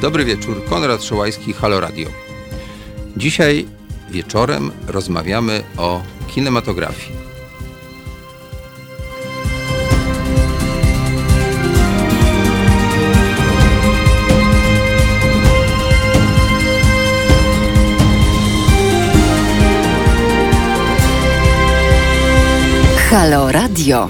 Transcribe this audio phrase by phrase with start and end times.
[0.00, 2.08] Dobry wieczór, Konrad Szołajski, Halo Radio.
[3.16, 3.66] Dzisiaj
[4.10, 7.12] wieczorem rozmawiamy o kinematografii.
[23.10, 24.08] Halo Radio.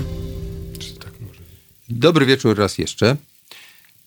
[1.88, 3.16] Dobry wieczór raz jeszcze.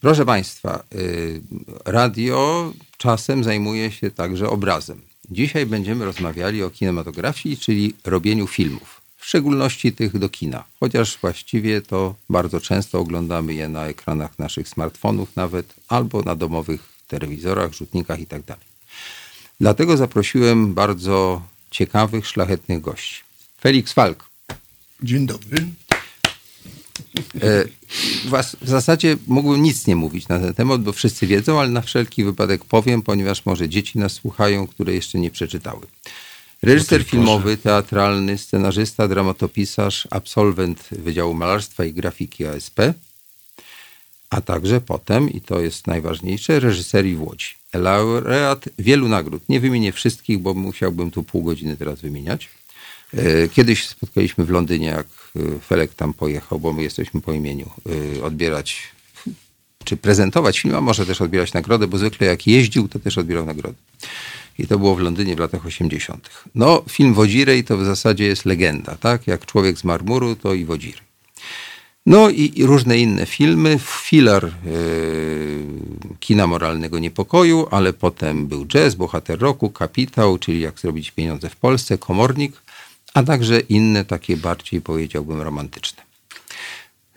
[0.04, 1.42] Proszę Państwa, y,
[1.86, 5.02] radio czasem zajmuje się także obrazem.
[5.32, 11.82] Dzisiaj będziemy rozmawiali o kinematografii, czyli robieniu filmów, w szczególności tych do kina, chociaż właściwie
[11.82, 18.20] to bardzo często oglądamy je na ekranach naszych smartfonów nawet, albo na domowych telewizorach, rzutnikach
[18.20, 18.44] itd.
[18.46, 18.60] Tak
[19.60, 21.42] Dlatego zaprosiłem bardzo
[21.72, 23.22] ciekawych, szlachetnych gości.
[23.62, 24.30] Felix Falk.
[25.04, 25.58] Dzień dobry.
[27.42, 27.66] E,
[28.62, 32.24] w zasadzie mógłbym nic nie mówić na ten temat, bo wszyscy wiedzą, ale na wszelki
[32.24, 35.82] wypadek powiem, ponieważ może dzieci nas słuchają, które jeszcze nie przeczytały.
[36.62, 42.80] Reżyser no filmowy, teatralny, scenarzysta, dramatopisarz, absolwent Wydziału Malarstwa i Grafiki ASP,
[44.30, 47.48] a także potem, i to jest najważniejsze, reżyserii w Łodzi.
[47.74, 49.50] Laureat wielu nagród.
[49.50, 52.50] Nie wymienię wszystkich, bo musiałbym tu pół godziny teraz wymieniać.
[53.18, 57.70] E, kiedyś spotkaliśmy w Londynie, jak e, Felek tam pojechał, bo my jesteśmy po imieniu,
[58.18, 58.94] e, odbierać
[59.84, 63.46] czy prezentować film, a może też odbierać nagrodę, bo zwykle jak jeździł, to też odbierał
[63.46, 63.76] nagrody.
[64.60, 66.30] I to było w Londynie w latach 80.
[66.56, 69.28] No, film Wodzirej to w zasadzie jest legenda, tak?
[69.28, 71.14] Jak Człowiek z marmuru, to i Wodzirej.
[72.06, 75.66] No i, i różne inne filmy, filar yy,
[76.20, 81.56] kina moralnego niepokoju, ale potem był jazz, bohater roku, kapitał, czyli jak zrobić pieniądze w
[81.56, 82.62] Polsce, komornik,
[83.14, 86.04] a także inne takie bardziej powiedziałbym romantyczne.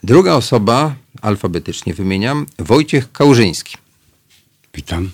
[0.02, 3.76] Druga osoba, alfabetycznie wymieniam, Wojciech Kałużyński.
[4.74, 5.10] Witam.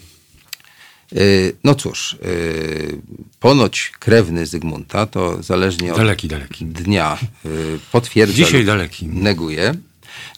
[1.17, 3.01] Y, no cóż, y,
[3.41, 6.65] ponoć krewny Zygmunta, to zależnie daleki, od daleki.
[6.65, 9.07] dnia y, potwierdza Dzisiaj daleki.
[9.07, 9.75] neguje.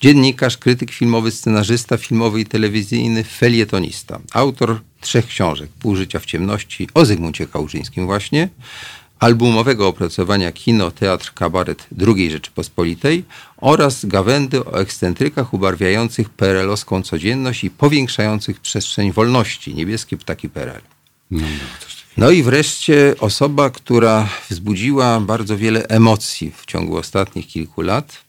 [0.01, 4.21] Dziennikarz, krytyk filmowy, scenarzysta filmowy i telewizyjny, felietonista.
[4.33, 5.71] Autor trzech książek.
[5.81, 8.49] Pół życia w ciemności o Zygmuncie Kałużyńskim właśnie,
[9.19, 13.25] albumowego opracowania Kino, Teatr, Kabaret II Rzeczypospolitej
[13.57, 19.75] oraz gawędy o ekscentrykach ubarwiających perelowską codzienność i powiększających przestrzeń wolności.
[19.75, 20.81] Niebieskie ptaki PRL.
[21.31, 21.47] No, no,
[22.17, 28.25] no i wreszcie osoba, która wzbudziła bardzo wiele emocji w ciągu ostatnich kilku lat.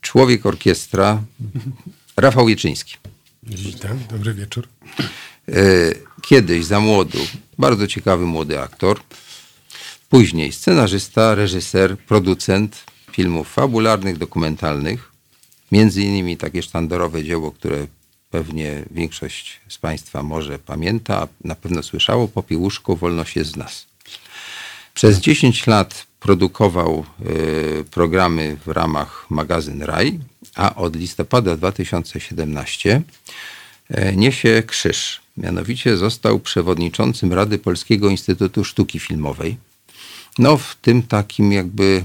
[0.00, 1.22] Człowiek orkiestra,
[2.16, 2.96] Rafał Wieczyński.
[3.42, 4.68] Witam, dobry wieczór.
[5.48, 5.52] E,
[6.22, 7.18] kiedyś za młodu,
[7.58, 9.00] bardzo ciekawy młody aktor,
[10.14, 15.12] Później scenarzysta, reżyser, producent filmów fabularnych, dokumentalnych.
[15.72, 17.86] Między innymi takie sztandarowe dzieło, które
[18.30, 23.86] pewnie większość z Państwa może pamięta, a na pewno słyszało, Popiełuszko, wolność jest z nas.
[24.94, 30.18] Przez 10 lat produkował y, programy w ramach magazyn Raj,
[30.54, 33.02] a od listopada 2017
[33.90, 35.20] y, niesie krzyż.
[35.36, 39.56] Mianowicie został przewodniczącym Rady Polskiego Instytutu Sztuki Filmowej
[40.38, 42.04] no, w tym takim jakby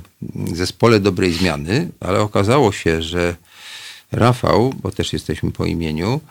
[0.53, 3.35] zespole dobrej zmiany, ale okazało się, że
[4.11, 6.21] Rafał, bo też jesteśmy po imieniu,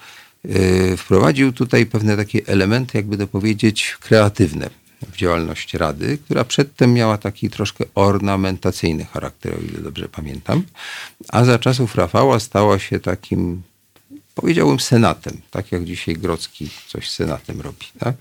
[0.44, 4.70] yy, wprowadził tutaj pewne takie elementy, jakby to powiedzieć, kreatywne
[5.12, 10.62] w działalność Rady, która przedtem miała taki troszkę ornamentacyjny charakter, o ile dobrze pamiętam,
[11.28, 13.62] a za czasów Rafała stała się takim,
[14.34, 18.14] powiedziałbym, senatem, tak jak dzisiaj Grocki coś senatem robi, tak?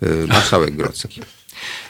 [0.00, 1.20] Yy, marszałek Grocki.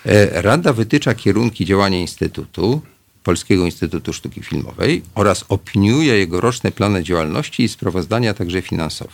[0.06, 2.82] E, Rada wytycza kierunki działania Instytutu,
[3.22, 9.12] Polskiego Instytutu Sztuki Filmowej oraz opiniuje jego roczne plany działalności i sprawozdania także finansowe.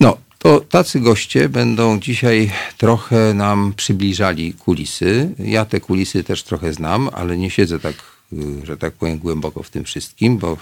[0.00, 5.34] No, to tacy goście będą dzisiaj trochę nam przybliżali kulisy.
[5.38, 7.94] Ja te kulisy też trochę znam, ale nie siedzę tak,
[8.32, 10.56] y, że tak powiem, głęboko w tym wszystkim, bo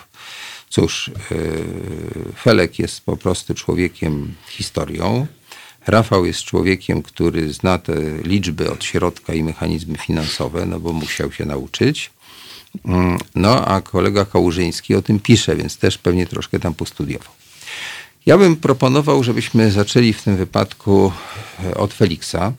[0.68, 1.12] cóż, y,
[2.42, 5.26] Felek jest po prostu człowiekiem historią.
[5.88, 7.92] Rafał jest człowiekiem, który zna te
[8.24, 12.10] liczby od środka i mechanizmy finansowe, no bo musiał się nauczyć.
[12.84, 17.32] Mm, no a kolega Kałużyński o tym pisze, więc też pewnie troszkę tam postudiował.
[18.26, 21.12] Ja bym proponował, żebyśmy zaczęli w tym wypadku
[21.64, 22.52] e, od Feliksa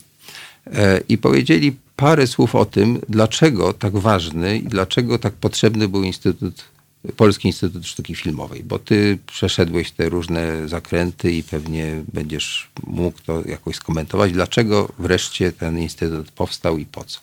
[0.67, 6.03] e, i powiedzieli parę słów o tym, dlaczego tak ważny i dlaczego tak potrzebny był
[6.03, 6.63] Instytut
[7.17, 13.43] Polski Instytut Sztuki Filmowej, bo ty przeszedłeś te różne zakręty i pewnie będziesz mógł to
[13.45, 14.31] jakoś skomentować.
[14.31, 17.19] Dlaczego wreszcie ten instytut powstał i po co?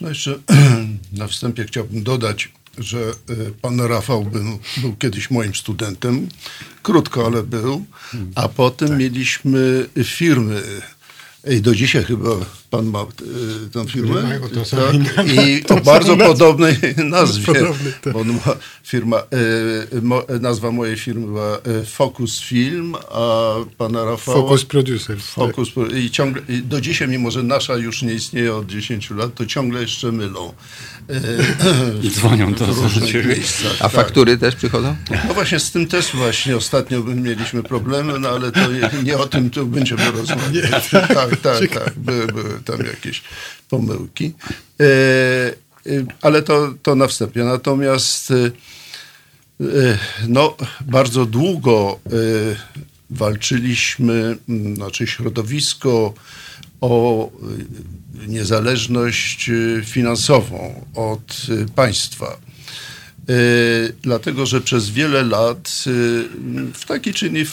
[0.00, 0.38] No jeszcze
[1.12, 2.98] na wstępie chciałbym dodać, że
[3.30, 6.28] y, pan Rafał był, był kiedyś moim studentem.
[6.82, 7.84] Krótko, ale był.
[8.34, 8.98] A potem Tak.
[8.98, 10.62] mieliśmy firmy.
[11.50, 12.30] I do dzisiaj chyba
[12.70, 14.22] pan ma y, tę firmę.
[14.22, 15.26] Nie ma, to tak?
[15.26, 17.46] I to o bardzo podobnej nazwie.
[17.46, 18.12] Podobnej, tak.
[18.12, 19.22] Bo ma firma,
[19.92, 24.38] y, mo, nazwa mojej firmy była y, Focus Film, a pana Rafała...
[24.38, 25.26] Focus Producers.
[25.26, 25.46] tak.
[25.46, 29.34] Fokus i ciągle, i do dzisiaj, mimo że nasza już nie istnieje od 10 lat,
[29.34, 30.52] to ciągle jeszcze mylą.
[32.02, 32.66] I dzwonią do
[33.06, 33.36] ciebie.
[33.78, 33.92] A tak.
[33.92, 34.96] faktury też przychodzą?
[35.28, 39.26] No właśnie z tym też właśnie ostatnio mieliśmy problemy, no ale to nie, nie o
[39.26, 40.90] tym tu będziemy rozmawiać.
[40.90, 41.94] Tak, tak, tak.
[41.96, 43.22] Były, były tam jakieś
[43.68, 44.32] pomyłki.
[44.80, 47.44] E, e, ale to, to na wstępie.
[47.44, 48.50] Natomiast e,
[50.28, 52.00] no, bardzo długo
[53.10, 54.36] walczyliśmy,
[54.74, 56.14] znaczy środowisko
[56.80, 57.30] o
[58.26, 59.50] niezależność
[59.84, 62.36] finansową od państwa.
[64.02, 65.84] Dlatego, że przez wiele lat
[66.74, 67.46] w takiej czy innej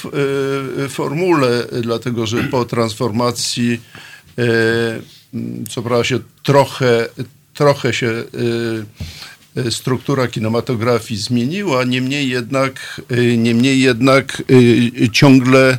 [0.90, 3.82] formule, dlatego że po transformacji,
[5.70, 7.08] co prawda się trochę,
[7.54, 14.44] trochę się e, e, struktura kinematografii zmieniła, niemniej jednak, e, niemniej jednak
[15.04, 15.78] e, ciągle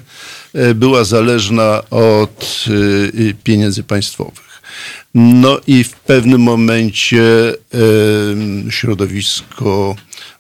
[0.55, 4.63] e, była zależna od e, pieniędzy państwowych.
[5.15, 7.55] No i w pewnym momencie
[8.71, 9.97] środowisko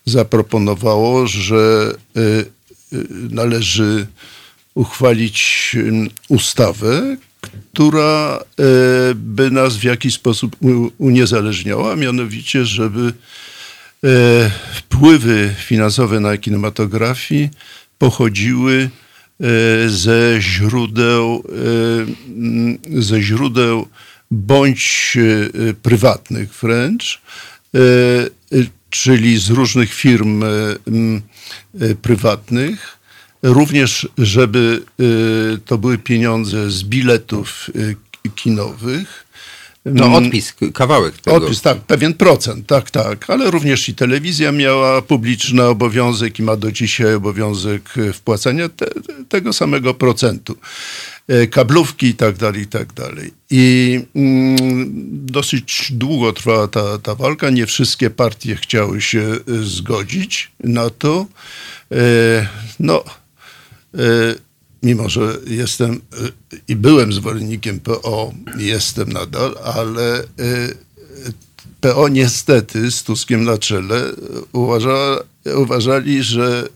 [0.06, 2.44] zaproponowało, że e, e,
[3.30, 4.06] należy
[4.74, 5.76] uchwalić
[6.28, 7.16] ustawę,
[7.72, 8.64] która e,
[9.14, 10.56] by nas w jakiś sposób
[10.98, 13.12] uniezależniała, mianowicie, żeby
[14.04, 17.50] e, wpływy finansowe na kinematografii
[17.98, 18.90] pochodziły
[19.40, 19.48] e,
[19.88, 21.44] ze źródeł,
[22.98, 23.88] ze źródeł
[24.30, 25.16] bądź
[25.82, 27.20] prywatnych wręcz,
[28.90, 30.44] czyli z różnych firm
[32.02, 32.95] prywatnych,
[33.46, 35.04] również żeby e,
[35.58, 39.26] to były pieniądze z biletów e, kinowych.
[39.84, 41.36] No Mm, odpis, kawałek tego.
[41.36, 46.56] Odpis, tak, pewien procent, tak, tak, ale również i telewizja miała publiczny obowiązek i ma
[46.56, 48.86] do dzisiaj obowiązek e, wpłacania te,
[49.28, 50.56] tego samego procentu.
[51.50, 53.30] Kablówki i tak dalej, i tak dalej.
[53.50, 54.86] I mm,
[55.26, 57.50] dosyć długo trwała ta, ta walka.
[57.50, 61.26] Nie wszystkie partie chciały się zgodzić na to.
[62.80, 63.04] No,
[64.82, 65.98] mimo że jestem e,
[66.68, 70.24] i byłem zwolennikiem PO, jestem nadal, ale e,
[71.80, 74.02] PO niestety z Tuskiem na czele
[74.52, 75.16] uważa,
[75.56, 76.68] uważali, że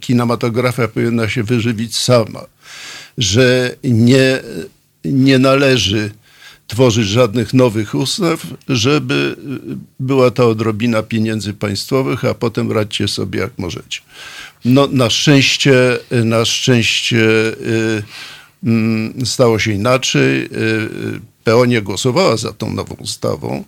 [0.00, 2.44] kinematografia powinna się wyżywić sama,
[3.18, 4.40] że nie,
[5.04, 6.10] nie należy
[6.66, 9.36] tworzyć żadnych nowych ustaw, żeby
[9.72, 14.00] y, była to odrobina pieniędzy państwowych, a potem radźcie sobie jak możecie.
[14.64, 18.02] No, na szczęście, na szczęście y,
[18.64, 20.44] mm, stało się inaczej.
[20.44, 23.64] Y, y, PO nie głosowała za tą nową ustawą,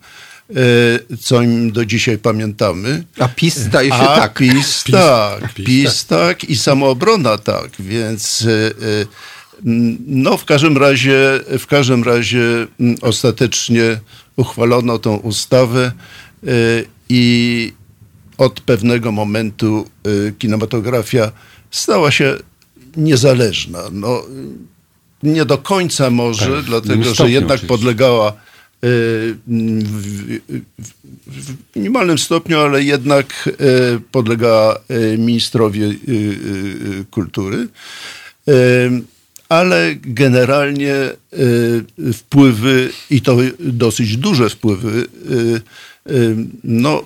[0.50, 3.04] y, co im do dzisiaj pamiętamy.
[3.18, 4.38] A PiS zdaje się A tak.
[4.38, 9.06] PiS, tak, PiS, PiS, tak i samoobrona tak, więc y, y,
[9.66, 14.00] mm, no w każdym razie, w każdym razie mm, ostatecznie
[14.36, 15.92] uchwalono tą ustawę
[17.08, 17.72] i
[18.38, 21.32] od pewnego momentu y, kinematografia
[21.70, 22.36] stała się
[22.96, 23.82] niezależna.
[23.92, 24.22] No,
[25.22, 27.66] nie do końca może, Tak, dlatego że jednak oczywiście.
[27.66, 28.36] podlegała y,
[29.46, 30.38] w,
[31.76, 34.78] minimalnym stopniu, ale jednak y, podlegała
[35.18, 36.00] ministrowi
[37.10, 37.68] kultury.
[39.48, 40.94] Ale generalnie
[42.14, 45.06] wpływy, i to dosyć duże wpływy,
[46.64, 47.04] no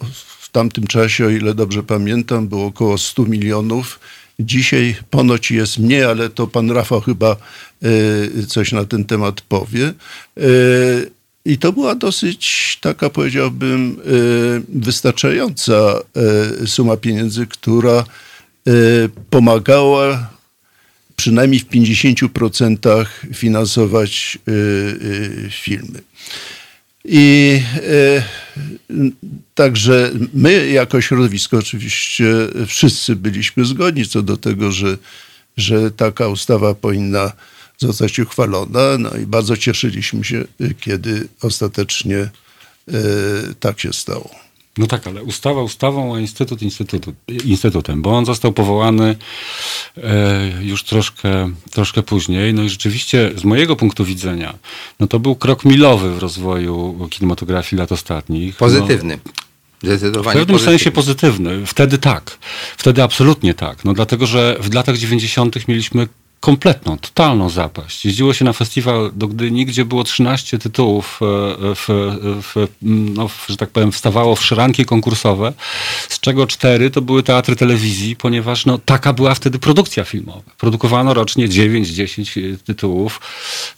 [0.50, 4.00] w tamtym czasie, o ile dobrze pamiętam, było około 100 milionów.
[4.40, 7.36] Dzisiaj ponoć jest mniej, ale to pan Rafał chyba
[7.84, 9.92] y, coś na ten temat powie.
[10.38, 11.10] Y,
[11.44, 15.94] I to była dosyć taka, powiedziałbym, y, wystarczająca
[16.66, 18.04] suma pieniędzy, która
[19.30, 20.30] pomagała
[21.16, 24.38] przynajmniej w 50% finansować
[25.50, 26.00] filmy.
[27.04, 28.22] I e,
[29.54, 32.24] także my, jako środowisko, oczywiście
[32.66, 34.98] wszyscy byliśmy zgodni co do tego, że,
[35.56, 37.32] że taka ustawa powinna
[37.78, 38.98] zostać uchwalona.
[38.98, 40.44] No i bardzo cieszyliśmy się,
[40.80, 42.30] kiedy ostatecznie e,
[43.60, 44.30] tak się stało.
[44.78, 47.14] No tak, ale ustawa ustawą, a instytut instytutu,
[47.44, 49.16] instytutem, bo on został powołany
[50.62, 52.54] już troszkę, troszkę później.
[52.54, 54.54] No i rzeczywiście z mojego punktu widzenia,
[55.00, 58.56] no to był krok milowy w rozwoju kinematografii lat ostatnich.
[58.56, 59.18] Pozytywny.
[59.26, 59.32] No,
[59.82, 60.78] Zdecydowanie W pewnym pozytywny.
[60.78, 61.66] sensie pozytywny.
[61.66, 62.38] Wtedy tak.
[62.76, 63.84] Wtedy absolutnie tak.
[63.84, 65.68] No dlatego, że w latach 90.
[65.68, 66.08] mieliśmy
[66.40, 68.04] kompletną, totalną zapaść.
[68.04, 71.26] Jeździło się na festiwal do Gdyni, gdzie było 13 tytułów, e,
[71.74, 71.86] w,
[72.42, 75.52] w, no, że tak powiem, wstawało w szranki konkursowe,
[76.08, 80.50] z czego cztery to były teatry telewizji, ponieważ no, taka była wtedy produkcja filmowa.
[80.58, 83.20] Produkowano rocznie 9-10 tytułów,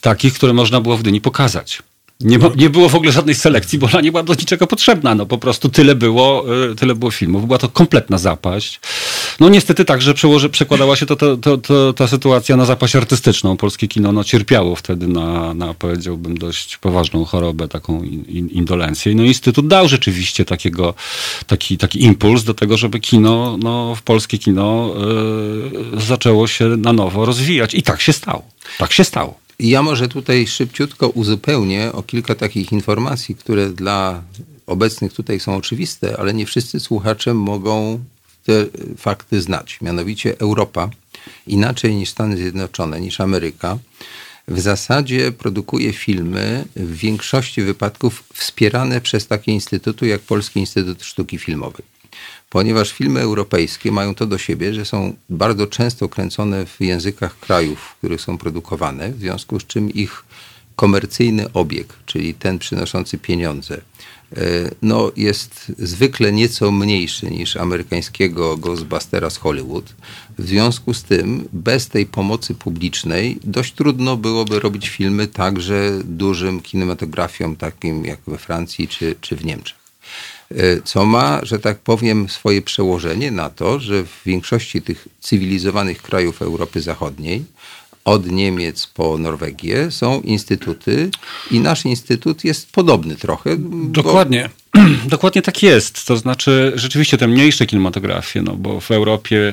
[0.01, 1.83] takich, które można było w Gdyni pokazać.
[2.25, 5.15] Nie, nie było w ogóle żadnej selekcji, bo ona nie była do niczego potrzebna.
[5.15, 7.47] No po prostu tyle było, y, tyle było filmów.
[7.47, 8.81] Była to kompletna zapaść.
[9.41, 13.57] No niestety także przełoży, przekładała się to, to, to, ta sytuacja na zapaść artystyczną.
[13.57, 19.15] Polskie kino no, cierpiało wtedy na, na, powiedziałbym, dość poważną chorobę, taką in, indolencję.
[19.15, 20.95] No Instytut dał rzeczywiście takiego,
[21.47, 24.95] taki, taki impuls do tego, żeby kino, no, polskie kino
[25.97, 27.75] y, zaczęło się na nowo rozwijać.
[27.75, 28.43] I tak się stało.
[28.79, 29.43] Tak się stało.
[29.63, 34.23] Ja może tutaj szybciutko uzupełnię o kilka takich informacji, które dla
[34.67, 38.05] obecnych tutaj są oczywiste, ale nie wszyscy słuchacze mogą
[38.45, 38.67] te
[38.97, 39.79] fakty znać.
[39.81, 40.91] Mianowicie Europa,
[41.47, 43.79] inaczej niż Stany Zjednoczone, niż Ameryka,
[44.49, 51.39] w zasadzie produkuje filmy w większości wypadków wspierane przez takie instytuty jak Polski Instytut Sztuki
[51.39, 51.92] Filmowej
[52.53, 57.79] ponieważ filmy europejskie mają to do siebie, że są bardzo często kręcone w językach krajów,
[57.79, 60.25] w których są produkowane, w związku z czym ich
[60.77, 63.81] komercyjny obieg, czyli ten przynoszący pieniądze,
[64.83, 69.95] no, jest zwykle nieco mniejszy niż amerykańskiego Ghostbustera z Hollywood.
[70.39, 76.61] W związku z tym, bez tej pomocy publicznej, dość trudno byłoby robić filmy także dużym
[76.61, 79.82] kinematografiom, takim jak we Francji czy, czy w Niemczech
[80.85, 86.43] co ma, że tak powiem, swoje przełożenie na to, że w większości tych cywilizowanych krajów
[86.43, 87.45] Europy Zachodniej,
[88.05, 91.11] od Niemiec po Norwegię, są instytuty
[91.51, 93.57] i nasz instytut jest podobny trochę.
[93.89, 94.51] Dokładnie.
[95.07, 96.07] Dokładnie tak jest.
[96.07, 99.53] To znaczy, rzeczywiście te mniejsze kinematografie, no bo w Europie,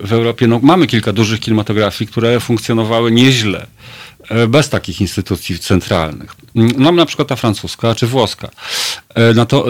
[0.00, 3.66] w Europie no, mamy kilka dużych kinematografii, które funkcjonowały nieźle
[4.48, 6.36] bez takich instytucji centralnych.
[6.54, 8.50] Mam na przykład ta francuska czy włoska.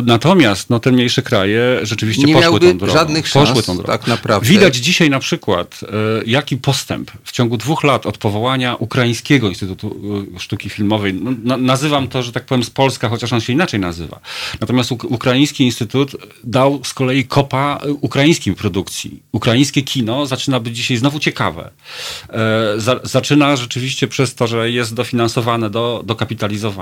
[0.04, 2.92] Natomiast no, te mniejsze kraje rzeczywiście nie poszły tą drogą.
[2.92, 3.92] żadnych poszły szans, tą drogą.
[3.92, 4.48] tak naprawdę.
[4.48, 5.80] Widać dzisiaj na przykład,
[6.26, 9.96] jaki postęp w ciągu dwóch lat od powołania Ukraińskiego Instytutu
[10.38, 11.14] Sztuki Filmowej,
[11.44, 14.20] no, nazywam to, że tak powiem z Polska, chociaż on się inaczej nazywa.
[14.60, 19.22] Natomiast Ukraiński Instytut dał z kolei kopa ukraińskiej produkcji.
[19.32, 21.70] Ukraińskie kino zaczyna być dzisiaj znowu ciekawe.
[23.02, 26.73] Zaczyna rzeczywiście przez to, że jest dofinansowane, do, dokapitalizowane,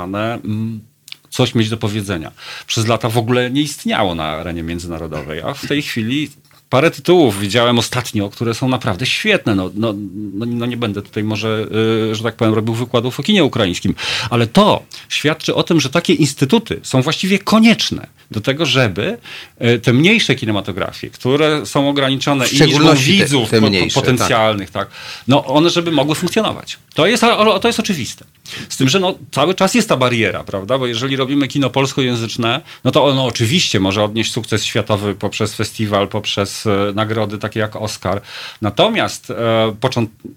[1.30, 2.32] coś mieć do powiedzenia.
[2.66, 6.30] Przez lata w ogóle nie istniało na arenie międzynarodowej, a w tej chwili
[6.72, 9.54] parę tytułów widziałem ostatnio, które są naprawdę świetne.
[9.54, 9.94] No, no,
[10.34, 11.66] no, no nie będę tutaj może,
[12.08, 13.94] yy, że tak powiem, robił wykładów o kinie ukraińskim,
[14.30, 19.18] ale to świadczy o tym, że takie instytuty są właściwie konieczne do tego, żeby
[19.60, 24.88] yy, te mniejsze kinematografie, które są ograniczone i liczbą widzów te, te mniejsze, potencjalnych, tak.
[24.88, 24.98] tak,
[25.28, 26.78] no one, żeby mogły funkcjonować.
[26.94, 27.22] To jest,
[27.62, 28.24] to jest oczywiste.
[28.68, 30.78] Z tym, że no, cały czas jest ta bariera, prawda?
[30.78, 36.08] Bo jeżeli robimy kino polskojęzyczne, no to ono oczywiście może odnieść sukces światowy poprzez festiwal,
[36.08, 38.20] poprzez e, nagrody takie jak Oscar.
[38.62, 39.74] Natomiast e,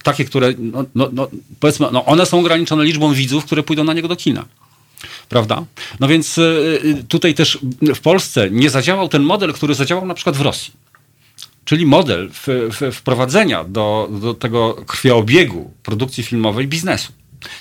[0.03, 1.27] takie, które, no, no, no,
[1.59, 4.45] powiedzmy, no, one są ograniczone liczbą widzów, które pójdą na niego do kina.
[5.29, 5.63] Prawda?
[5.99, 6.43] No więc e,
[7.07, 7.59] tutaj też
[7.95, 10.73] w Polsce nie zadziałał ten model, który zadziałał na przykład w Rosji
[11.65, 17.13] czyli model w, w, wprowadzenia do, do tego krwioobiegu produkcji filmowej biznesu.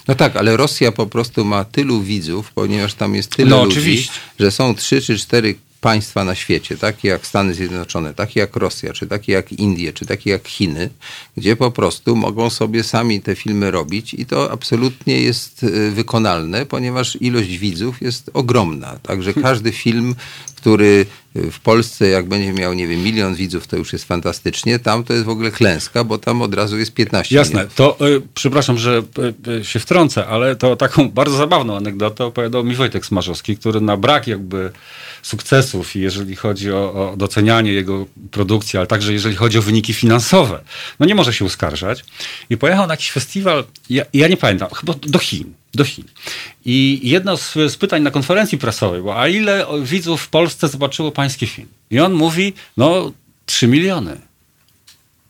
[0.08, 3.78] No tak, ale Rosja po prostu ma tylu widzów, ponieważ tam jest tyle no, ludzi,
[3.78, 4.12] oczywiście.
[4.40, 5.54] że są trzy czy cztery
[5.84, 10.06] państwa na świecie, takie jak Stany Zjednoczone, takie jak Rosja, czy takie jak Indie, czy
[10.06, 10.90] takie jak Chiny,
[11.36, 17.18] gdzie po prostu mogą sobie sami te filmy robić i to absolutnie jest wykonalne, ponieważ
[17.20, 18.98] ilość widzów jest ogromna.
[19.02, 20.14] Także każdy film,
[20.64, 24.78] który w Polsce, jak będzie miał, nie wiem, milion widzów, to już jest fantastycznie.
[24.78, 27.66] Tam to jest w ogóle klęska, bo tam od razu jest 15 Jasne.
[27.74, 29.02] To y, przepraszam, że
[29.60, 33.96] y, się wtrącę, ale to taką bardzo zabawną anegdotę opowiadał mi Wojtek Smarzowski, który na
[33.96, 34.70] brak jakby
[35.22, 40.60] sukcesów, jeżeli chodzi o, o docenianie jego produkcji, ale także jeżeli chodzi o wyniki finansowe,
[41.00, 42.04] no nie może się uskarżać.
[42.50, 46.04] I pojechał na jakiś festiwal, ja, ja nie pamiętam, chyba do Chin do Chin.
[46.64, 51.12] I jedno z, z, pytań na konferencji prasowej było, a ile widzów w Polsce zobaczyło
[51.12, 51.68] pański film?
[51.90, 53.12] I on mówi, no
[53.46, 54.18] 3 miliony.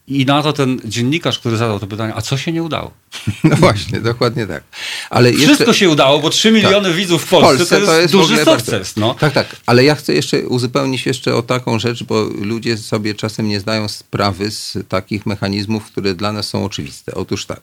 [0.08, 2.90] I na to ten dziennikarz, który zadał to pytanie, a co się nie udało?
[3.44, 4.62] No właśnie, dokładnie tak.
[5.10, 5.74] Ale Wszystko jeszcze...
[5.74, 6.96] się udało, bo 3 miliony tak.
[6.96, 8.96] widzów w Polsce, w Polsce to jest, to jest duży sukces.
[8.96, 9.14] No.
[9.14, 9.56] Tak, tak.
[9.66, 13.88] Ale ja chcę jeszcze uzupełnić jeszcze o taką rzecz, bo ludzie sobie czasem nie zdają
[13.88, 17.14] sprawy z takich mechanizmów, które dla nas są oczywiste.
[17.14, 17.60] Otóż tak,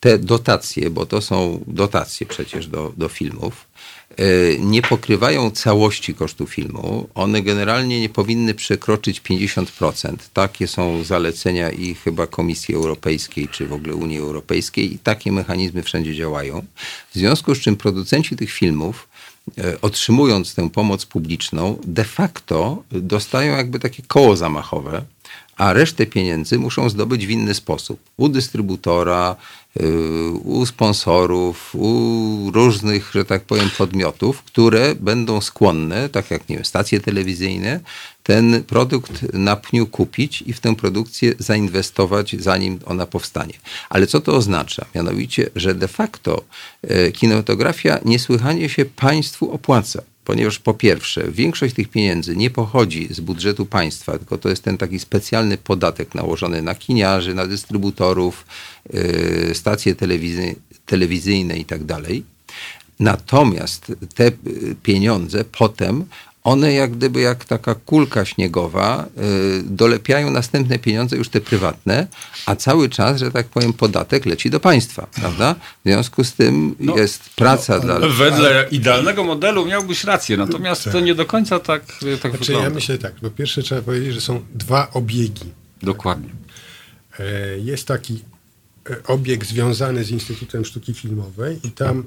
[0.00, 3.70] te dotacje, bo to są dotacje przecież do, do filmów,
[4.58, 7.08] nie pokrywają całości kosztu filmu.
[7.14, 10.16] One generalnie nie powinny przekroczyć 50%.
[10.32, 15.82] Takie są zalecenia i chyba Komisji Europejskiej, czy w ogóle Unii Europejskiej i takie mechanizmy
[15.82, 16.64] wszędzie działają.
[17.10, 19.08] W związku z czym producenci tych filmów
[19.58, 25.02] E, otrzymując tę pomoc publiczną, de facto dostają jakby takie koło zamachowe,
[25.56, 28.00] a resztę pieniędzy muszą zdobyć w inny sposób.
[28.16, 29.36] U dystrybutora,
[30.44, 36.64] u sponsorów, u różnych, że tak powiem, podmiotów, które będą skłonne, tak jak nie wiem,
[36.64, 37.80] stacje telewizyjne,
[38.22, 43.54] ten produkt na pniu kupić i w tę produkcję zainwestować, zanim ona powstanie.
[43.90, 44.86] Ale co to oznacza?
[44.94, 46.44] Mianowicie, że de facto
[46.82, 53.20] e, kinematografia niesłychanie się państwu opłaca ponieważ po pierwsze, większość tych pieniędzy nie pochodzi z
[53.20, 58.46] budżetu państwa, tylko to jest ten taki specjalny podatek nałożony na kiniarzy, na dystrybutorów,
[58.92, 60.54] yy, stacje telewizy
[60.86, 61.80] telewizyjne i tak.
[63.00, 64.32] Natomiast te y,
[64.82, 66.04] pieniądze potem
[66.44, 69.06] one jak gdyby jak taka kulka śniegowa
[69.58, 72.06] y, dolepiają następne pieniądze, już te prywatne,
[72.46, 75.54] a cały czas, że tak powiem, podatek leci do państwa, prawda?
[75.54, 78.08] W związku z tym no, jest praca no, dla...
[78.08, 80.92] Wedle idealnego modelu miałbyś rację, natomiast tak.
[80.92, 81.86] to nie do końca tak,
[82.22, 82.68] tak znaczy, wygląda.
[82.68, 85.52] Ja myślę tak, po pierwsze trzeba powiedzieć, że są dwa obiegi.
[85.82, 86.30] Dokładnie.
[87.18, 88.22] E, jest taki
[88.90, 92.04] e, obieg związany z Instytutem Sztuki Filmowej i tam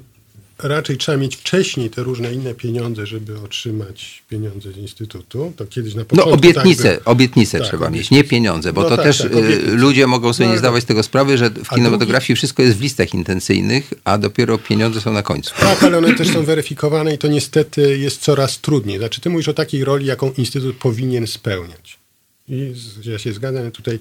[0.58, 5.52] raczej trzeba mieć wcześniej te różne inne pieniądze, żeby otrzymać pieniądze z Instytutu.
[5.56, 6.30] To kiedyś na no, początku...
[6.30, 9.32] No obietnice, tak obietnice tak, trzeba mieć, nie pieniądze, bo no to tak, też tak,
[9.32, 12.36] y, ludzie mogą sobie no, nie zdawać tego sprawy, że w kinematografii drugi...
[12.36, 15.54] wszystko jest w listach intencyjnych, a dopiero pieniądze są na końcu.
[15.60, 18.98] Tak, ale one też są weryfikowane i to niestety jest coraz trudniej.
[18.98, 21.98] Znaczy ty mówisz o takiej roli, jaką Instytut powinien spełniać.
[22.48, 22.72] I
[23.04, 23.98] ja się zgadzam, tutaj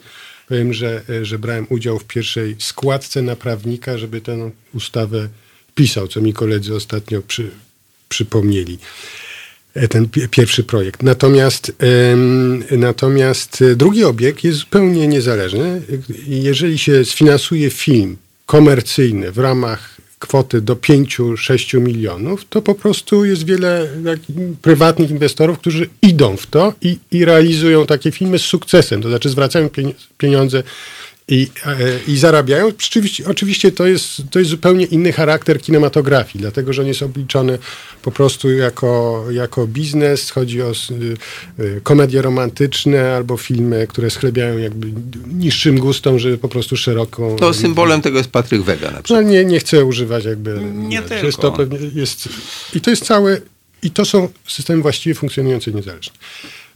[0.48, 5.30] powiem, że, że brałem udział w pierwszej składce na prawnika, żeby tę ustawę
[5.76, 7.52] pisał, co mi koledzy ostatnio przy,
[8.10, 8.78] przypomnieli
[9.74, 11.04] e, ten pierwszy projekt.
[11.04, 11.72] Natomiast,
[12.72, 15.82] natomiast drugi obiekt jest zupełnie niezależny.
[16.28, 23.46] Jeżeli się sfinansuje film komercyjny w ramach kwoty do 5-6 milionów, to po prostu jest
[23.46, 23.88] wiele
[24.62, 29.30] prywatnych inwestorów, którzy idą w to i, i realizują takie filmy z sukcesem, to znaczy
[29.30, 29.70] zwracają
[30.18, 30.64] pieniądze
[31.28, 32.68] i, e, i zarabiają.
[32.68, 37.60] Oczywiście, oczywiście to, jest, to jest zupełnie inny charakter kinematografii, dlatego że on jest obliczony
[38.02, 40.32] po prostu jako, jako biznes.
[40.32, 40.72] Chodzi o
[41.60, 44.88] y, komedie romantyczne albo filmy, które schlebiają jakby
[45.28, 47.36] niższym gustom, żeby po prostu szeroko...
[47.40, 49.26] To symbolem tego jest Patryk Wega na przykład.
[49.26, 50.62] No nie, nie chcę używać jakby...
[50.74, 51.26] Nie no, tylko.
[51.26, 52.30] Jest to pewnie, jest,
[52.76, 53.42] I to jest całe...
[53.84, 56.14] I to są systemy właściwie funkcjonujące niezależnie.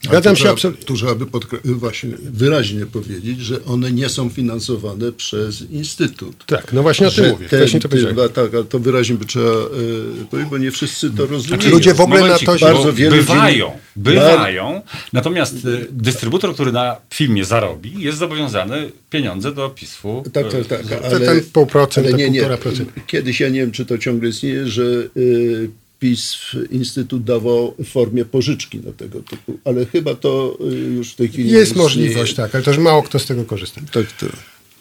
[0.01, 0.85] Zgadzam się absolutnie.
[0.85, 1.25] Tu trzeba by
[1.65, 6.45] właśnie wyraźnie powiedzieć, że one nie są finansowane przez Instytut.
[6.45, 7.49] Tak, no właśnie o tym mówię.
[7.49, 7.89] Ten, właśnie to
[8.29, 11.61] tak, ale to wyraźnie by trzeba y, powiedzieć, bo nie wszyscy to znaczy, rozumieją.
[11.61, 14.81] Znaczy, ludzie w ogóle Momencik, na to bardzo wielu bywają, bywają.
[15.13, 20.23] Natomiast y, dystrybutor, który na filmie zarobi, jest zobowiązany pieniądze do opisu.
[20.33, 21.01] Tak, tak, tak.
[21.03, 22.57] Ale, ten pół procent, ale nie, nie.
[22.57, 22.89] procent.
[23.07, 24.83] Kiedyś, ja nie wiem, czy to ciągle istnieje, że
[25.17, 26.37] y, PiS
[26.69, 31.27] Instytut dawał w formie pożyczki do tego typu, ale chyba to y, już w tej
[31.27, 31.49] chwili...
[31.49, 33.81] Jest możliwość, tak, ale też mało kto z tego korzysta.
[33.91, 34.25] Tak, to.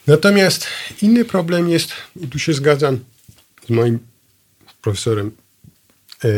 [0.07, 0.67] Natomiast
[1.03, 2.99] inny problem jest, i tu się zgadzam
[3.67, 3.99] z moim
[4.83, 5.31] profesorem,
[6.25, 6.29] e,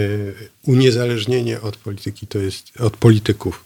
[0.62, 3.64] uniezależnienie od polityki to jest, od polityków.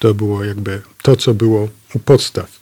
[0.00, 2.61] To było jakby to, co było u podstaw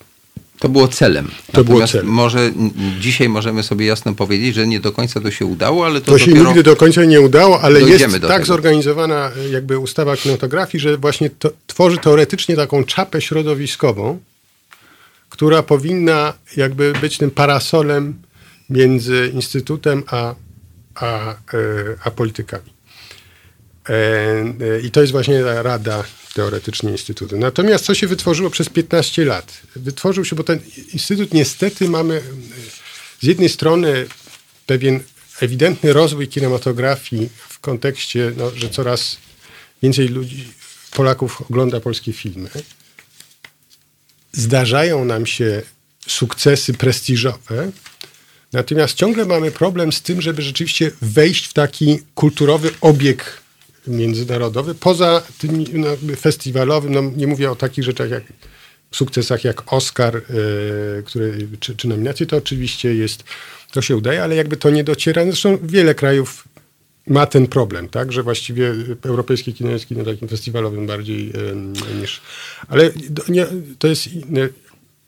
[0.60, 1.26] to było celem.
[1.26, 2.06] To Natomiast było celem.
[2.06, 2.52] Może
[3.00, 6.18] dzisiaj możemy sobie jasno powiedzieć, że nie do końca to się udało, ale to, to
[6.18, 8.44] się nigdy do końca nie udało, ale jest tak tego.
[8.44, 14.18] zorganizowana e, jakby ustawa kinematografii, że właśnie to, tworzy teoretycznie taką czapę środowiskową,
[15.28, 18.14] która powinna jakby być tym parasolem
[18.70, 20.34] między instytutem a,
[20.94, 21.34] a, e,
[22.04, 22.70] a politykami.
[23.88, 27.38] E, I to jest właśnie rada teoretycznie Instytutu.
[27.38, 29.60] Natomiast co się wytworzyło przez 15 lat?
[29.76, 30.60] Wytworzył się, bo ten
[30.92, 32.22] Instytut niestety mamy
[33.20, 34.06] z jednej strony
[34.66, 35.00] pewien
[35.40, 39.16] ewidentny rozwój kinematografii w kontekście, no, że coraz
[39.82, 40.52] więcej ludzi,
[40.90, 42.50] Polaków ogląda polskie filmy.
[44.32, 45.62] Zdarzają nam się
[46.06, 47.70] sukcesy prestiżowe,
[48.52, 53.39] natomiast ciągle mamy problem z tym, żeby rzeczywiście wejść w taki kulturowy obieg
[53.86, 58.22] międzynarodowy, poza tym no, festiwalowym, no, nie mówię o takich rzeczach jak
[58.90, 63.24] sukcesach jak Oscar, yy, który, czy, czy nominacje, to oczywiście jest,
[63.72, 65.24] to się udaje, ale jakby to nie dociera.
[65.24, 66.48] Zresztą wiele krajów
[67.06, 71.32] ma ten problem, tak, że właściwie europejskie kino jest kino takim festiwalowym bardziej
[72.00, 72.20] niż...
[72.68, 72.90] Ale
[73.28, 73.46] nie,
[73.78, 74.48] to jest inne.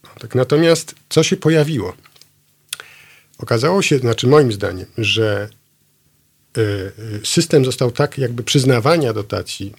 [0.04, 0.35] No, tak.
[0.35, 1.96] Natomiast co się pojawiło?
[3.38, 5.48] Okazało się, znaczy moim zdaniem, że
[7.24, 9.72] system został tak jakby przyznawania dotacji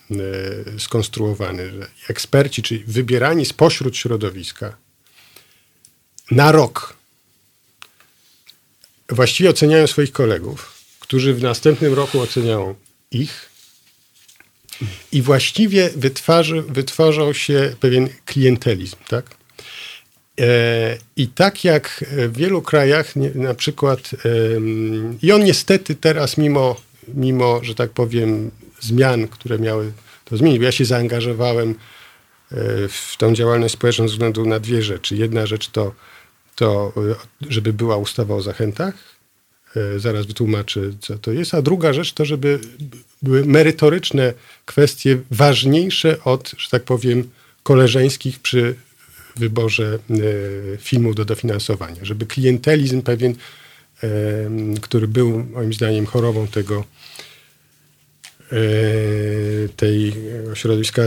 [0.77, 4.77] skonstruowany, że eksperci, czyli wybierani spośród środowiska
[6.31, 6.95] na rok
[9.09, 12.75] właściwie oceniają swoich kolegów, którzy w następnym roku oceniają
[13.11, 13.49] ich
[15.11, 19.35] i właściwie wytwarzy, wytwarzał się pewien klientelizm, tak?
[20.39, 24.11] E, I tak jak w wielu krajach, na przykład,
[25.21, 26.75] i on niestety teraz, mimo,
[27.07, 29.91] mimo, że tak powiem, zmian, które miały
[30.25, 31.75] to zmienić, ja się zaangażowałem e,
[32.87, 35.15] w tą działalność społeczną ze względu na dwie rzeczy.
[35.15, 35.93] Jedna rzecz to,
[36.55, 36.93] to
[37.49, 38.93] żeby była ustawa o zachętach,
[39.75, 42.59] e, zaraz wytłumaczę, co to jest, a druga rzecz to, żeby
[43.21, 44.33] były merytoryczne
[44.65, 47.29] kwestie ważniejsze od, że tak powiem,
[47.63, 48.75] koleżeńskich przy
[49.35, 50.17] wyborze e,
[50.77, 53.35] filmów do dofinansowania, żeby klientelizm pewien,
[54.03, 54.07] e,
[54.81, 56.83] który był moim zdaniem chorobą tego
[58.51, 58.55] e,
[59.75, 60.13] tej
[60.53, 61.01] środowiska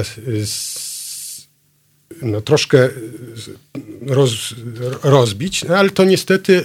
[2.22, 2.88] no, troszkę
[4.06, 4.54] roz,
[5.02, 6.64] rozbić, no, ale to niestety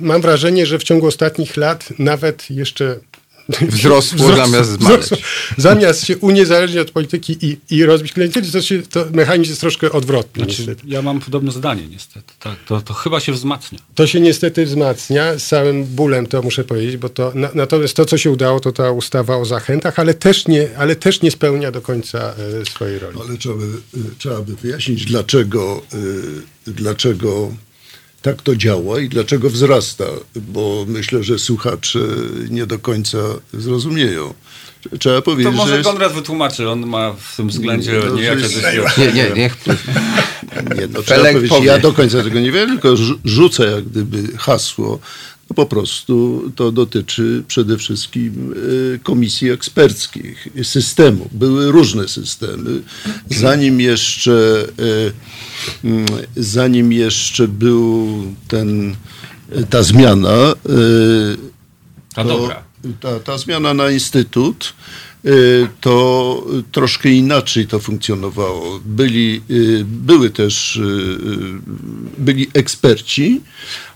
[0.00, 3.00] mam wrażenie, że w ciągu ostatnich lat nawet jeszcze
[3.48, 5.08] Wzrosło, zamiast zmaleć.
[5.56, 9.92] Zamiast się uniezależnić od polityki i, i rozbić klientelizm, to, się, to mechanizm jest troszkę
[9.92, 10.44] odwrotny.
[10.44, 12.34] Znaczy, ja mam podobne zdanie niestety.
[12.40, 13.78] Tak, to, to chyba się wzmacnia.
[13.94, 15.38] To się niestety wzmacnia.
[15.38, 18.72] Z całym bólem to muszę powiedzieć, bo to, na, natomiast to, co się udało, to
[18.72, 22.98] ta ustawa o zachętach, ale też nie, ale też nie spełnia do końca e, swojej
[22.98, 23.18] roli.
[23.28, 25.82] Ale trzeba by, e, trzeba by wyjaśnić, dlaczego,
[26.66, 27.52] e, dlaczego
[28.26, 30.04] tak to działa i dlaczego wzrasta,
[30.36, 31.98] bo myślę, że słuchacze
[32.50, 33.18] nie do końca
[33.52, 34.34] zrozumieją.
[34.98, 35.88] Trzeba powiedzieć, to może że jest...
[35.88, 38.98] Konrad wytłumaczy, on ma w tym względzie no, niejakie jest...
[38.98, 39.56] Nie, nie, niech...
[40.76, 44.98] Nie, no, trzeba powiedzieć, ja do końca tego nie wiem, tylko rzucę jak gdyby hasło,
[45.54, 48.54] po prostu to dotyczy przede wszystkim
[48.94, 51.28] e, komisji eksperckich, systemu.
[51.32, 52.82] Były różne systemy.
[53.30, 54.66] Zanim jeszcze,
[55.84, 56.06] e, mm,
[56.36, 58.08] zanim jeszcze był
[58.48, 58.96] ten,
[59.70, 60.54] ta zmiana,
[62.14, 62.48] ta, to,
[63.00, 64.74] ta, ta zmiana na instytut,
[65.80, 68.80] to troszkę inaczej to funkcjonowało.
[68.84, 69.40] Byli,
[69.84, 70.80] były też
[72.18, 73.40] byli eksperci,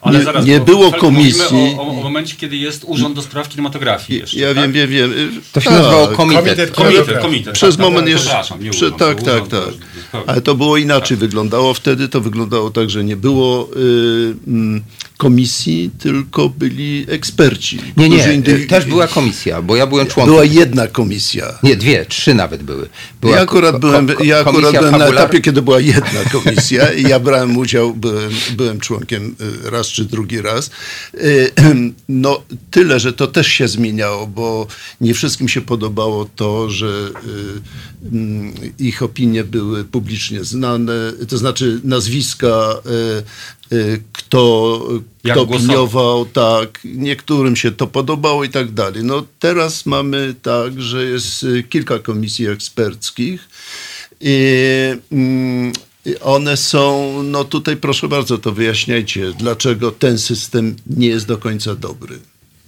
[0.00, 1.76] ale nie, zaraz, nie było komisji.
[1.78, 4.56] O, o, momencie, kiedy jest Urząd do Spraw Kinematografii jeszcze, Ja tak?
[4.56, 5.12] wiem, wiem, wiem.
[5.52, 5.78] To się tak.
[5.78, 6.44] nazywało komitet.
[6.44, 8.70] Komitet, komitet, komitet Przez tak, moment tak, jeszcze...
[8.70, 10.22] Prze, tak, tak, tak.
[10.26, 11.18] Ale to było inaczej tak.
[11.18, 12.08] wyglądało wtedy.
[12.08, 14.82] To wyglądało tak, że nie było y, mm,
[15.20, 17.78] komisji, tylko byli eksperci.
[17.96, 18.66] Nie, nie, indy...
[18.66, 20.34] też była komisja, bo ja byłem członkiem.
[20.34, 21.58] Była jedna komisja.
[21.62, 22.88] Nie, dwie, trzy nawet były.
[23.20, 27.20] Była ja akurat byłem, ja akurat byłem na etapie, kiedy była jedna komisja i ja
[27.20, 30.70] brałem udział, byłem, byłem członkiem y, raz czy drugi raz.
[31.14, 31.50] Y,
[32.08, 34.66] no tyle, że to też się zmieniało, bo
[35.00, 41.80] nie wszystkim się podobało to, że y, mm, ich opinie były publicznie znane, to znaczy
[41.84, 42.74] nazwiska,
[43.72, 44.88] y, kto,
[45.24, 49.04] kto opiniował, tak, niektórym się to podobało i tak dalej.
[49.04, 53.48] No teraz mamy tak, że jest kilka komisji eksperckich.
[54.20, 54.56] I,
[55.12, 55.72] mm,
[56.20, 61.74] one są, no tutaj proszę bardzo, to wyjaśniajcie, dlaczego ten system nie jest do końca
[61.74, 62.18] dobry.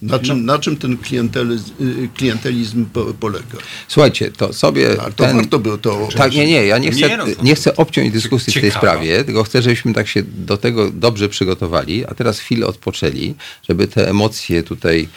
[0.03, 0.53] Na czym, no.
[0.53, 2.85] na czym ten klientelizm, y, klientelizm
[3.19, 3.57] polega?
[3.87, 5.01] Słuchajcie, to sobie.
[5.01, 6.09] A to ten, warto było to.
[6.17, 6.65] Tak, nie, nie.
[6.65, 8.69] Ja nie chcę, nie, no nie chcę obciąć dyskusji Ciekawa.
[8.69, 12.67] w tej sprawie, tylko chcę, żebyśmy tak się do tego dobrze przygotowali, a teraz chwilę
[12.67, 13.35] odpoczęli,
[13.69, 15.07] żeby te emocje tutaj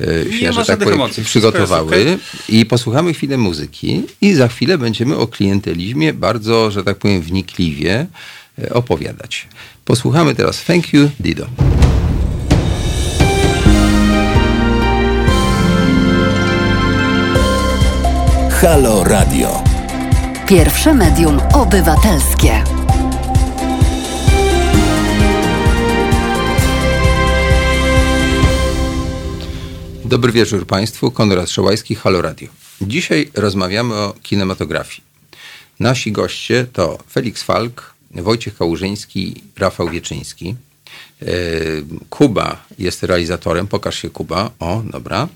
[0.00, 1.24] E, się, że tak powiem, emocji.
[1.24, 2.18] przygotowały okay.
[2.48, 8.06] i posłuchamy chwilę muzyki i za chwilę będziemy o klientelizmie bardzo, że tak powiem, wnikliwie
[8.58, 9.48] e, opowiadać.
[9.84, 11.46] Posłuchamy teraz Thank You, Dido.
[18.60, 19.62] Halo Radio.
[20.48, 22.64] Pierwsze medium obywatelskie.
[30.04, 32.48] Dobry wieczór Państwu, Konrad Szołajski, Halo Radio.
[32.80, 35.02] Dzisiaj rozmawiamy o kinematografii.
[35.80, 40.54] Nasi goście to Felix Falk, Wojciech Kałużyński, Rafał Wieczyński.
[41.22, 41.26] E,
[42.10, 45.28] Kuba jest realizatorem, pokaż się Kuba, o dobra.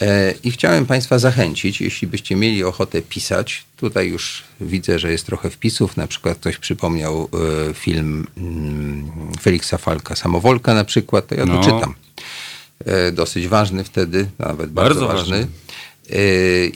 [0.00, 5.26] E, I chciałem Państwa zachęcić, jeśli byście mieli ochotę pisać, tutaj już widzę, że jest
[5.26, 7.28] trochę wpisów, na przykład ktoś przypomniał
[7.70, 11.54] e, film mm, Feliksa Falka, Samowolka na przykład, to ja no.
[11.54, 11.94] doczytam.
[12.84, 15.36] E, dosyć ważny wtedy, nawet bardzo, bardzo ważny.
[15.36, 15.68] ważny.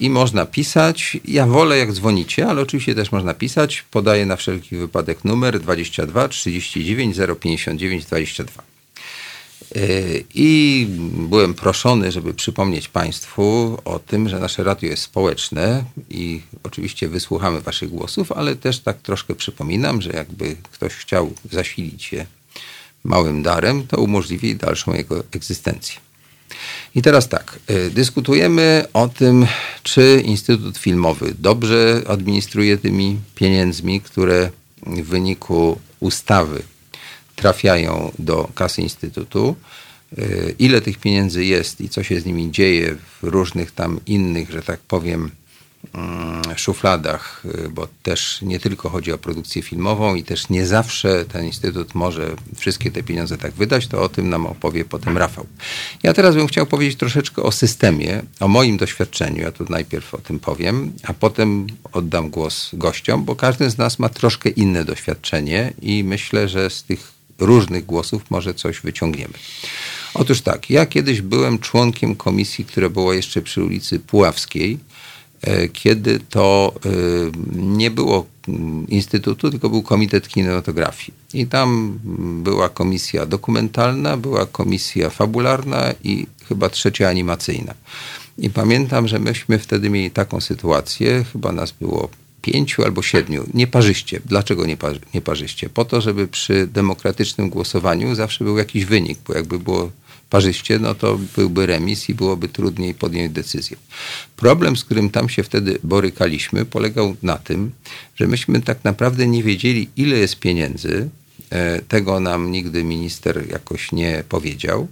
[0.00, 1.16] I można pisać.
[1.24, 3.84] Ja wolę jak dzwonicie, ale oczywiście też można pisać.
[3.90, 8.62] Podaję na wszelki wypadek numer 22 39 059 22.
[10.34, 17.08] I byłem proszony, żeby przypomnieć Państwu o tym, że nasze radio jest społeczne i oczywiście
[17.08, 22.26] wysłuchamy Waszych głosów, ale też tak troszkę przypominam, że jakby ktoś chciał zasilić je
[23.04, 26.00] małym darem, to umożliwi dalszą jego egzystencję.
[26.94, 29.46] I teraz tak, y, dyskutujemy o tym,
[29.82, 34.50] czy Instytut Filmowy dobrze administruje tymi pieniędzmi, które
[34.86, 36.62] w wyniku ustawy
[37.42, 39.56] trafiają do kasy Instytutu.
[40.18, 44.50] Y, ile tych pieniędzy jest i co się z nimi dzieje w różnych tam innych,
[44.50, 45.30] że tak powiem,
[45.94, 51.24] Mm, szufladach, y, bo też nie tylko chodzi o produkcję filmową i też nie zawsze
[51.24, 55.46] ten instytut może wszystkie te pieniądze tak wydać, to o tym nam opowie potem Rafał.
[56.02, 59.42] Ja teraz bym chciał powiedzieć troszeczkę o systemie, o moim doświadczeniu.
[59.42, 63.98] Ja tu najpierw o tym powiem, a potem oddam głos gościom, bo każdy z nas
[63.98, 69.34] ma troszkę inne doświadczenie i myślę, że z tych różnych głosów może coś wyciągniemy.
[70.14, 74.78] Otóż tak, ja kiedyś byłem członkiem komisji, która była jeszcze przy ulicy Puławskiej,
[75.42, 76.90] E, kiedy to e,
[77.52, 78.26] nie było
[78.88, 81.14] instytutu, tylko był Komitet Kinematografii.
[81.34, 81.98] I tam
[82.42, 87.74] była komisja dokumentalna, była komisja fabularna i chyba trzecia animacyjna.
[88.38, 92.08] I pamiętam, że myśmy wtedy mieli taką sytuację, chyba nas było
[92.42, 94.20] pięciu albo siedmiu, nieparzyście.
[94.24, 94.66] Dlaczego
[95.14, 95.68] nieparzyście?
[95.68, 99.90] Po to, żeby przy demokratycznym głosowaniu zawsze był jakiś wynik, bo jakby było
[100.30, 103.76] parzyście, no to byłby remis i byłoby trudniej podjąć decyzję.
[104.36, 107.70] Problem, z którym tam się wtedy borykaliśmy, polegał na tym,
[108.16, 111.08] że myśmy tak naprawdę nie wiedzieli, ile jest pieniędzy.
[111.50, 114.88] E, tego nam nigdy minister jakoś nie powiedział.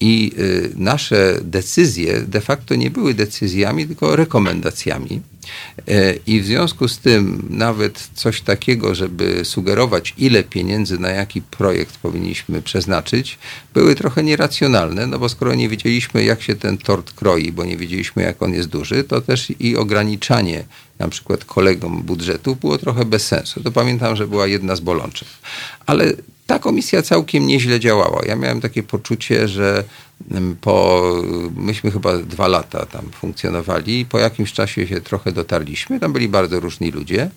[0.00, 5.20] I y, nasze decyzje de facto nie były decyzjami, tylko rekomendacjami.
[5.88, 11.42] E, I w związku z tym nawet coś takiego, żeby sugerować, ile pieniędzy na jaki
[11.42, 13.38] projekt powinniśmy przeznaczyć,
[13.74, 17.76] były trochę nieracjonalne, no bo skoro nie wiedzieliśmy, jak się ten tort kroi, bo nie
[17.76, 20.64] wiedzieliśmy, jak on jest duży, to też i ograniczanie
[20.98, 23.62] na przykład kolegom budżetu było trochę bez sensu.
[23.62, 25.28] To pamiętam, że była jedna z bolączek.
[25.86, 26.12] Ale
[26.48, 28.22] ta komisja całkiem nieźle działała.
[28.26, 29.84] Ja miałem takie poczucie, że
[30.30, 31.02] mm, po,
[31.56, 36.00] myśmy chyba dwa lata tam funkcjonowali i po jakimś czasie się trochę dotarliśmy.
[36.00, 37.30] Tam byli bardzo różni ludzie.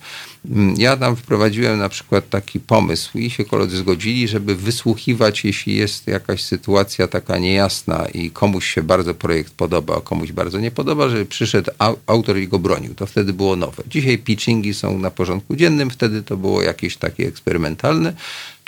[0.52, 5.76] Mm, ja tam wprowadziłem na przykład taki pomysł i się koledzy zgodzili, żeby wysłuchiwać, jeśli
[5.76, 10.72] jest jakaś sytuacja taka niejasna i komuś się bardzo projekt podoba, a komuś bardzo nie
[10.72, 11.72] podoba, żeby przyszedł
[12.08, 12.96] autor i go bronił.
[12.96, 13.84] To wtedy było nowe.
[13.88, 18.14] Dzisiaj pitchingi są na porządku dziennym, wtedy to było jakieś takie eksperymentalne.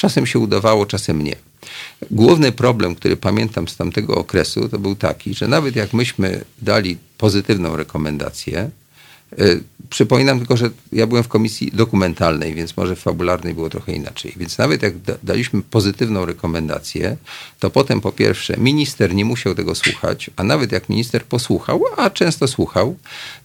[0.03, 1.35] Czasem się udawało, czasem nie.
[2.11, 6.97] Główny problem, który pamiętam z tamtego okresu, to był taki, że nawet jak myśmy dali
[7.17, 8.69] pozytywną rekomendację,
[9.39, 13.91] y, Przypominam tylko, że ja byłem w komisji dokumentalnej, więc może w fabularnej było trochę
[13.91, 14.33] inaczej.
[14.37, 17.17] Więc nawet jak daliśmy pozytywną rekomendację,
[17.59, 22.09] to potem po pierwsze minister nie musiał tego słuchać, a nawet jak minister posłuchał, a
[22.09, 22.95] często słuchał,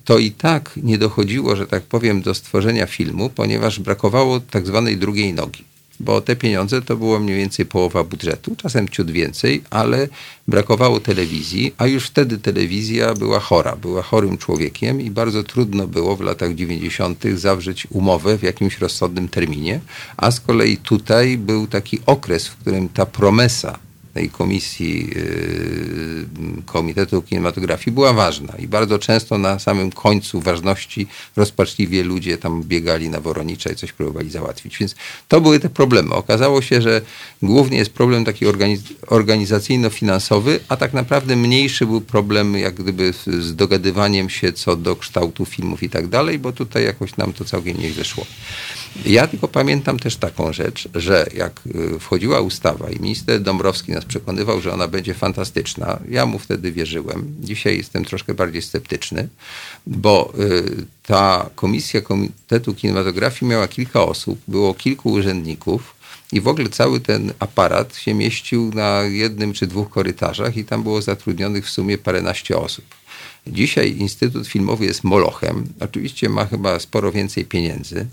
[0.04, 4.96] to i tak nie dochodziło, że tak powiem, do stworzenia filmu, ponieważ brakowało tak zwanej
[4.96, 5.64] drugiej nogi
[6.00, 10.08] bo te pieniądze to było mniej więcej połowa budżetu, czasem ciut więcej, ale
[10.48, 16.16] brakowało telewizji, a już wtedy telewizja była chora, była chorym człowiekiem i bardzo trudno było
[16.16, 17.24] w latach 90.
[17.34, 19.80] zawrzeć umowę w jakimś rozsądnym terminie,
[20.16, 23.78] a z kolei tutaj był taki okres, w którym ta promesa
[24.18, 26.26] tej komisji y,
[26.66, 33.08] Komitetu Kinematografii była ważna i bardzo często na samym końcu ważności rozpaczliwie ludzie tam biegali
[33.08, 34.78] na Woronicza i coś próbowali załatwić.
[34.78, 34.94] Więc
[35.28, 36.14] to były te problemy.
[36.14, 37.00] Okazało się, że
[37.42, 38.44] głównie jest problem taki
[39.06, 45.44] organizacyjno-finansowy, a tak naprawdę mniejszy był problem jak gdyby z dogadywaniem się co do kształtu
[45.44, 48.26] filmów i tak dalej, bo tutaj jakoś nam to całkiem nieźle szło.
[49.06, 54.04] Ja tylko pamiętam też taką rzecz, że jak y, wchodziła ustawa i minister Dąbrowski nas
[54.04, 57.34] przekonywał, że ona będzie fantastyczna, ja mu wtedy wierzyłem.
[57.40, 59.28] Dzisiaj jestem troszkę bardziej sceptyczny,
[59.86, 65.98] bo y, ta komisja Komitetu Kinematografii miała kilka osób, było kilku urzędników,
[66.32, 70.82] i w ogóle cały ten aparat się mieścił na jednym czy dwóch korytarzach i tam
[70.82, 72.84] było zatrudnionych w sumie paręnaście osób.
[73.46, 75.66] Dzisiaj Instytut Filmowy jest molochem.
[75.80, 78.06] Oczywiście ma chyba sporo więcej pieniędzy,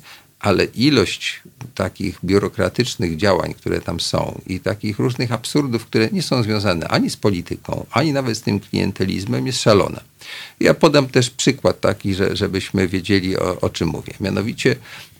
[0.45, 1.41] ale ilość
[1.75, 7.09] takich biurokratycznych działań, które tam są i takich różnych absurdów, które nie są związane ani
[7.09, 10.01] z polityką, ani nawet z tym klientelizmem, jest szalona.
[10.59, 14.13] Ja podam też przykład taki, że, żebyśmy wiedzieli o, o czym mówię.
[14.19, 14.75] Mianowicie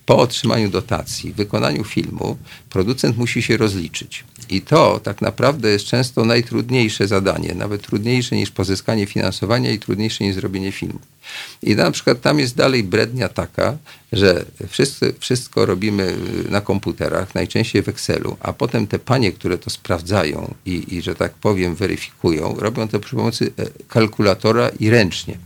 [0.06, 2.38] po otrzymaniu dotacji, wykonaniu filmu,
[2.70, 4.24] producent musi się rozliczyć.
[4.50, 10.24] I to tak naprawdę jest często najtrudniejsze zadanie, nawet trudniejsze niż pozyskanie finansowania i trudniejsze
[10.24, 11.00] niż zrobienie filmu.
[11.64, 13.78] I na przykład tam jest dalej brednia taka,
[14.12, 16.16] że wszyscy, wszystko robimy
[16.50, 21.16] na komputerach, najczęściej w Excelu, a potem te panie, które to sprawdzają i, i że
[21.16, 25.38] tak powiem, weryfikują, robią to przy pomocy e, kalkulatora i ręcznie.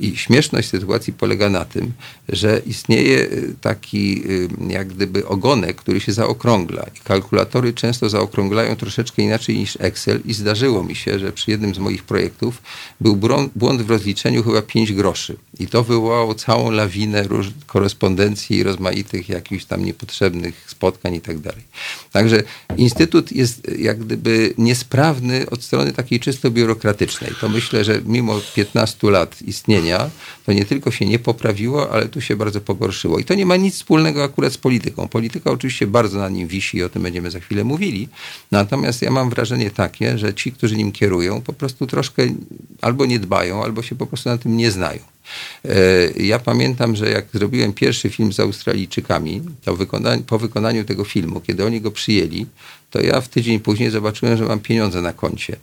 [0.00, 1.92] I śmieszność sytuacji polega na tym,
[2.28, 6.86] że istnieje y, taki y, jak gdyby ogonek, który się zaokrągla.
[6.96, 11.74] I kalkulatory często zaokrąglają troszeczkę inaczej niż Excel i zdarzyło mi się, że przy jednym
[11.74, 12.62] z moich projektów
[13.00, 13.16] był
[13.56, 15.36] błąd w rozliczeniu chyba 5 groszy.
[15.60, 21.38] I to wywołało całą lawinę róż- korespondencji i rozmaitych jakichś tam niepotrzebnych spotkań i tak
[21.38, 21.62] dalej.
[22.12, 22.42] Także
[22.76, 27.30] Instytut jest jak gdyby niesprawny od strony takiej czysto biurokratycznej.
[27.40, 29.57] To myślę, że mimo 15 lat istnienia,
[30.46, 33.18] to nie tylko się nie poprawiło, ale tu się bardzo pogorszyło.
[33.18, 35.08] I to nie ma nic wspólnego akurat z polityką.
[35.08, 38.08] Polityka oczywiście bardzo na nim wisi i o tym będziemy za chwilę mówili.
[38.50, 42.22] Natomiast ja mam wrażenie takie, że ci, którzy nim kierują, po prostu troszkę
[42.80, 45.00] albo nie dbają, albo się po prostu na tym nie znają.
[45.64, 45.74] E,
[46.22, 49.76] ja pamiętam, że jak zrobiłem pierwszy film z Australijczykami, to
[50.26, 52.46] po wykonaniu tego filmu, kiedy oni go przyjęli,
[52.90, 55.56] to ja w tydzień później zobaczyłem, że mam pieniądze na koncie.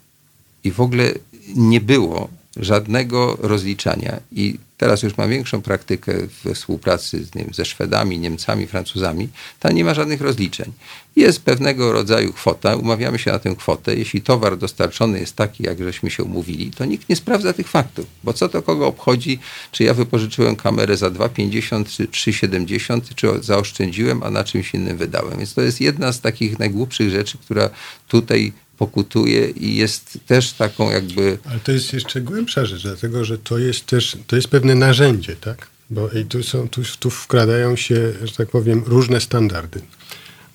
[0.64, 1.14] I w ogóle
[1.56, 4.20] nie było żadnego rozliczania.
[4.32, 6.14] I teraz już mam większą praktykę
[6.44, 9.30] we współpracy z, wiem, ze Szwedami, Niemcami, Francuzami.
[9.60, 10.72] Tam nie ma żadnych rozliczeń.
[11.16, 13.96] Jest pewnego rodzaju kwota, umawiamy się na tę kwotę.
[13.96, 18.06] Jeśli towar dostarczony jest taki, jak żeśmy się umówili, to nikt nie sprawdza tych faktów.
[18.24, 19.40] Bo co to kogo obchodzi,
[19.72, 25.38] czy ja wypożyczyłem kamerę za 2,50 czy 3,70, czy zaoszczędziłem, a na czymś innym wydałem.
[25.38, 27.70] Więc to jest jedna z takich najgłupszych rzeczy, która
[28.08, 31.38] tutaj pokutuje i jest też taką jakby...
[31.46, 35.36] Ale to jest jeszcze głębsza rzecz, dlatego że to jest też, to jest pewne narzędzie,
[35.36, 35.68] tak?
[35.90, 39.82] Bo i tu, są, tu, tu wkradają się, że tak powiem, różne standardy.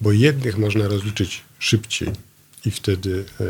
[0.00, 2.08] Bo jednych można rozliczyć szybciej
[2.64, 3.44] i wtedy e,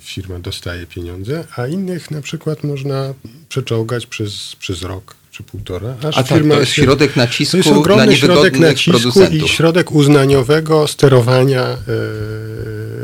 [0.00, 3.14] firma dostaje pieniądze, a innych na przykład można
[3.48, 5.96] przeczołgać przez, przez rok czy półtora.
[5.98, 9.48] Aż a tak, firma to jest środek nacisku to jest ogromny na środek nacisku i
[9.48, 11.76] środek uznaniowego sterowania e,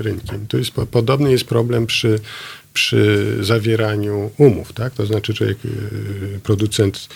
[0.03, 0.47] rynkiem.
[0.49, 2.21] To jest, podobny jest problem przy,
[2.75, 4.73] przy zawieraniu umów.
[4.73, 4.93] Tak?
[4.93, 7.09] To znaczy, człowiek, e, producent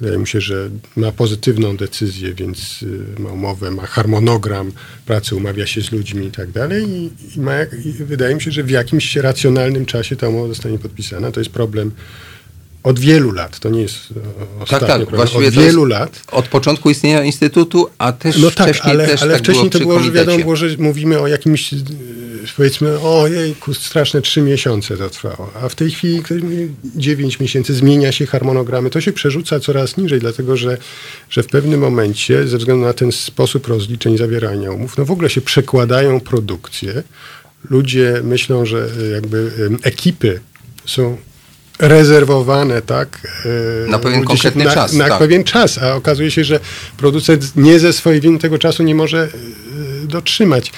[0.00, 2.84] Wydaje mi się, że ma pozytywną decyzję, więc
[3.18, 4.72] e, ma umowę, ma harmonogram
[5.06, 6.88] pracy, umawia się z ludźmi i tak dalej.
[6.88, 10.78] I, i, ma, i wydaje mi się, że w jakimś racjonalnym czasie ta umowa zostanie
[10.78, 11.32] podpisana.
[11.32, 11.92] To jest problem
[12.82, 13.96] od wielu lat, to nie jest
[14.60, 16.22] ostatnio, tak, tak, właściwie od wielu lat.
[16.32, 19.80] Od początku istnienia Instytutu, a też no tak, wcześniej ale, też ale tak wcześniej było
[19.80, 21.76] to było, że wiadomo było, że mówimy o jakimś, e,
[22.56, 26.22] powiedzmy, ojej, straszne trzy miesiące to trwało, a w tej chwili
[26.96, 30.78] dziewięć miesięcy zmienia się harmonogramy, to się przerzuca coraz niżej, dlatego że,
[31.30, 35.30] że w pewnym momencie, ze względu na ten sposób rozliczeń zawierania umów, no w ogóle
[35.30, 37.02] się przekładają produkcje,
[37.70, 39.50] ludzie myślą, że jakby
[39.82, 40.40] ekipy
[40.86, 41.16] są
[41.80, 43.20] rezerwowane, tak?
[43.88, 44.92] Na pewien konkretny na, czas.
[44.92, 45.18] Na tak.
[45.18, 46.60] pewien czas, a okazuje się, że
[46.96, 50.72] producent nie ze swojej winy tego czasu nie może e, dotrzymać.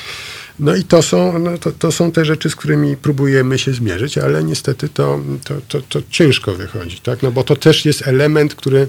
[0.58, 4.18] No i to są, no to, to są te rzeczy, z którymi próbujemy się zmierzyć,
[4.18, 7.22] ale niestety to, to, to, to ciężko wychodzi, tak?
[7.22, 8.86] No bo to też jest element, który,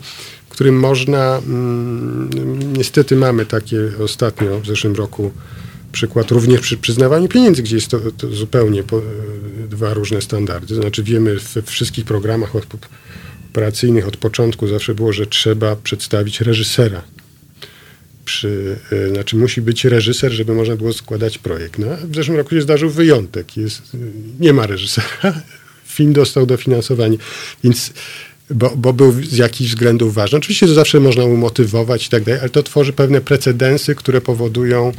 [0.50, 5.32] którym można, mm, niestety mamy takie ostatnio w zeszłym roku
[5.92, 9.02] przykład również przy przyznawaniu pieniędzy, gdzie jest to, to zupełnie po,
[9.74, 10.76] dwa różne standardy.
[10.76, 12.52] Znaczy wiemy we wszystkich programach
[13.50, 17.02] operacyjnych od początku zawsze było, że trzeba przedstawić reżysera.
[18.26, 21.80] Przy, e, znaczy musi być reżyser, żeby można było składać projekt.
[21.80, 23.58] No, w zeszłym roku się zdarzył wyjątek.
[23.58, 23.82] Jest,
[24.40, 25.08] nie ma reżysera.
[25.86, 27.18] Film dostał dofinansowanie.
[27.64, 27.94] Więc
[28.50, 30.38] bo, bo był z jakichś względów ważny.
[30.38, 34.92] Oczywiście to zawsze można umotywować i tak dalej, ale to tworzy pewne precedensy, które powodują,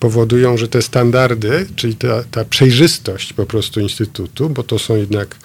[0.00, 5.36] powodują że te standardy, czyli ta, ta przejrzystość po prostu Instytutu, bo to są jednak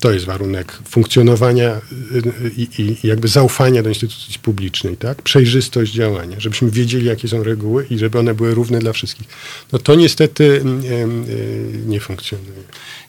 [0.00, 1.80] to jest warunek funkcjonowania
[2.12, 5.22] y, i, i, jakby zaufania do instytucji publicznej, tak?
[5.22, 9.28] Przejrzystość działania, żebyśmy wiedzieli, jakie są reguły i żeby one były równe dla wszystkich.
[9.72, 11.08] No to niestety y, y,
[11.86, 12.62] nie funkcjonuje.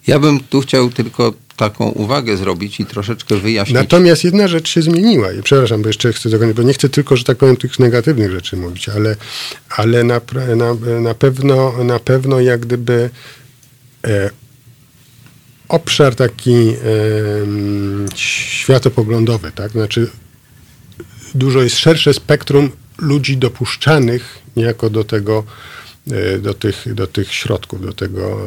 [0.08, 3.76] Ja bym tu chciał tylko taką uwagę zrobić i troszeczkę wyjaśnić.
[3.76, 5.32] Natomiast jedna rzecz się zmieniła.
[5.32, 8.32] I przepraszam, bo jeszcze chcę tego, bo nie chcę tylko, że tak powiem, tych negatywnych
[8.32, 9.16] rzeczy mówić, ale,
[9.70, 10.22] ale na,
[10.56, 13.10] na, na, pewno, na pewno jak gdyby
[14.08, 14.30] e,
[15.70, 16.76] obszar taki e,
[18.16, 19.72] światopoglądowy, tak?
[19.72, 20.10] Znaczy
[21.36, 25.44] dużo jest szersze spektrum ludzi dopuszczanych niejako do tego
[26.40, 28.40] do tych, do tych środków, do tego.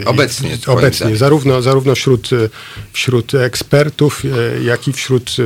[0.00, 0.58] e, obecnie.
[0.66, 2.30] Obecnie, zarówno, zarówno wśród,
[2.92, 4.22] wśród ekspertów,
[4.64, 5.36] jak i wśród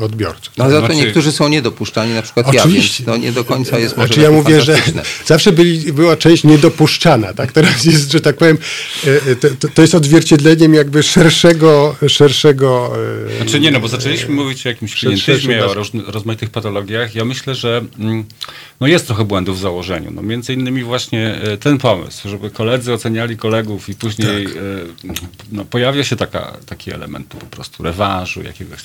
[0.00, 0.54] odbiorców.
[0.56, 1.00] No, za to znaczy...
[1.00, 3.04] niektórzy są niedopuszczani, na przykład Oczywiście.
[3.04, 4.78] ja, więc to nie do końca jest może znaczy, ja mówię, że
[5.26, 7.52] zawsze byli, była część niedopuszczana, tak?
[7.52, 8.58] Teraz jest, że tak powiem,
[9.60, 12.92] to, to jest odzwierciedleniem jakby szerszego, szerszego...
[13.36, 15.74] Znaczy nie, no bo zaczęliśmy mówić o jakimś klientyzmie, o
[16.06, 17.14] rozmaitych patologiach.
[17.14, 18.24] Ja myślę, że mm,
[18.80, 20.10] no jest trochę błędów w założeniu.
[20.10, 24.56] No między innymi właśnie e, ten pomysł, żeby koledzy oceniali kolegów i później tak.
[24.56, 24.60] E,
[25.52, 28.80] no, pojawia się taka, taki element po prostu rewanżu jakiegoś.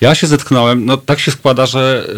[0.00, 2.08] Ja się zetknąłem, no tak się składa, że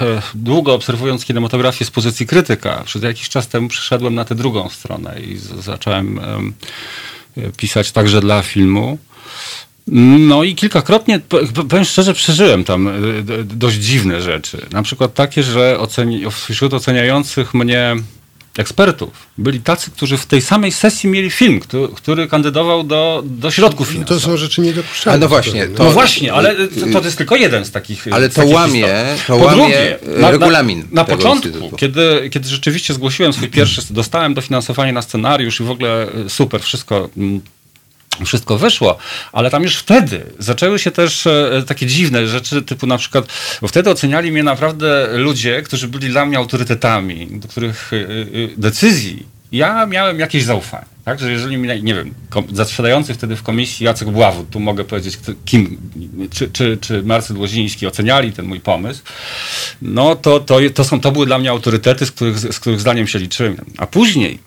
[0.00, 4.68] e, długo obserwując kinematografię z pozycji krytyka, przez jakiś czas temu przyszedłem na tę drugą
[4.68, 6.20] stronę i zacząłem
[7.56, 8.98] pisać także dla filmu.
[9.86, 11.20] No i kilkakrotnie,
[11.68, 12.90] powiem szczerze, przeżyłem tam
[13.44, 14.66] dość dziwne rzeczy.
[14.72, 17.96] Na przykład takie, że oceni, wśród oceniających mnie
[18.58, 23.50] ekspertów byli tacy, którzy w tej samej sesji mieli film, który, który kandydował do, do
[23.50, 24.22] środków finansowych.
[24.22, 25.18] No to są rzeczy niedopuszczalne.
[25.18, 28.46] No właśnie, to, no właśnie, ale to, to jest tylko jeden z takich Ale to
[28.46, 28.88] łamie,
[29.26, 33.82] to po łamie drugie, regulamin Na, na, na początku, kiedy, kiedy rzeczywiście zgłosiłem swój pierwszy,
[33.90, 37.40] dostałem dofinansowanie na scenariusz i w ogóle e, super, wszystko mm,
[38.24, 38.98] wszystko wyszło,
[39.32, 43.26] ale tam już wtedy zaczęły się też e, takie dziwne rzeczy, typu na przykład,
[43.60, 48.06] bo wtedy oceniali mnie naprawdę ludzie, którzy byli dla mnie autorytetami, do których e, e,
[48.56, 50.84] decyzji ja miałem jakieś zaufanie.
[51.04, 52.14] Tak, że jeżeli mi, nie wiem,
[52.52, 55.78] zasiadający wtedy w komisji Jacek Bławut, tu mogę powiedzieć, kim,
[56.30, 59.02] czy, czy, czy Marcel Łoziński oceniali ten mój pomysł,
[59.82, 63.06] no to, to, to, są, to były dla mnie autorytety, z których, z których zdaniem
[63.06, 63.56] się liczyłem.
[63.78, 64.38] A później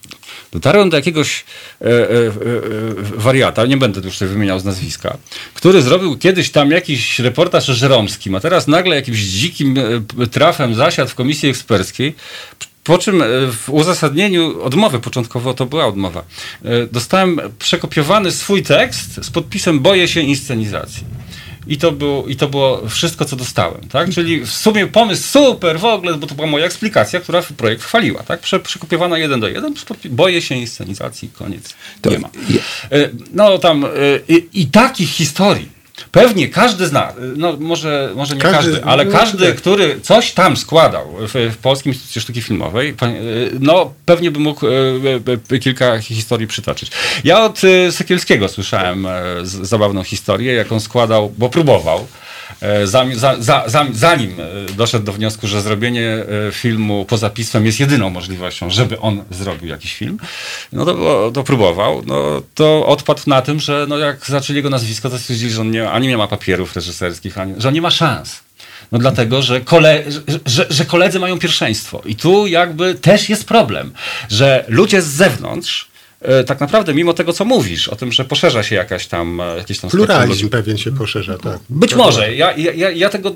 [0.55, 1.45] Dotarłem do jakiegoś
[1.81, 2.31] e, e, e,
[2.97, 5.17] wariata, nie będę już tutaj wymieniał z nazwiska,
[5.53, 9.75] który zrobił kiedyś tam jakiś reportaż żeromskim, a teraz nagle jakimś dzikim
[10.19, 12.15] e, trafem zasiadł w komisji eksperckiej,
[12.83, 16.23] po czym e, w uzasadnieniu odmowy, początkowo to była odmowa,
[16.65, 21.03] e, dostałem przekopiowany swój tekst z podpisem boję się inscenizacji.
[21.67, 23.81] I to, było, I to było wszystko, co dostałem.
[23.91, 24.09] Tak?
[24.09, 28.23] Czyli w sumie pomysł super w ogóle, bo to była moja eksplikacja, która projekt chwaliła.
[28.23, 28.39] Tak?
[28.39, 29.73] Prze, przekopiowana jeden do jeden.
[30.09, 31.73] Boję się inscenizacji, koniec.
[32.01, 32.29] To nie ma.
[32.91, 33.85] E, no tam
[34.27, 35.74] i, i takich historii
[36.11, 40.57] Pewnie każdy zna, no może, może nie każdy, każdy ale no, każdy, który coś tam
[40.57, 42.95] składał w, w Polskim Instytucie Sztuki Filmowej,
[43.59, 44.65] no pewnie by mógł
[45.51, 46.91] e, kilka historii przytoczyć.
[47.23, 49.07] Ja od Sekielskiego słyszałem
[49.43, 52.07] zabawną historię, jaką składał, bo próbował
[52.83, 56.11] zanim, za, za, zanim e, doszedł do wniosku, że zrobienie
[56.47, 60.17] e, filmu poza pismem jest jedyną możliwością, żeby on zrobił jakiś film,
[60.73, 62.03] no to, to próbował.
[62.05, 65.71] No, to odpadł na tym, że no, jak zaczęli jego nazwisko, to stwierdzili, że on
[65.71, 68.39] nie, ani nie ma papierów reżyserskich, ani, że on nie ma szans.
[68.91, 70.03] No dlatego, że, kole,
[70.45, 72.01] że, że koledzy mają pierwszeństwo.
[72.05, 73.93] I tu jakby też jest problem,
[74.29, 75.94] że ludzie z zewnątrz E,
[76.47, 79.41] tak naprawdę, mimo tego, co mówisz, o tym, że poszerza się jakaś tam...
[79.41, 81.59] E, jakieś tam Pluralizm pewien się poszerza, tak.
[81.69, 82.35] Być może.
[82.35, 83.35] Ja, ja, ja tego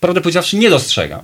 [0.00, 1.20] prawdę powiedziawszy, nie dostrzegam.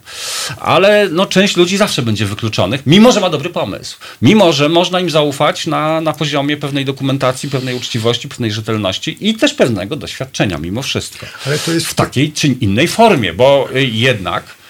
[0.60, 3.96] Ale no, część ludzi zawsze będzie wykluczonych, mimo że ma dobry pomysł.
[4.22, 9.34] Mimo, że można im zaufać na, na poziomie pewnej dokumentacji, pewnej uczciwości, pewnej rzetelności i
[9.34, 11.26] też pewnego doświadczenia, mimo wszystko.
[11.46, 14.63] Ale to jest w takiej czy innej formie, bo jednak E,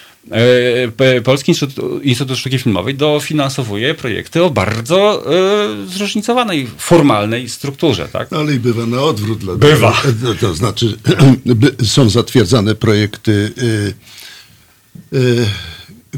[1.24, 8.08] Polski Instytut, Instytut Sztuki Filmowej dofinansowuje projekty o bardzo e, zróżnicowanej, formalnej strukturze.
[8.08, 8.30] Tak?
[8.30, 9.44] No, ale i bywa na odwrót.
[9.58, 10.02] Bywa.
[10.22, 10.98] To, to znaczy
[11.94, 13.94] są zatwierdzane projekty, y,
[15.18, 15.46] y,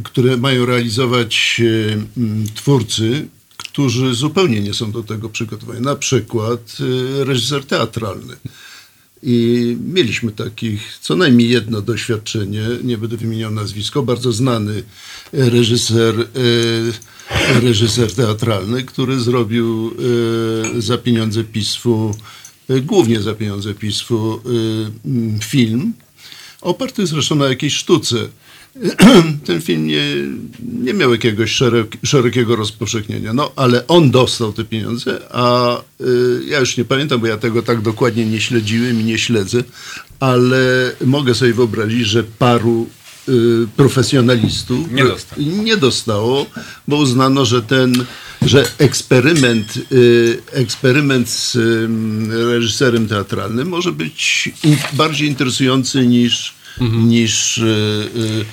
[0.05, 1.63] które mają realizować
[2.55, 5.81] twórcy, którzy zupełnie nie są do tego przygotowani.
[5.81, 6.77] Na przykład
[7.25, 8.37] reżyser teatralny
[9.23, 14.83] i mieliśmy takich co najmniej jedno doświadczenie, nie będę wymieniał nazwisko, bardzo znany
[15.33, 19.95] reżyser, e, reżyser teatralny, który zrobił
[20.77, 22.15] e, za pieniądze PiSFu,
[22.71, 24.41] e, głównie za pieniądze PiSFu,
[25.45, 25.93] film,
[26.61, 28.29] oparty zresztą na jakiejś sztuce.
[29.47, 30.05] ten film nie,
[30.83, 36.61] nie miał jakiegoś szerok, szerokiego rozpowszechnienia, no ale on dostał te pieniądze, a y, ja
[36.61, 39.65] już nie pamiętam, bo ja tego tak dokładnie nie śledziłem i nie śledzę,
[40.21, 42.89] ale mogę sobie wyobrazić, że paru
[43.29, 43.33] y,
[43.77, 45.43] profesjonalistów nie, dostało.
[45.43, 46.47] nie dostało,
[46.89, 48.05] bo uznano, że ten,
[48.43, 51.89] że eksperyment, y, eksperyment z y,
[52.53, 57.09] reżyserem teatralnym może być in, bardziej interesujący niż mhm.
[57.09, 57.65] niż y,
[58.17, 58.45] y,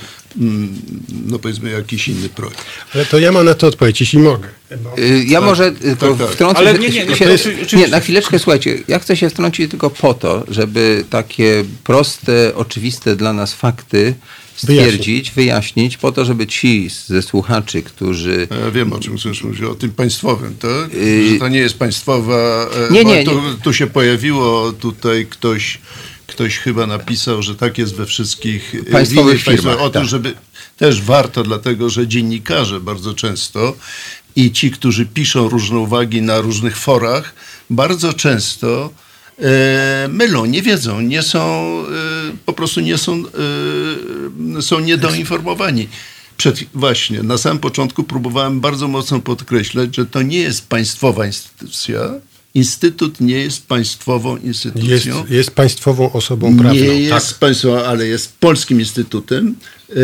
[0.42, 0.82] mm,
[1.26, 2.66] no powiedzmy jakiś inny projekt.
[2.94, 4.48] Ale to ja mam na to odpowiedź, jeśli mogę.
[4.84, 4.98] Bo...
[4.98, 6.30] Y, ja tak, może tak, tak.
[6.30, 9.90] wtrącę Ale nie, nie, się, nie, nie, na chwileczkę słuchajcie, ja chcę się wtrącić tylko
[9.90, 14.14] po to, żeby takie proste, oczywiste dla nas fakty
[14.56, 18.48] stwierdzić, wyjaśnić, po to, żeby ci ze słuchaczy, którzy...
[18.64, 20.92] Ja wiem, o czym chcesz mówić, o tym państwowym, tak?
[21.34, 22.70] Że to nie jest państwowa...
[22.90, 23.54] Y, nie, nie, tu, nie.
[23.64, 25.80] tu się pojawiło tutaj ktoś
[26.34, 29.82] ktoś chyba napisał, że tak jest we wszystkich e, państwowych firmach.
[29.82, 30.10] O tym, tak.
[30.10, 30.34] żeby
[30.78, 33.76] też warto, dlatego że dziennikarze bardzo często
[34.36, 37.34] i ci, którzy piszą różne uwagi na różnych forach,
[37.70, 38.90] bardzo często
[39.40, 43.24] e, mylą, nie wiedzą, nie są, e, po prostu nie są,
[44.58, 45.88] e, są niedoinformowani.
[46.38, 52.00] Przed, właśnie, na samym początku próbowałem bardzo mocno podkreślać, że to nie jest państwowa instytucja,
[52.56, 55.18] Instytut nie jest państwową instytucją.
[55.18, 56.82] Jest, jest państwową osobą prawną.
[56.82, 57.40] Nie jest tak.
[57.40, 59.56] państwową, ale jest polskim instytutem.
[59.90, 59.96] E,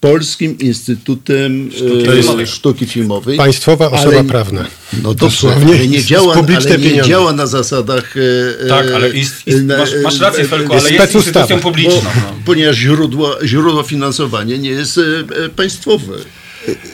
[0.00, 2.46] polskim Instytutem Sztuki, Filmowej.
[2.46, 3.36] Sztuki Filmowej.
[3.36, 4.66] Państwowa osoba ale, prawna.
[5.02, 8.14] No dosłownie, ale nie, działa, ale nie działa na zasadach...
[8.62, 12.00] E, tak, ale ist, ist, masz, masz rację Felku, ale jest instytucją publiczną.
[12.00, 12.34] Bo, no.
[12.44, 15.00] Ponieważ źródło, źródło finansowania nie jest
[15.56, 16.12] państwowe.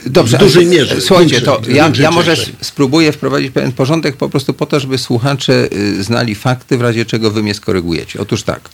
[0.06, 1.00] Dobrze, w dużej mierze.
[1.00, 5.68] Słuchajcie, to ja, ja może spróbuję wprowadzić pewien porządek po prostu po to, żeby słuchacze
[5.72, 8.20] y, znali fakty, w razie czego wy mnie skorygujecie.
[8.20, 8.70] Otóż tak,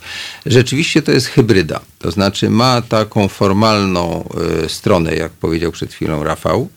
[0.46, 4.28] rzeczywiście to jest hybryda, to znaczy ma taką formalną
[4.64, 6.68] y, stronę, jak powiedział przed chwilą Rafał,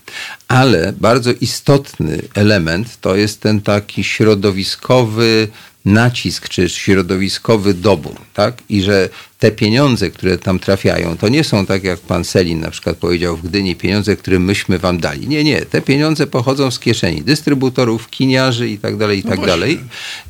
[0.47, 5.47] ale bardzo istotny element to jest ten taki środowiskowy
[5.85, 8.53] nacisk czy środowiskowy dobór, tak?
[8.69, 9.09] I że
[9.39, 13.37] te pieniądze, które tam trafiają, to nie są tak jak pan Selin na przykład powiedział
[13.37, 15.27] w Gdyni, pieniądze, które myśmy wam dali.
[15.27, 15.61] Nie, nie.
[15.61, 19.79] Te pieniądze pochodzą z kieszeni dystrybutorów, kiniarzy i tak dalej, i no tak dalej.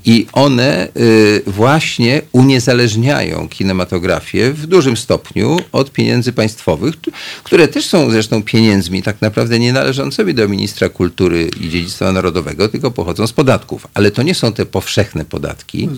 [0.06, 6.96] I one y, właśnie uniezależniają kinematografię w dużym stopniu od pieniędzy państwowych,
[7.44, 12.70] które też są zresztą pieniędzmi tak naprawdę nie należącymi do ministra kultury i dziedzictwa narodowego,
[12.70, 13.88] tylko pochodzą z podatków.
[13.94, 15.90] Ale to nie są te powszechne podatki,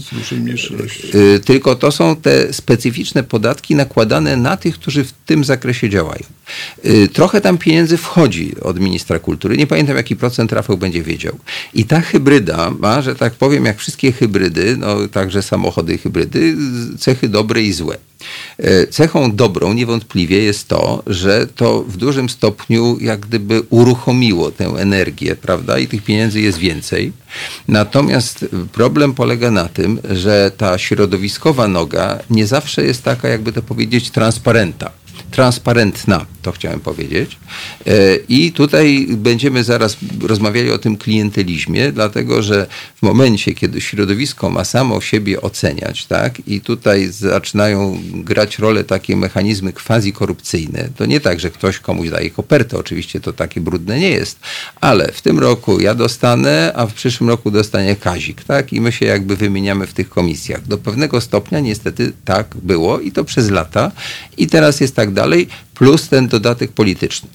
[1.15, 5.89] y, tylko to są te specyficzne specyficzne podatki nakładane na tych, którzy w tym zakresie
[5.89, 6.23] działają.
[6.85, 9.57] Y, trochę tam pieniędzy wchodzi od ministra kultury.
[9.57, 11.37] Nie pamiętam, jaki procent Rafał będzie wiedział.
[11.73, 16.55] I ta hybryda ma, że tak powiem, jak wszystkie hybrydy, no także samochody hybrydy,
[16.99, 17.97] cechy dobre i złe.
[18.59, 24.65] Y, cechą dobrą niewątpliwie jest to, że to w dużym stopniu jak gdyby uruchomiło tę
[24.65, 25.79] energię, prawda?
[25.79, 27.13] I tych pieniędzy jest więcej.
[27.67, 33.61] Natomiast problem polega na tym, że ta środowiskowa noga nie zawsze jest taka, jakby to
[33.61, 34.91] powiedzieć, transparenta
[35.31, 37.37] transparentna, to chciałem powiedzieć.
[37.87, 44.49] E, I tutaj będziemy zaraz rozmawiali o tym klientelizmie, dlatego że w momencie, kiedy środowisko
[44.49, 51.19] ma samo siebie oceniać, tak, i tutaj zaczynają grać rolę takie mechanizmy quasi-korupcyjne, to nie
[51.19, 54.39] tak, że ktoś komuś daje kopertę, oczywiście to takie brudne nie jest,
[54.81, 58.91] ale w tym roku ja dostanę, a w przyszłym roku dostanie Kazik, tak, i my
[58.91, 60.67] się jakby wymieniamy w tych komisjach.
[60.67, 63.91] Do pewnego stopnia niestety tak było i to przez lata
[64.37, 65.20] i teraz jest tak dalej,
[65.73, 67.29] plus ten dodatek polityczny.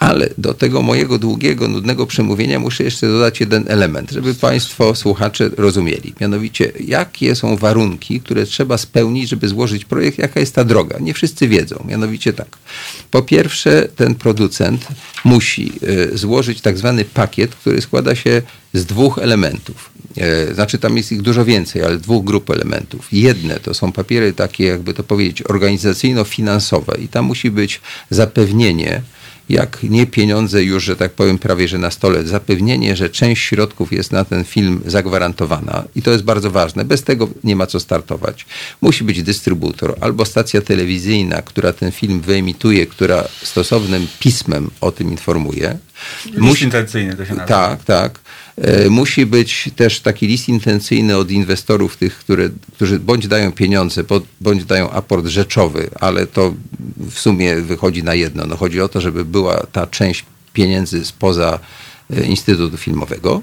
[0.00, 5.50] Ale do tego mojego długiego, nudnego przemówienia muszę jeszcze dodać jeden element, żeby Państwo, słuchacze
[5.56, 6.14] rozumieli.
[6.20, 10.98] Mianowicie, jakie są warunki, które trzeba spełnić, żeby złożyć projekt, jaka jest ta droga.
[10.98, 11.84] Nie wszyscy wiedzą.
[11.88, 12.58] Mianowicie tak.
[13.10, 14.86] Po pierwsze, ten producent
[15.24, 15.72] musi
[16.12, 18.42] e, złożyć tak zwany pakiet, który składa się
[18.74, 19.90] z dwóch elementów.
[20.16, 23.08] E, znaczy tam jest ich dużo więcej, ale dwóch grup elementów.
[23.12, 27.80] Jedne to są papiery takie, jakby to powiedzieć, organizacyjno-finansowe i tam musi być
[28.10, 29.02] zapewnienie,
[29.50, 33.92] jak nie pieniądze już, że tak powiem, prawie że na stole, zapewnienie, że część środków
[33.92, 36.84] jest na ten film zagwarantowana i to jest bardzo ważne.
[36.84, 38.46] Bez tego nie ma co startować.
[38.80, 45.10] Musi być dystrybutor albo stacja telewizyjna, która ten film wyemituje, która stosownym pismem o tym
[45.10, 45.78] informuje.
[46.38, 47.46] Musi, intencyjny to się nazywa.
[47.46, 48.20] Tak, tak.
[48.60, 54.04] E, musi być też taki list intencyjny od inwestorów, tych, które, którzy bądź dają pieniądze,
[54.40, 56.54] bądź dają aport rzeczowy, ale to
[57.10, 58.46] w sumie wychodzi na jedno.
[58.46, 61.58] No chodzi o to, żeby była ta część pieniędzy spoza
[62.10, 63.42] e, Instytutu Filmowego.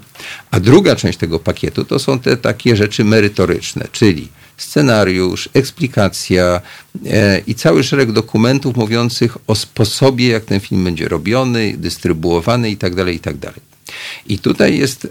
[0.51, 6.61] A druga część tego pakietu to są te takie rzeczy merytoryczne, czyli scenariusz, eksplikacja
[7.05, 13.05] e, i cały szereg dokumentów mówiących o sposobie, jak ten film będzie robiony, dystrybuowany itd.,
[13.05, 13.51] tak itd.
[14.25, 15.09] I tutaj jest e,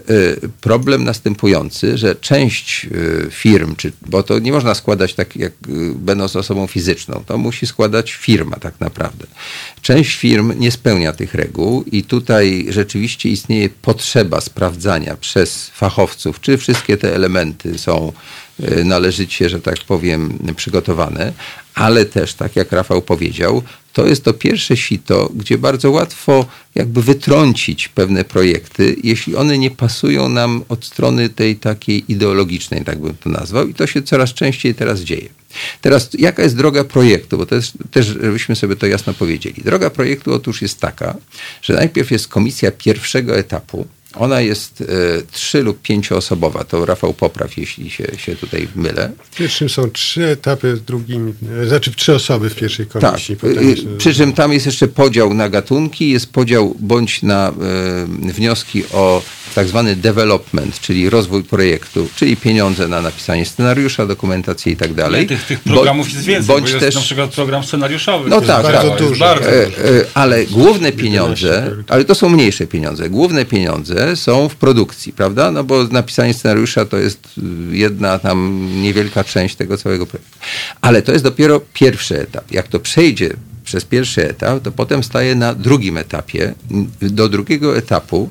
[0.61, 2.89] problem następujący, że część e,
[3.31, 5.55] firm, czy, bo to nie można składać tak, jak e,
[5.95, 9.27] będąc osobą fizyczną, to musi składać firma tak naprawdę.
[9.81, 16.57] Część firm nie spełnia tych reguł i tutaj rzeczywiście istnieje potrzeba sprawdzania przez fachowców, czy
[16.57, 18.13] wszystkie te elementy są
[18.85, 21.33] należycie, że tak powiem, przygotowane,
[21.75, 23.63] ale też, tak jak Rafał powiedział,
[23.97, 26.45] to jest to pierwsze sito, gdzie bardzo łatwo
[26.75, 32.99] jakby wytrącić pewne projekty, jeśli one nie pasują nam od strony tej takiej ideologicznej, tak
[32.99, 33.67] bym to nazwał.
[33.67, 35.29] I to się coraz częściej teraz dzieje.
[35.81, 37.37] Teraz, jaka jest droga projektu?
[37.37, 39.63] Bo jest też, żebyśmy sobie to jasno powiedzieli.
[39.63, 41.15] Droga projektu otóż jest taka,
[41.61, 44.85] że najpierw jest komisja pierwszego etapu, ona jest e,
[45.31, 46.63] trzy lub pięcioosobowa.
[46.63, 49.11] To Rafał popraw, jeśli się, się tutaj mylę.
[49.31, 51.33] W pierwszym są trzy etapy, w drugim,
[51.63, 53.35] e, znaczy trzy osoby w pierwszej komisji.
[53.35, 53.51] Tak.
[53.61, 53.81] Jest...
[53.97, 57.53] Przy czym tam jest jeszcze podział na gatunki, jest podział bądź na e,
[58.33, 59.21] wnioski o
[59.55, 65.27] tak zwany development, czyli rozwój projektu, czyli pieniądze na napisanie scenariusza, dokumentację i tak dalej.
[65.27, 68.29] Tych, tych programów jest więcej, bądź jest też na przykład program scenariuszowy.
[68.29, 68.99] No tak, bardzo tak.
[68.99, 69.19] Dużo.
[69.19, 69.77] Bardzo e, dużo.
[70.13, 75.51] Ale główne pieniądze, ale to są mniejsze pieniądze, główne pieniądze są w produkcji, prawda?
[75.51, 77.19] No bo napisanie scenariusza to jest
[77.71, 80.37] jedna tam niewielka część tego całego projektu.
[80.81, 82.51] Ale to jest dopiero pierwszy etap.
[82.51, 83.33] Jak to przejdzie
[83.63, 86.53] przez pierwszy etap, to potem staje na drugim etapie.
[87.01, 88.29] Do drugiego etapu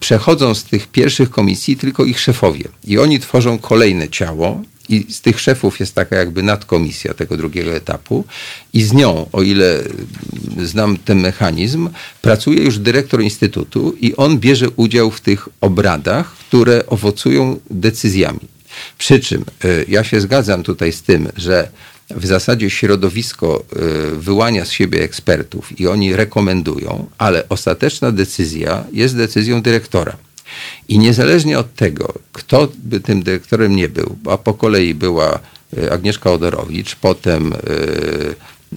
[0.00, 2.64] przechodzą z tych pierwszych komisji tylko ich szefowie.
[2.84, 7.74] I oni tworzą kolejne ciało, i z tych szefów jest taka jakby nadkomisja tego drugiego
[7.74, 8.24] etapu
[8.72, 9.82] i z nią, o ile
[10.62, 11.88] znam ten mechanizm,
[12.22, 18.40] pracuje już dyrektor instytutu i on bierze udział w tych obradach, które owocują decyzjami.
[18.98, 21.68] Przy czym y, ja się zgadzam tutaj z tym, że
[22.10, 23.64] w zasadzie środowisko
[24.12, 30.16] y, wyłania z siebie ekspertów i oni rekomendują, ale ostateczna decyzja jest decyzją dyrektora.
[30.88, 35.38] I niezależnie od tego, kto by tym dyrektorem nie był, a po kolei była
[35.78, 37.56] y, Agnieszka Odorowicz, potem y,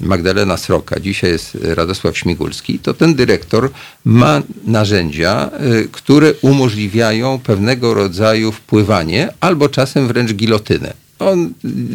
[0.01, 3.69] Magdalena Sroka, dzisiaj jest Radosław Śmigulski, to ten dyrektor
[4.05, 5.49] ma narzędzia,
[5.91, 11.03] które umożliwiają pewnego rodzaju wpływanie albo czasem wręcz gilotynę.
[11.30, 11.53] On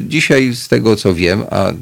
[0.09, 1.73] dzisiaj, z tego co wiem, a.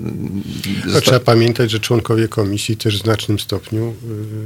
[0.85, 1.01] Zosta...
[1.01, 3.95] Trzeba pamiętać, że członkowie komisji też w znacznym stopniu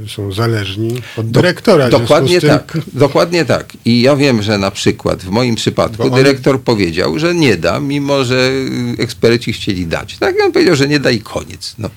[0.05, 1.89] y, są zależni od dyrektora.
[1.89, 2.49] Do, dokładnie tym...
[2.49, 2.77] tak.
[2.93, 3.73] Dokładnie tak.
[3.85, 6.11] I ja wiem, że na przykład w moim przypadku on...
[6.11, 8.51] dyrektor powiedział, że nie da, mimo że
[8.97, 10.17] eksperci chcieli dać.
[10.17, 11.75] Tak, on powiedział, że nie da i koniec.
[11.77, 11.89] No.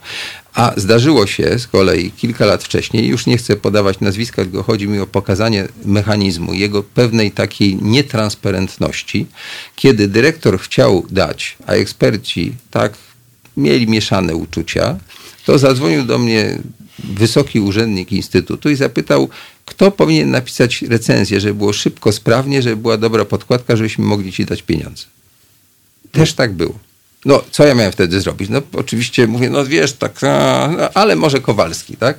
[0.55, 4.89] A zdarzyło się z kolei kilka lat wcześniej, już nie chcę podawać nazwiska, tylko chodzi
[4.89, 9.27] mi o pokazanie mechanizmu, jego pewnej takiej nietransparentności,
[9.77, 12.93] kiedy dyrektor chciał dać, a eksperci tak
[13.57, 14.99] mieli mieszane uczucia,
[15.47, 16.59] to zadzwonił do mnie
[16.99, 19.29] wysoki urzędnik instytutu i zapytał,
[19.65, 24.45] kto powinien napisać recenzję, żeby było szybko, sprawnie, żeby była dobra podkładka, żebyśmy mogli ci
[24.45, 25.05] dać pieniądze.
[26.13, 26.79] Też tak było.
[27.25, 28.51] No, co ja miałem wtedy zrobić?
[28.51, 32.19] No, oczywiście mówię, no wiesz, tak, no, ale może Kowalski, tak?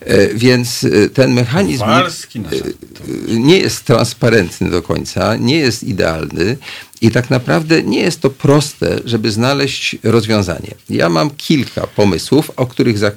[0.00, 2.48] E, więc e, ten mechanizm Kowalski, no,
[3.28, 6.56] nie jest transparentny do końca, nie jest idealny
[7.00, 10.74] i tak naprawdę nie jest to proste, żeby znaleźć rozwiązanie.
[10.90, 13.10] Ja mam kilka pomysłów, o których za,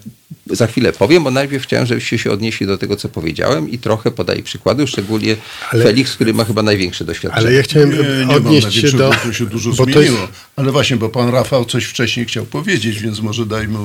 [0.51, 4.11] za chwilę powiem, bo najpierw chciałem, żebyście się odnieśli do tego, co powiedziałem i trochę
[4.11, 5.35] podaję przykłady, szczególnie
[5.71, 7.47] ale, Felix, który ma chyba największe doświadczenie.
[7.47, 9.11] Ale ja chciałem nie, nie odnieść się do...
[9.23, 10.01] To się dużo zmieniło.
[10.01, 10.17] Jest...
[10.55, 13.77] Ale właśnie, bo pan Rafał coś wcześniej chciał powiedzieć, więc może dajmy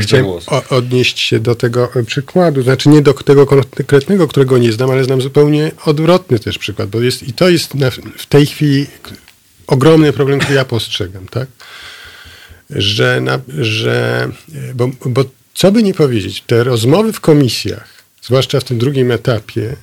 [0.00, 0.26] Chciałem
[0.70, 5.20] odnieść się do tego przykładu, znaczy nie do tego konkretnego, którego nie znam, ale znam
[5.20, 8.86] zupełnie odwrotny też przykład, bo jest i to jest na, w tej chwili
[9.66, 11.48] ogromny problem, który ja postrzegam, tak?
[12.70, 14.28] Że, na, że
[14.74, 15.24] bo, bo
[15.60, 17.88] co by nie powiedzieć, te rozmowy w komisjach,
[18.22, 19.76] zwłaszcza w tym drugim etapie,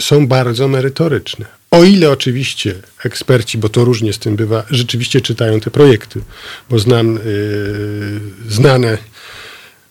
[0.00, 1.46] są bardzo merytoryczne.
[1.70, 2.74] O ile oczywiście
[3.04, 6.20] eksperci, bo to różnie z tym bywa, rzeczywiście czytają te projekty,
[6.70, 7.20] bo znam yy,
[8.48, 8.98] znane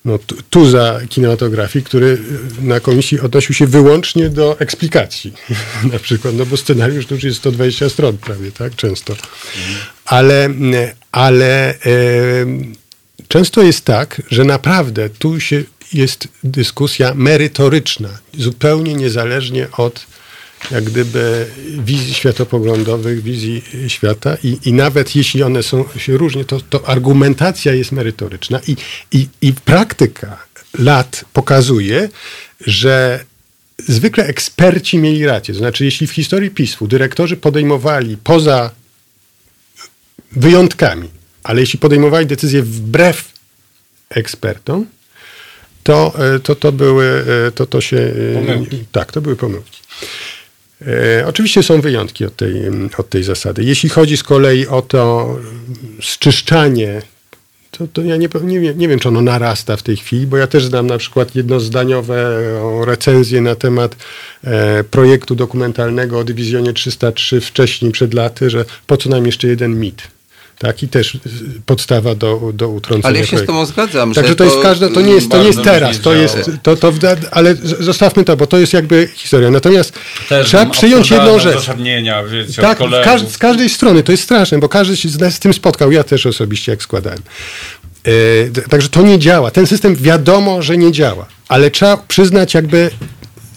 [0.06, 2.18] no, tuza kinematografii, który
[2.62, 5.34] na komisji odnosił się wyłącznie do eksplikacji.
[5.94, 8.76] na przykład, no bo scenariusz to już jest 120 stron prawie, tak?
[8.76, 9.16] Często.
[10.06, 10.50] Ale,
[11.12, 12.81] ale e,
[13.32, 15.64] często jest tak, że naprawdę tu się
[15.94, 20.06] jest dyskusja merytoryczna, zupełnie niezależnie od
[20.72, 21.48] jak gdyby
[21.80, 27.74] wizji światopoglądowych, wizji świata i, i nawet jeśli one są się różnie, to, to argumentacja
[27.74, 28.76] jest merytoryczna i,
[29.12, 30.46] i, i praktyka
[30.80, 32.10] lat pokazuje,
[32.68, 33.26] że
[33.88, 35.54] zwykle eksperci mieli rację.
[35.54, 38.72] Znaczy, jeśli w historii PiSu dyrektorzy podejmowali poza
[40.32, 43.32] wyjątkami, ale jeśli podejmowali decyzje wbrew
[44.10, 44.86] ekspertom,
[45.84, 46.14] to
[46.44, 47.26] to, to były,
[47.56, 48.14] to, to się...
[48.34, 48.84] Pomyłki.
[48.92, 49.82] Tak, to były pomyłki.
[50.88, 52.54] E, oczywiście są wyjątki od tej,
[52.98, 53.64] od tej zasady.
[53.64, 55.36] Jeśli chodzi z kolei o to
[56.02, 57.02] zczyszczanie,
[57.72, 60.48] to, to ja nie, nie, nie wiem, czy ono narasta w tej chwili, bo ja
[60.48, 62.42] też znam na przykład jednozdaniowe
[62.86, 63.96] recenzje na temat
[64.44, 69.80] e, projektu dokumentalnego o dywizjonie 303 wcześniej, przed laty, że po co nam jeszcze jeden
[69.80, 70.02] mit
[70.62, 71.18] Tak, i też
[71.66, 73.46] podstawa do, do utrącenia Ale ja się projektu.
[73.54, 76.00] z tobą zgadzam, Także że to, jest każda, to nie jest, to nie jest teraz,
[76.00, 76.94] to jest, to, to,
[77.32, 79.52] ale zostawmy to, bo to jest jakby historia.
[79.52, 79.94] Natomiast
[80.30, 81.70] Też trzeba przyjąć jedną rzecz.
[82.32, 85.54] wiecie, Tak, każ, z każdej strony, to jest straszne, bo każdy się z z tym
[85.54, 87.20] spotkał, ja też osobiście jak składałem.
[88.52, 89.52] D- także to nie działa.
[89.52, 92.90] Ten system wiadomo, że nie działa, ale trzeba przyznać jakby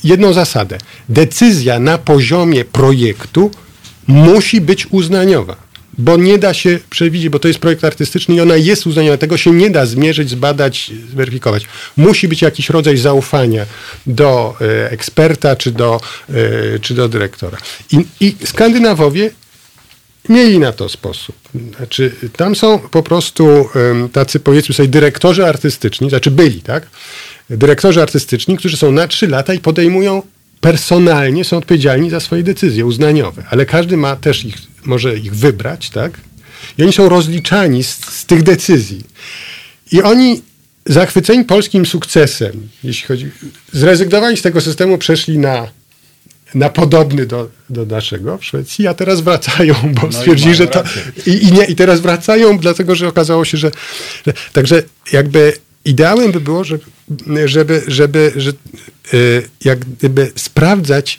[0.04, 0.78] jedną zasadę.
[1.08, 3.50] Decyzja na poziomie projektu
[4.06, 5.63] musi być uznaniowa.
[5.98, 9.16] Bo nie da się przewidzieć, bo to jest projekt artystyczny i ona jest uznaniowa.
[9.16, 11.64] Tego się nie da zmierzyć, zbadać, zweryfikować.
[11.96, 13.66] Musi być jakiś rodzaj zaufania
[14.06, 16.00] do e, eksperta czy do,
[16.74, 17.58] e, czy do dyrektora.
[17.92, 19.30] I, I Skandynawowie
[20.28, 21.36] mieli na to sposób.
[21.76, 23.68] Znaczy, tam są po prostu
[24.12, 26.86] tacy, powiedzmy sobie, dyrektorzy artystyczni, znaczy byli, tak?
[27.50, 30.22] Dyrektorzy artystyczni, którzy są na trzy lata i podejmują
[30.60, 35.90] personalnie, są odpowiedzialni za swoje decyzje uznaniowe, ale każdy ma też ich, może ich wybrać,
[35.90, 36.20] tak?
[36.78, 39.04] I oni są rozliczani z, z tych decyzji.
[39.92, 40.42] I oni
[40.86, 43.30] zachwyceni polskim sukcesem, jeśli chodzi,
[43.72, 45.68] zrezygnowali z tego systemu, przeszli na
[46.54, 50.82] na podobny do, do naszego w Szwecji, a teraz wracają, bo i stwierdzili, że to.
[51.26, 53.70] I, i, nie, I teraz wracają, dlatego że okazało się, że.
[54.26, 54.82] że także
[55.12, 55.52] jakby
[55.84, 56.80] ideałem by było, żeby,
[57.44, 58.52] żeby, żeby że,
[59.14, 61.18] y, jak gdyby sprawdzać,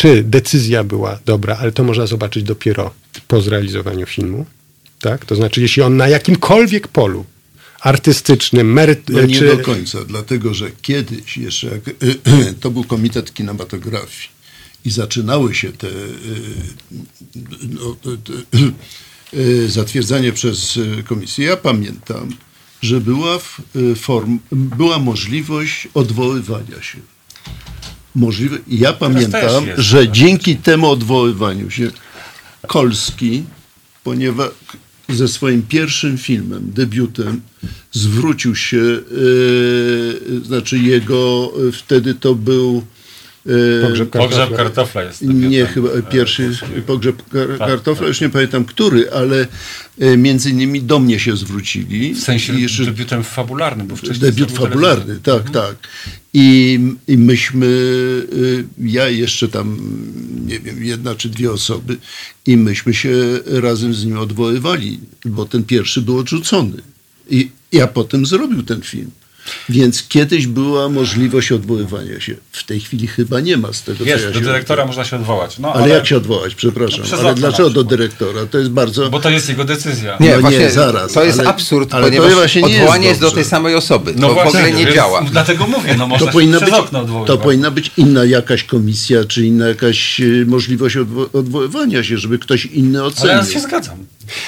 [0.00, 2.94] czy decyzja była dobra, ale to można zobaczyć dopiero
[3.28, 4.46] po zrealizowaniu filmu.
[5.00, 5.24] Tak?
[5.24, 7.24] To znaczy, jeśli on na jakimkolwiek polu
[7.80, 11.80] artystycznym, meryt, No nie czy, do końca, dlatego że kiedyś jeszcze, jak,
[12.60, 14.28] to był Komitet Kinematografii
[14.84, 15.92] i zaczynały się te, y,
[17.68, 18.10] no, te,
[19.38, 21.46] y, zatwierdzanie przez y, komisję.
[21.46, 22.36] Ja pamiętam,
[22.82, 23.38] że była,
[23.96, 26.98] form, była możliwość odwoływania się.
[28.14, 31.90] Możliwe, ja pamiętam, że dzięki temu odwoływaniu się
[32.66, 33.42] Kolski,
[34.04, 34.48] ponieważ
[35.08, 37.40] ze swoim pierwszym filmem, debiutem,
[37.92, 38.78] zwrócił się,
[40.40, 42.84] e, znaczy jego, e, wtedy to był
[43.46, 44.56] e, Pogrzeb Pogrzeb kartofla.
[44.56, 45.22] kartofla jest.
[45.22, 48.08] nie, chyba pierwszy pogrzeb kar- Tak, kartofla, tak.
[48.08, 49.46] już nie pamiętam który, ale
[50.00, 52.14] e, między innymi do mnie się zwrócili.
[52.14, 55.22] W sensie I jeszcze debiutem fabularnym, bo wcześniej debiut fabularny, telewizję.
[55.22, 55.76] tak, tak.
[56.34, 56.78] I,
[57.08, 57.66] I myśmy,
[58.32, 59.78] y, ja jeszcze tam,
[60.46, 61.96] nie wiem, jedna czy dwie osoby,
[62.46, 66.82] i myśmy się razem z nim odwoływali, bo ten pierwszy był odrzucony.
[67.30, 69.10] I ja potem zrobił ten film.
[69.68, 72.34] Więc kiedyś była możliwość odwoływania się.
[72.52, 75.16] W tej chwili chyba nie ma z tego, Jest, co ja do dyrektora można się
[75.16, 75.58] odwołać.
[75.58, 76.98] No, ale, jak się odwołać, przepraszam.
[77.00, 78.46] No, przez ale dlaczego do dyrektora?
[78.46, 79.10] To jest bardzo.
[79.10, 80.16] Bo to jest jego decyzja.
[80.20, 82.80] Nie, No właśnie nie, zaraz, to jest ale- absurd, ale to ponieważ właśnie nie jest
[82.80, 84.12] odwołanie jest, do tej samej osoby.
[84.16, 85.22] No to w właśnie, ogóle nie więc działa.
[85.30, 87.40] Dlatego mówię, no można to się powinna, przez być, okno to odwoływać.
[87.42, 92.66] powinna być inna jakaś komisja, czy inna jakaś y, możliwość odwo- odwoływania się, żeby ktoś
[92.66, 93.36] inny Ale ocenił.
[93.36, 93.96] ja się zgadzam.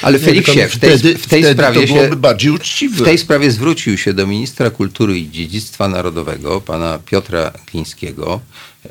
[0.03, 2.17] Ale Feliksie, w tej, wtedy, w tej wtedy sprawie się...
[2.17, 2.97] bardziej uczciwe.
[2.97, 8.41] W tej sprawie zwrócił się do ministra kultury i dziedzictwa narodowego, pana Piotra Glińskiego,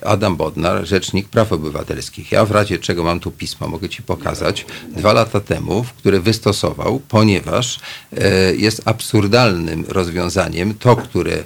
[0.02, 2.32] Adam Bodnar, rzecznik praw obywatelskich.
[2.32, 4.66] Ja w razie czego mam tu pismo, mogę ci pokazać,
[4.98, 7.80] dwa lata temu, w które wystosował, ponieważ
[8.18, 11.44] e, jest absurdalnym rozwiązaniem to, które e,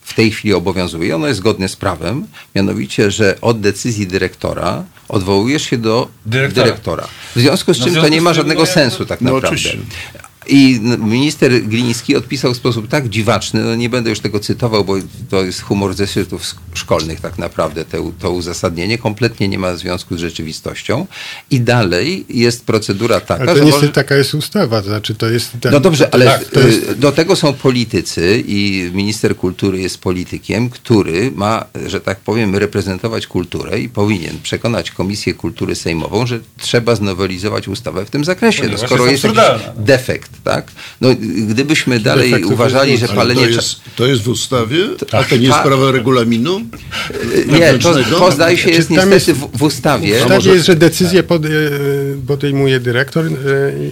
[0.00, 1.16] w tej chwili obowiązuje.
[1.16, 6.64] Ono jest zgodne z prawem, mianowicie, że od decyzji dyrektora odwołujesz się do Dyrektora.
[6.66, 7.08] dyrektora.
[7.36, 9.32] W związku z No, czym to związku nie z ma żadnego no, sensu tak No,
[9.32, 9.68] naprawdę.
[10.46, 14.94] I minister Gliński odpisał w sposób tak dziwaczny, no nie będę już tego cytował, bo
[15.30, 20.16] to jest humor ze zeszytów szkolnych tak naprawdę, te, to uzasadnienie kompletnie nie ma związku
[20.16, 21.06] z rzeczywistością.
[21.50, 23.92] I dalej jest procedura taka, Ale to że niestety może...
[23.92, 25.50] taka jest ustawa, to znaczy to jest...
[25.72, 29.98] No dobrze, ale tak, to jest- y, do tego są politycy i minister kultury jest
[29.98, 36.40] politykiem, który ma, że tak powiem, reprezentować kulturę i powinien przekonać Komisję Kultury Sejmową, że
[36.58, 38.62] trzeba znowelizować ustawę w tym zakresie.
[38.62, 39.84] No, Ponieważ skoro jest jest jakiś no.
[39.84, 40.66] defekt, tak?
[41.00, 41.08] No,
[41.48, 43.06] gdybyśmy dalej defektów uważali, że.
[43.06, 43.40] Ale palenie...
[43.40, 44.78] to, jest, to jest w ustawie?
[45.12, 45.40] A to nie Tak.
[45.42, 46.60] jest sprawa regulaminu?
[47.46, 50.18] Nie, to, to zdaje się jest niestety jest- w, w ustawie.
[50.18, 51.48] W ustawie jest, że decyzję pod, e,
[52.26, 53.30] podejmuje dyrektor e,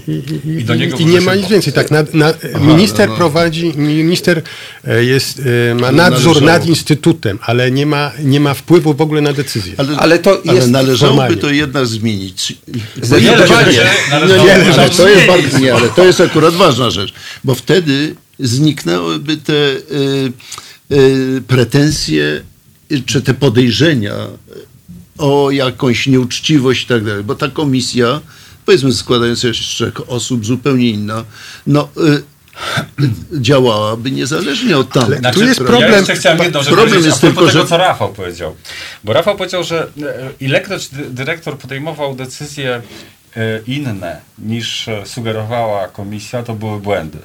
[0.09, 1.73] i, i, i, I do niego i nie ma nic więcej.
[1.73, 3.19] Tak, na, na, minister no, no.
[3.19, 4.43] prowadzi, minister
[4.85, 8.95] e, jest, e, ma Ale nadzór należało- nad instytutem, ale nie ma, nie ma wpływu
[8.95, 9.73] w ogóle na decyzję.
[9.99, 11.37] Ale to jest należałoby formalnie.
[11.37, 12.55] to jednak zmienić.
[13.03, 13.81] Zdecydowanie.
[14.11, 17.13] No nie, ale to jest bardzo, nie, ale to jest akurat ważna rzecz,
[17.45, 20.33] bo wtedy zniknęłyby te y,
[20.93, 22.43] y, pretensje
[23.07, 24.15] czy te podejrzenia
[25.19, 28.21] o jakąś nieuczciwość i tak dalej, bo ta komisja,
[28.67, 31.25] powiedzmy składająca się z trzech osób, zupełnie inna,
[31.67, 32.23] no y,
[33.41, 35.21] działałaby niezależnie od tamtych.
[35.25, 38.13] Ale tu jest Ja problem- chciałem jedną rzecz problem jest tylko, tego, że- co Rafał
[38.13, 38.57] powiedział.
[39.05, 42.83] Bo Rafał powiedział, że e, ilekroć dy- dyrektor podejmował decyzję
[43.67, 47.19] inne niż sugerowała komisja, to były błędy.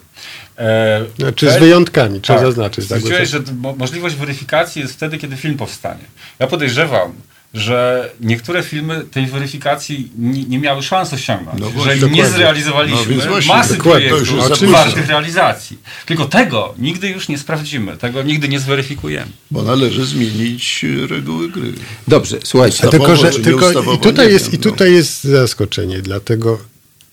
[1.19, 2.87] Znaczy z wyjątkami, trzeba tak, zaznaczyć.
[2.87, 3.39] Tak, że
[3.77, 6.03] możliwość weryfikacji jest wtedy, kiedy film powstanie.
[6.39, 7.13] Ja podejrzewam,
[7.57, 12.09] że niektóre filmy tej weryfikacji nie, nie miały szans osiągnąć, no że dokładnie.
[12.09, 15.77] nie zrealizowaliśmy no właśnie, masy projektów wartych realizacji.
[16.05, 19.31] Tylko tego nigdy już nie sprawdzimy, tego nigdy nie zweryfikujemy.
[19.51, 21.73] Bo należy zmienić reguły gry.
[22.07, 22.87] Dobrze, słuchajcie.
[22.89, 24.63] tylko, że, tylko i tutaj, jest, i no.
[24.63, 26.59] tutaj jest zaskoczenie, dlatego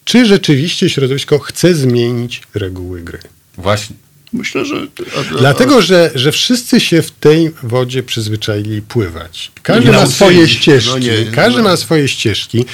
[0.04, 3.18] czy rzeczywiście środowisko chce zmienić reguły gry?
[3.56, 3.96] Właśnie.
[4.34, 4.86] Myślę, że.
[5.38, 9.52] Dlatego, że, że wszyscy się w tej wodzie przyzwyczaili pływać.
[9.62, 10.90] Każdy ma swoje ścieżki.
[10.92, 11.68] No nie, każdy no.
[11.68, 12.64] ma swoje ścieżki.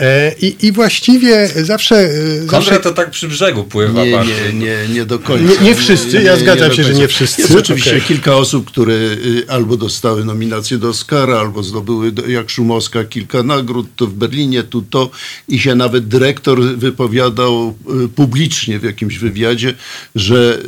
[0.00, 1.96] E, I, I właściwie zawsze.
[1.96, 4.04] E, zawsze to tak przy brzegu pływa.
[4.04, 5.44] Nie, nie, nie, nie do końca.
[5.44, 7.42] Nie, nie wszyscy, ja zgadzam się, że nie wszyscy.
[7.42, 8.00] Jest oczywiście okay.
[8.00, 13.86] kilka osób, które y, albo dostały nominację do Oscara, albo zdobyły, jak Szumowska, kilka nagród,
[13.96, 15.10] to w Berlinie, tu to.
[15.48, 17.74] I się nawet dyrektor wypowiadał
[18.04, 19.74] y, publicznie w jakimś wywiadzie,
[20.14, 20.58] że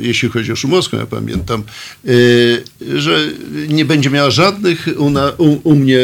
[0.00, 1.62] y, jeśli chodzi o Szumowską, ja pamiętam,
[2.94, 3.28] że
[3.68, 5.98] nie będzie miała żadnych u, na, u, u mnie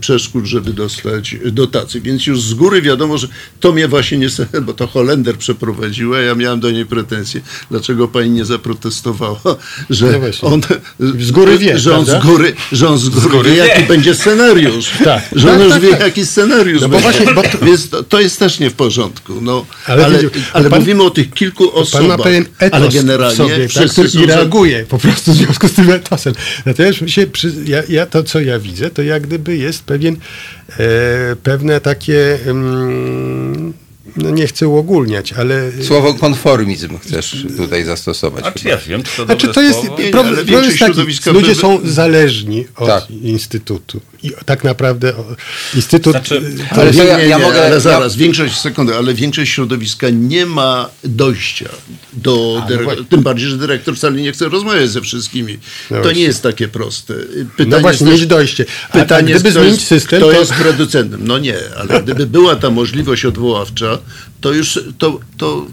[0.00, 3.28] przeszkód, żeby dostać dotację więc już z góry wiadomo, że
[3.60, 4.28] to mnie właśnie nie,
[4.62, 7.40] bo to Holender przeprowadziła, ja miałem do niej pretensje.
[7.70, 9.40] Dlaczego pani nie zaprotestowała,
[9.90, 10.60] że no on
[10.98, 13.82] z góry wie, że on z góry, że on z góry, z góry wie, jaki
[13.82, 14.90] będzie scenariusz.
[15.04, 15.22] tak.
[15.32, 16.00] Że on tak, już tak, wie, tak.
[16.00, 17.58] jaki scenariusz no bo właśnie, bo to...
[17.58, 19.40] Więc to, to, jest też nie w porządku.
[19.40, 20.18] No, ale ale,
[20.52, 22.08] ale pan, mówimy o tych kilku osobach.
[22.08, 25.68] Pan ma pewien etos ale generalnie sobie, tak, który i reaguje po prostu w związku
[25.68, 26.34] z tym etosem.
[26.66, 27.26] Natomiast się,
[27.64, 30.16] ja, ja, to, co ja widzę, to jak gdyby jest pewien
[31.42, 33.31] pewne takie mm,
[34.16, 35.72] no nie chcę uogólniać, ale...
[35.82, 38.44] Słowo konformizm chcesz tutaj zastosować.
[38.46, 39.96] A czy ja wiem, czy to znaczy, to jest, słowo?
[40.12, 43.10] Problem, nie, jest taki, ludzie są zależni od tak.
[43.10, 44.00] Instytutu.
[44.22, 45.12] I tak naprawdę
[45.74, 46.12] Instytut...
[46.12, 47.66] Znaczy, ale nie, ja, ja mogę...
[47.66, 51.68] Ale zaraz, większość, sekundę, ale większość środowiska nie ma dojścia
[52.12, 52.62] do...
[52.86, 55.58] No tym bardziej, że dyrektor wcale nie chce rozmawiać ze wszystkimi.
[55.90, 56.20] No to właśnie.
[56.20, 57.14] nie jest takie proste.
[57.56, 58.64] Pytanie no właśnie, mieć dojście.
[58.90, 60.38] A pytanie gdyby jest, zmienić system, kto to...
[60.38, 61.20] jest producentem?
[61.24, 63.98] No nie, ale gdyby była ta możliwość odwoławcza,
[64.40, 65.66] to już to, to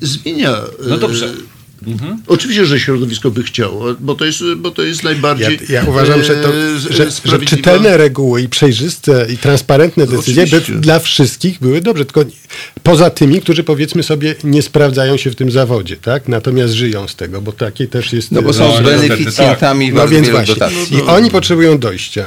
[0.00, 0.56] zmienia.
[0.88, 1.34] No dobrze.
[1.86, 2.22] Mhm.
[2.26, 5.58] Oczywiście, że środowisko by chciało, bo to jest, bo to jest najbardziej.
[5.68, 10.46] Ja, ja uważam, że, to, e, że, że czytelne reguły i przejrzyste i transparentne decyzje
[10.46, 12.24] by dla wszystkich były dobrze, tylko
[12.82, 16.28] poza tymi, którzy powiedzmy sobie nie sprawdzają się w tym zawodzie, tak?
[16.28, 18.32] Natomiast żyją z tego, bo takie też jest.
[18.32, 19.96] No bo są no, beneficjentami tak.
[19.96, 20.54] no, więc właśnie.
[20.54, 20.96] dotacji.
[20.96, 22.26] I oni potrzebują dojścia.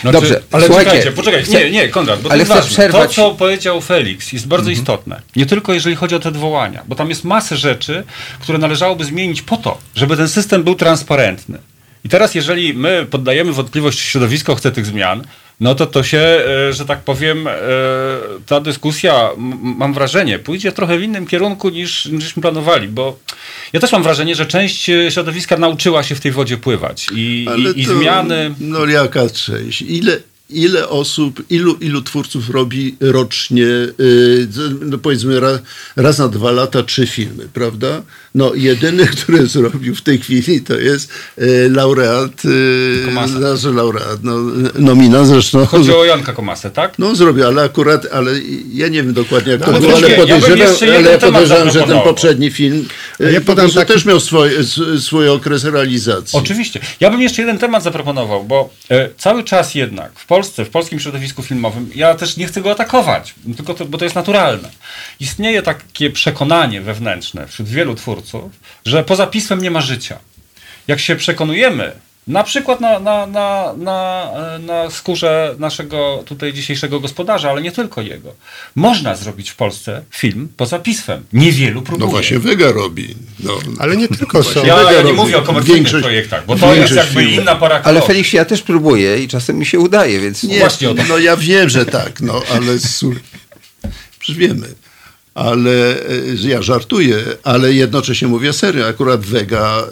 [0.00, 1.52] Znaczy, Dobrze, ale słuchajcie, czekajcie, poczekajcie.
[1.52, 3.14] Nie, nie, Konrad, bo ale to jest przerwać.
[3.16, 4.82] To, co powiedział Felix, jest bardzo mhm.
[4.82, 5.22] istotne.
[5.36, 8.04] Nie tylko jeżeli chodzi o te odwołania, bo tam jest masę rzeczy,
[8.40, 8.58] które
[8.88, 11.58] należałoby zmienić po to, żeby ten system był transparentny.
[12.04, 15.24] I teraz, jeżeli my poddajemy wątpliwość, czy środowisko chce tych zmian,
[15.60, 17.52] no to to się, e, że tak powiem, e,
[18.46, 19.30] ta dyskusja,
[19.62, 23.18] mam wrażenie, pójdzie trochę w innym kierunku niż, niżśmy planowali, bo
[23.72, 27.46] ja też mam wrażenie, że część e, środowiska nauczyła się w tej wodzie pływać i,
[27.76, 28.54] i, i to, zmiany...
[28.60, 29.82] No jaka część?
[29.82, 30.20] Ile,
[30.50, 34.48] ile osób, ilu, ilu twórców robi rocznie, yy,
[34.80, 35.60] no powiedzmy raz,
[35.96, 38.02] raz, na dwa lata trzy filmy, prawda?
[38.34, 44.36] No jedyny, który zrobił w tej chwili to jest yy, laureat, yy, nasz laureat, no,
[44.74, 45.66] nominant zresztą.
[45.66, 46.98] Chodzi o Janka Komasę, tak?
[46.98, 48.32] No zrobił, ale akurat, ale
[48.72, 52.00] ja nie wiem dokładnie jak no, to było, ale podejrzewam, ja ale podejrzewam że ten
[52.00, 52.88] poprzedni film
[53.20, 53.88] ja podam tak...
[53.88, 54.50] też miał swój,
[55.00, 56.38] swój okres realizacji.
[56.38, 56.80] Oczywiście.
[57.00, 58.70] Ja bym jeszcze jeden temat zaproponował, bo
[59.18, 63.34] cały czas jednak w Polsce, w polskim środowisku filmowym, ja też nie chcę go atakować,
[63.56, 64.70] tylko to, bo to jest naturalne.
[65.20, 68.52] Istnieje takie przekonanie wewnętrzne wśród wielu twórców,
[68.84, 70.18] że poza pismem nie ma życia.
[70.88, 71.92] Jak się przekonujemy,
[72.28, 78.02] na przykład na, na, na, na, na skórze naszego tutaj dzisiejszego gospodarza, ale nie tylko
[78.02, 78.34] jego.
[78.74, 81.24] Można zrobić w Polsce film poza pismem.
[81.32, 82.06] Niewielu próbuje.
[82.06, 83.14] No właśnie Wega robi.
[83.40, 83.58] No.
[83.78, 84.66] Ale nie tylko są.
[84.66, 85.14] Ja, ja nie robi.
[85.16, 87.40] mówię o komercyjnych Większość, projektach, bo to jest jakby filmów.
[87.42, 90.42] inna para Ale Felix, ja też próbuję i czasem mi się udaje, więc...
[90.42, 91.02] Nie, właśnie o to.
[91.08, 92.78] No ja wiem, że tak, no ale...
[94.18, 94.74] Przecież wiemy
[95.38, 98.86] ale e, ja żartuję, ale jednocześnie mówię serio.
[98.86, 99.86] Akurat Vega e,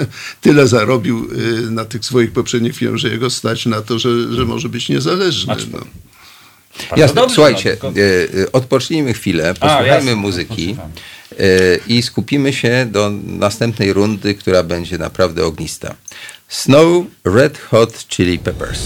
[0.40, 1.28] tyle zarobił
[1.66, 4.88] e, na tych swoich poprzednich filmach, że jego stać na to, że, że może być
[4.88, 5.54] niezależny.
[5.72, 5.78] No.
[6.96, 7.90] Jasne, słuchajcie, no,
[8.52, 10.76] odpocznijmy chwilę, posłuchajmy A, muzyki
[11.88, 15.94] i skupimy się do następnej rundy, która będzie naprawdę ognista.
[16.48, 18.80] Snow Red Hot Chili Peppers.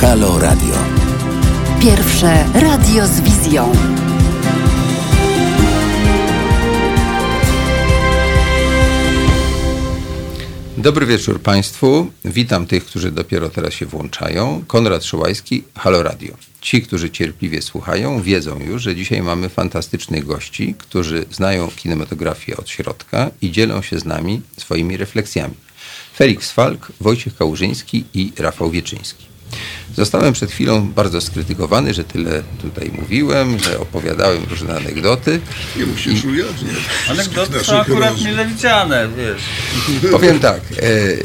[0.00, 0.74] Halo Radio.
[1.82, 3.72] Pierwsze radio z wizją.
[10.76, 12.10] Dobry wieczór Państwu.
[12.24, 14.64] Witam tych, którzy dopiero teraz się włączają.
[14.66, 16.34] Konrad Szołajski, Halo Radio.
[16.60, 22.70] Ci, którzy cierpliwie słuchają, wiedzą już, że dzisiaj mamy fantastycznych gości, którzy znają kinematografię od
[22.70, 25.54] środka i dzielą się z nami swoimi refleksjami.
[26.16, 29.37] Felix Falk, Wojciech Kałużyński i Rafał Wieczyński.
[29.96, 35.40] Zostałem przed chwilą bardzo skrytykowany, że tyle tutaj mówiłem, że opowiadałem różne anegdoty.
[35.76, 36.76] Nie musisz ujawniać.
[37.10, 39.42] Anegdoty są akurat mile widziane, wiesz.
[40.10, 41.16] Powiem tak, e, e,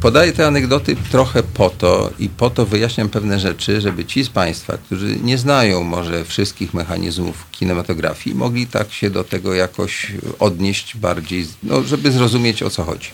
[0.00, 4.28] podaję te anegdoty trochę po to i po to wyjaśniam pewne rzeczy, żeby ci z
[4.28, 10.96] Państwa, którzy nie znają może wszystkich mechanizmów kinematografii, mogli tak się do tego jakoś odnieść
[10.96, 13.08] bardziej, no, żeby zrozumieć o co chodzi.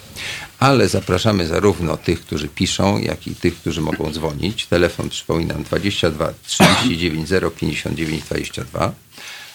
[0.58, 4.66] Ale zapraszamy zarówno tych, którzy piszą, jak i tych, którzy mogą dzwonić.
[4.66, 8.92] Telefon przypominam 22 39 059 22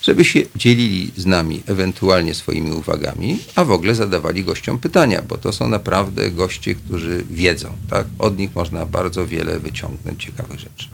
[0.04, 5.38] żeby się dzielili z nami ewentualnie swoimi uwagami, a w ogóle zadawali gościom pytania, bo
[5.38, 7.72] to są naprawdę goście, którzy wiedzą.
[7.90, 8.08] Tak?
[8.20, 10.88] Od nich można bardzo wiele wyciągnąć ciekawych rzeczy.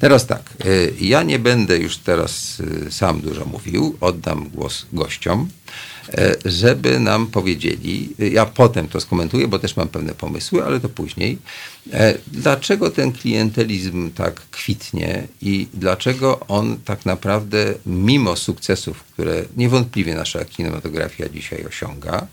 [0.00, 5.48] Teraz tak, y, ja nie będę już teraz y, sam dużo mówił, oddam głos gościom,
[6.44, 11.38] żeby nam powiedzieli, ja potem to skomentuję, bo też mam pewne pomysły, ale to później,
[12.26, 20.44] dlaczego ten klientelizm tak kwitnie i dlaczego on tak naprawdę, mimo sukcesów, które niewątpliwie nasza
[20.44, 22.26] kinematografia dzisiaj osiąga,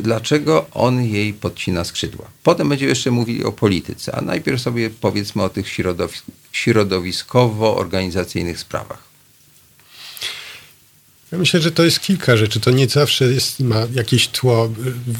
[0.00, 2.26] dlaczego on jej podcina skrzydła.
[2.42, 9.05] Potem będziemy jeszcze mówili o polityce, a najpierw sobie powiedzmy o tych środowisk środowiskowo-organizacyjnych sprawach?
[11.32, 12.60] Ja myślę, że to jest kilka rzeczy.
[12.60, 14.72] To nie zawsze jest, ma jakieś tło,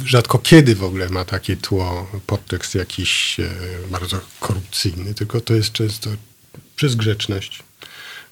[0.04, 3.50] rzadko kiedy w ogóle ma takie tło, podtekst jakiś e,
[3.90, 6.11] bardzo korupcyjny, tylko to jest często
[6.76, 7.62] przez grzeczność.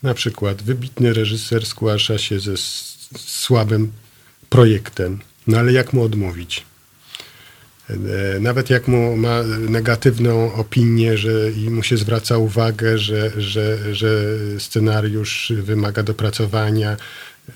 [0.02, 2.54] Na przykład wybitny reżyser zgłasza się ze
[3.18, 3.92] słabym
[4.50, 6.64] projektem, no ale jak mu odmówić?
[7.90, 13.94] E, nawet jak mu ma negatywną opinię, że i mu się zwraca uwagę, że, że,
[13.94, 14.10] że
[14.58, 16.96] scenariusz wymaga dopracowania,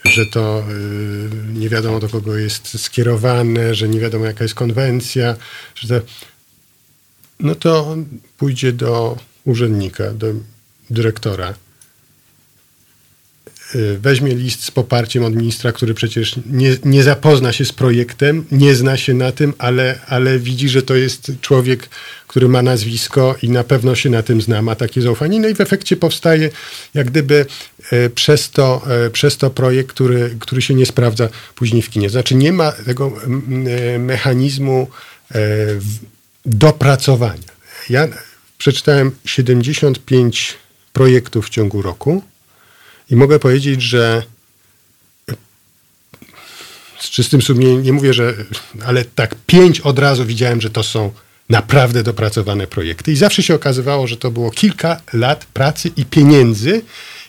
[0.05, 0.64] że to e,
[1.53, 5.36] nie wiadomo do kogo jest skierowane, że nie wiadomo jaka jest konwencja,
[5.74, 6.07] że to,
[7.41, 7.97] no to
[8.36, 10.26] pójdzie do urzędnika, do
[10.91, 11.51] dyrektora.
[11.51, 11.68] Y,
[13.99, 18.75] weźmie list z poparciem od ministra, który przecież nie, nie zapozna się z projektem, nie
[18.75, 21.89] zna się na tym, ale, ale widzi, że to jest człowiek,
[22.27, 25.41] który ma nazwisko i na pewno się na tym zna, ma takie zaufanie.
[25.41, 26.51] No i w efekcie powstaje
[26.95, 27.47] jak gdyby
[27.93, 32.11] y, przez to, y, przez to projekt, który, który się nie sprawdza później w kinie.
[32.11, 33.12] Znaczy nie ma tego
[33.99, 34.89] mechanizmu
[36.47, 37.49] dopracowania.
[37.91, 38.09] Ja
[38.59, 40.55] przeczytałem 75
[40.93, 42.23] projektów w ciągu roku
[43.11, 44.23] i mogę powiedzieć, że
[46.99, 48.35] z czystym sumieniem, nie mówię, że,
[48.87, 51.13] ale tak pięć od razu widziałem, że to są
[51.49, 53.13] naprawdę dopracowane projekty.
[53.13, 56.83] I zawsze się okazywało, że to było kilka lat pracy i pieniędzy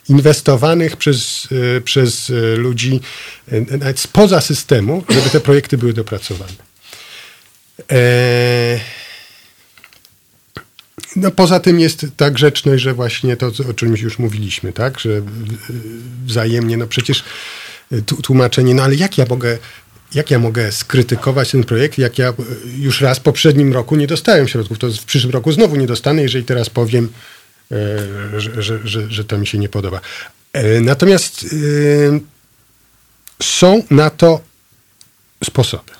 [0.09, 2.99] inwestowanych przez, e, przez e, ludzi
[3.51, 6.53] e, nawet spoza systemu, żeby te projekty były dopracowane.
[7.89, 8.79] Eee,
[11.15, 15.21] no poza tym jest ta grzeczność, że właśnie to, o czym już mówiliśmy, tak, że
[16.25, 17.23] wzajemnie, no przecież
[17.91, 19.57] y, tłumaczenie, no ale jak ja mogę
[20.13, 22.33] jak ja mogę skrytykować ten projekt, jak ja y,
[22.77, 26.21] już raz w poprzednim roku nie dostałem środków, to w przyszłym roku znowu nie dostanę,
[26.21, 27.09] jeżeli teraz powiem,
[27.71, 30.01] y, że, że, że, że to mi się nie podoba.
[30.81, 31.45] Natomiast
[33.43, 34.41] są na to
[35.43, 35.98] sposoby.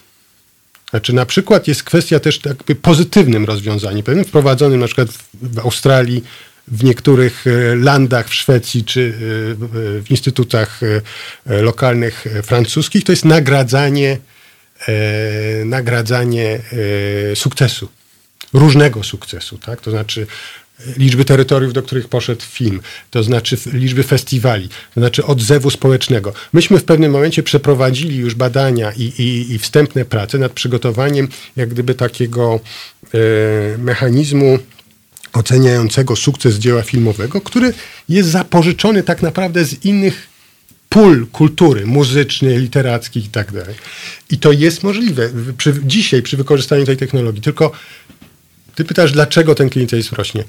[0.90, 6.24] Znaczy na przykład jest kwestia też jakby pozytywnym rozwiązaniem, pewnym wprowadzonym na przykład w Australii,
[6.72, 9.20] w niektórych e, landach w Szwecji czy e,
[10.02, 14.18] w instytutach e, lokalnych francuskich, to jest nagradzanie,
[15.66, 16.60] nagradzanie
[17.36, 17.90] sukcesu,
[18.54, 19.58] różnego sukcesu.
[19.58, 19.82] Tak?
[19.82, 20.28] To znaczy
[20.98, 26.34] liczby terytoriów, do których poszedł film, to znaczy liczby festiwali, to znaczy odzewu społecznego.
[26.54, 31.70] Myśmy w pewnym momencie przeprowadzili już badania i, i, i wstępne prace nad przygotowaniem jak
[31.70, 32.60] gdyby takiego
[33.14, 34.60] e, mechanizmu
[35.34, 37.74] oceniającego sukces dzieła filmowego, który
[38.10, 40.28] jest zapożyczony tak naprawdę z innych
[40.90, 43.76] pól kultury muzycznej, literackiej i tak dalej.
[44.30, 47.42] I to jest możliwe przy, dzisiaj przy wykorzystaniu tej technologii.
[47.42, 47.72] Tylko
[48.76, 50.44] ty pytasz, dlaczego ten klientelizm rośnie?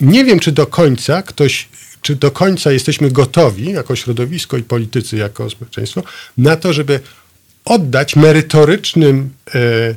[0.00, 1.68] Nie wiem, czy do końca ktoś,
[2.02, 6.02] czy do końca jesteśmy gotowi, jako środowisko i politycy, jako społeczeństwo,
[6.38, 7.00] na to, żeby
[7.64, 9.94] oddać merytorycznym e, e,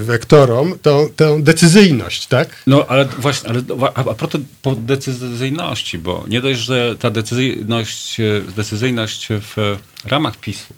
[0.00, 2.62] wektorom tą, tę decyzyjność, tak?
[2.66, 3.62] No, ale właśnie, ale
[3.94, 4.40] a, a propos
[4.78, 8.16] decyzyjności, bo nie dość, że ta decyzyjność,
[8.56, 10.74] decyzyjność w ramach PiSu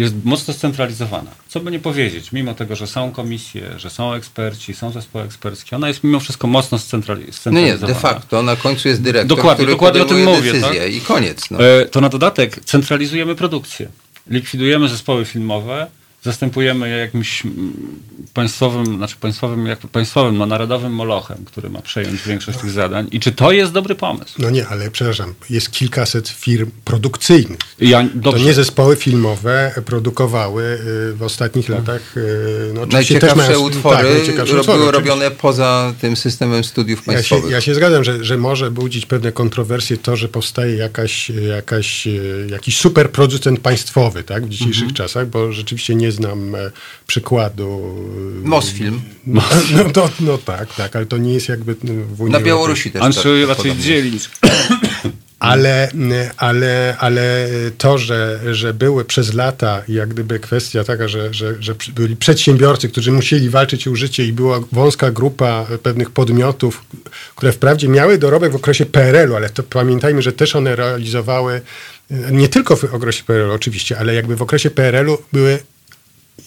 [0.00, 1.30] jest mocno scentralizowana.
[1.48, 5.76] Co by nie powiedzieć, mimo tego, że są komisje, że są eksperci, są zespoły eksperckie,
[5.76, 7.94] ona jest mimo wszystko mocno scentrali- No nie, scentralizowana.
[7.94, 10.92] de facto na końcu jest dyrektor, Dokładnie, dokładnie o tym mówię, decyzję tak?
[10.94, 11.50] i koniec.
[11.50, 11.64] No.
[11.64, 13.88] E, To na dodatek centralizujemy produkcję.
[14.30, 15.86] Likwidujemy zespoły filmowe,
[16.22, 17.72] zastępujemy je jakimś mm,
[18.34, 23.08] państwowym, znaczy państwowym, jak państwowym, no narodowym molochem, który ma przejąć większość tych zadań.
[23.12, 24.34] I czy to jest dobry pomysł?
[24.38, 27.58] No nie, ale przepraszam, jest kilkaset firm produkcyjnych.
[27.80, 30.62] Ja, To nie zespoły filmowe produkowały
[31.12, 32.16] y, w ostatnich latach.
[32.16, 36.98] y, No, też Najciekawsze mają- utwory tak, najciekawsze ro- utwory, robione poza tym systemem studiów
[36.98, 37.50] Ja się, państwowych.
[37.52, 42.10] ja się zgadzam, że, że może budzić pewne kontrowersje to, że powstaje jakaś, jakaś, e,
[42.50, 44.94] jakiś super producent państwowy tak, w dzisiejszych Mhm.
[44.94, 46.70] czasach, bo rzeczywiście nie znam e,
[47.06, 47.96] przykładu.
[48.44, 49.00] e, Mosfilm.
[49.26, 49.42] No,
[49.76, 51.74] no, to, no tak, tak, ale to nie jest jakby
[52.14, 53.02] w Unii Na Białorusi też.
[53.02, 53.84] Andrzej tak, raczej podobnie.
[53.84, 54.30] dzielić.
[55.40, 55.88] Ale,
[56.36, 57.48] ale, ale
[57.78, 62.88] to, że, że były przez lata jak gdyby kwestia taka, że, że, że byli przedsiębiorcy,
[62.88, 66.84] którzy musieli walczyć o życie i była wąska grupa pewnych podmiotów,
[67.36, 71.60] które wprawdzie miały dorobek w okresie PRL-u, ale to pamiętajmy, że też one realizowały,
[72.10, 75.58] e, nie tylko w okresie PRL-u oczywiście, ale jakby w okresie PRL-u były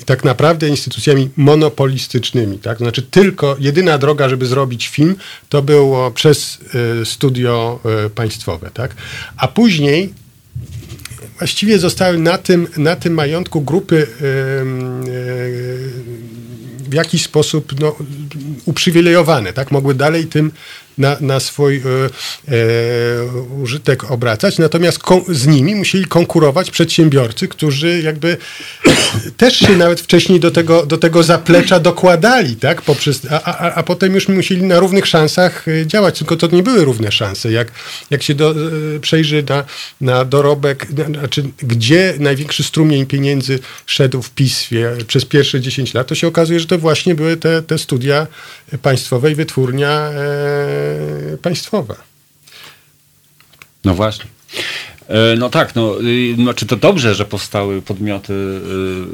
[0.06, 2.60] tak naprawdę instytucjami monopolistycznymi.
[2.60, 2.78] Tak?
[2.78, 5.16] To znaczy tylko, jedyna droga, żeby zrobić film,
[5.50, 6.58] to było przez
[7.02, 8.72] y, studio y, państwowe.
[8.74, 8.96] Tak?
[9.38, 10.14] A później
[11.38, 14.08] właściwie zostały na tym, na tym majątku grupy y,
[16.90, 17.96] w jakiś sposób no,
[18.66, 19.72] uprzywilejowane, tak?
[19.72, 20.52] Mogły dalej tym
[20.98, 22.62] na, na swój e, e,
[23.62, 28.38] użytek obracać, natomiast z nimi musieli konkurować przedsiębiorcy, którzy jakby
[29.38, 32.82] też się nawet wcześniej do tego, do tego zaplecza dokładali, tak?
[32.82, 36.64] Poprzez, a, a, a potem już musieli na równych szansach e, działać, tylko to nie
[36.64, 37.52] były równe szanse.
[37.52, 37.72] Jak,
[38.10, 38.56] jak się do,
[39.02, 39.64] przejrzy na,
[40.02, 46.08] na dorobek, na- znaczy gdzie największy strumień pieniędzy szedł w PISwie przez pierwsze 10 lat,
[46.08, 48.28] to się okazuje, że to właśnie były te, te studia
[48.82, 50.12] państwowe i wytwórnia
[51.42, 51.96] państwowa.
[53.86, 54.26] No właśnie.
[55.08, 58.34] E, No tak, no, y, znaczy to dobrze, że powstały podmioty,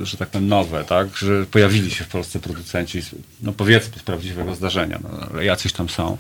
[0.02, 3.02] y, że tak powiem, nowe, tak, że pojawili się w Polsce producenci,
[3.44, 6.18] no powiedzmy z prawdziwego zdarzenia, no, ale jacyś tam są.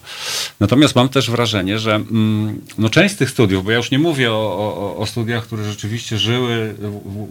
[0.59, 3.99] Natomiast mam też wrażenie, że mm, no, część z tych studiów, bo ja już nie
[3.99, 6.75] mówię o, o, o studiach, które rzeczywiście żyły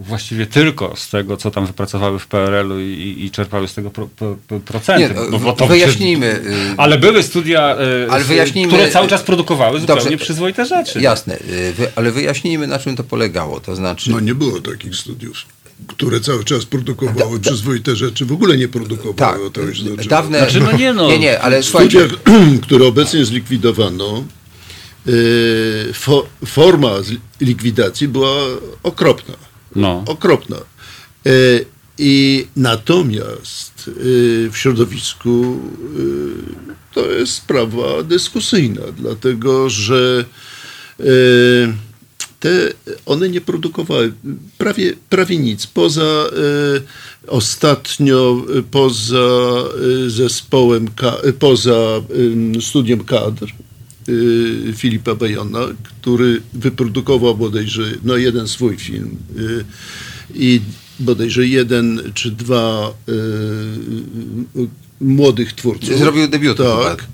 [0.01, 4.07] właściwie tylko z tego, co tam wypracowały w PRL-u i, i czerpały z tego pro,
[4.15, 5.13] pro, pro, procenty.
[5.15, 6.39] Nie, bo- bo to wyjaśnijmy.
[6.43, 7.61] przecież- y, Ale były studia,
[8.09, 8.25] Ale
[8.67, 10.17] które cały czas produkowały zupełnie Dobrze.
[10.17, 11.01] przyzwoite rzeczy.
[11.01, 11.37] Jasne,
[11.95, 12.28] ale wyjaśnijmy,
[12.67, 13.59] na czym to polegało.
[13.59, 15.37] To znaczy, No nie było takich studiów,
[15.87, 19.43] które cały czas produkowały przyzwoite rzeczy, w ogóle nie produkowały.
[19.43, 20.09] tak, to już znaczy.
[20.09, 20.37] dawne...
[20.39, 21.07] Znaczy, no nie no.
[21.07, 22.17] Nie, nie, ale Studia, słuchajcie,
[22.63, 24.23] które obecnie zlikwidowano,
[25.05, 25.13] yy,
[25.93, 26.91] fo, forma
[27.41, 28.35] likwidacji była
[28.83, 29.35] okropna.
[29.75, 30.03] No.
[30.07, 30.57] Okropna.
[31.25, 31.65] Yy,
[31.97, 35.59] I natomiast yy, w środowisku
[36.93, 40.25] to jest sprawa dyskusyjna, dlatego że
[42.39, 42.73] te,
[43.05, 44.13] one nie produkowały
[44.57, 45.67] prawie, prawie nic.
[45.67, 49.63] Poza y, ostatnio, y, poza
[50.05, 52.01] y, zespołem, ka, poza
[52.57, 53.47] y, studiem kadr
[54.09, 59.17] y, Filipa Bejona, który wyprodukował bodajże no, jeden swój film
[60.35, 60.61] i
[60.99, 62.93] bodajże jeden czy dwa
[65.01, 65.97] młodych twórców.
[65.97, 66.83] Zrobił debiuty chyba.
[66.83, 67.07] Tak.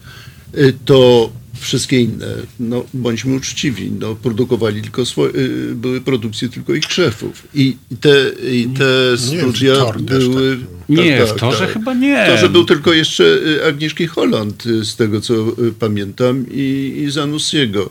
[0.85, 2.27] To wszystkie inne,
[2.59, 7.47] no bądźmy uczciwi, no produkowali tylko swoje, y, były produkcje tylko ich szefów.
[7.53, 8.09] I te,
[8.51, 9.73] i te Nie, studia
[10.07, 10.57] też były...
[10.89, 12.25] Nie, w Torze chyba nie.
[12.25, 15.33] W Torze był tylko jeszcze y, Agnieszki Holland, y, z tego co
[15.79, 17.89] pamiętam, i, i Zanussiego.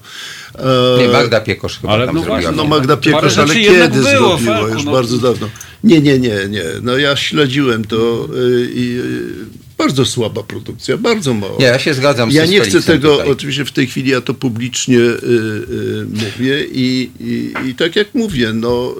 [0.55, 2.41] A- nie, Magda Piekosz chyba Ale tam no zrobiła.
[2.41, 2.69] właśnie, no.
[2.69, 4.03] Magda Piekosz, ale kiedy było,
[4.39, 4.61] zrobiła?
[4.61, 4.93] Już no.
[4.93, 5.49] bardzo dawno.
[5.85, 6.65] Nie, nie, nie, nie.
[6.83, 11.59] No ja śledziłem to y, i y, bardzo słaba produkcja, bardzo mało.
[11.61, 13.31] Nie, ja się zgadzam Ja nie chcę tego, tutaj.
[13.31, 18.15] oczywiście w tej chwili ja to publicznie y, y, mówię i, i, i tak jak
[18.15, 18.95] mówię, no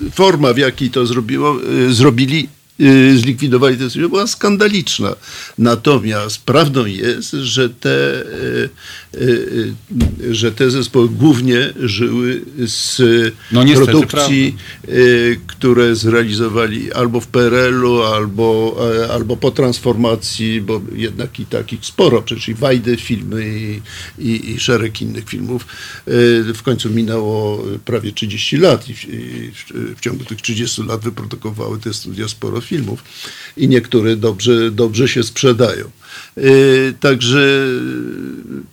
[0.00, 1.56] y, y, forma w jakiej to zrobiło,
[1.88, 2.48] y, zrobili,
[3.16, 5.14] zlikwidowali tę studię była skandaliczna.
[5.58, 8.68] Natomiast prawdą jest, że te, y,
[9.14, 9.74] y,
[10.22, 13.00] y, że te zespoły głównie żyły z
[13.52, 14.56] No produkcji,
[14.88, 21.84] y, które zrealizowali albo w PRL-u, albo, e, albo po transformacji, bo jednak i takich
[21.84, 23.80] sporo, przecież i Wajdy filmy i,
[24.28, 25.66] i, i szereg innych filmów.
[26.08, 29.52] Y, W końcu minęło prawie 30 lat i w, i
[29.96, 33.04] w ciągu tych 30 lat wyprodukowały te studia sporo filmów
[33.56, 35.90] i niektóre dobrze, dobrze się sprzedają.
[36.36, 37.66] Yy, także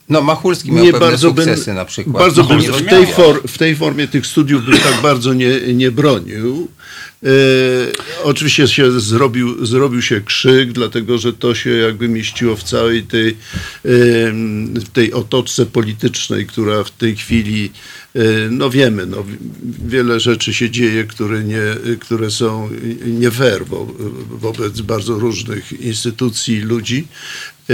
[0.10, 2.18] No Machulski miał nie pewne bardzo bym, sukcesy na przykład.
[2.18, 5.74] bardzo bym Nie w, tej for, w tej formie tych studiów bym tak bardzo nie,
[5.74, 6.68] nie bronił.
[7.24, 7.30] E,
[8.24, 13.38] oczywiście się zrobił, zrobił się krzyk, dlatego że to się jakby mieściło w całej tej,
[14.76, 17.72] w tej otoczce politycznej, która w tej chwili,
[18.16, 18.22] e,
[18.52, 19.26] no wiemy, no,
[19.88, 21.62] wiele rzeczy się dzieje, które, nie,
[22.00, 22.70] które są
[23.06, 23.94] nie fair wo,
[24.30, 27.08] wobec bardzo różnych instytucji i ludzi.
[27.70, 27.74] E,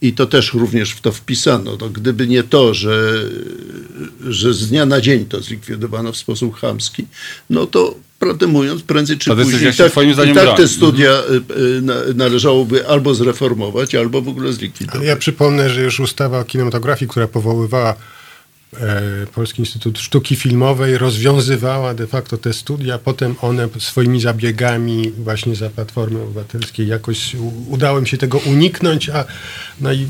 [0.00, 1.76] I to też również w to wpisano.
[1.80, 3.24] No, gdyby nie to, że,
[4.28, 7.06] że z dnia na dzień to zlikwidowano w sposób chamski,
[7.50, 11.52] no to prawdę mówiąc, prędzej czy później tak, twoim zdaniem i tak te studia y,
[11.60, 14.96] y, na, należałoby albo zreformować, albo w ogóle zlikwidować.
[15.00, 17.94] Ale ja przypomnę, że już ustawa o kinematografii, która powoływała
[19.34, 22.98] Polski Instytut Sztuki Filmowej, rozwiązywała de facto te studia.
[22.98, 27.36] Potem one swoimi zabiegami właśnie za Platformy Obywatelskiej jakoś
[27.68, 29.24] udało mi się tego uniknąć, a,
[29.80, 30.06] no i,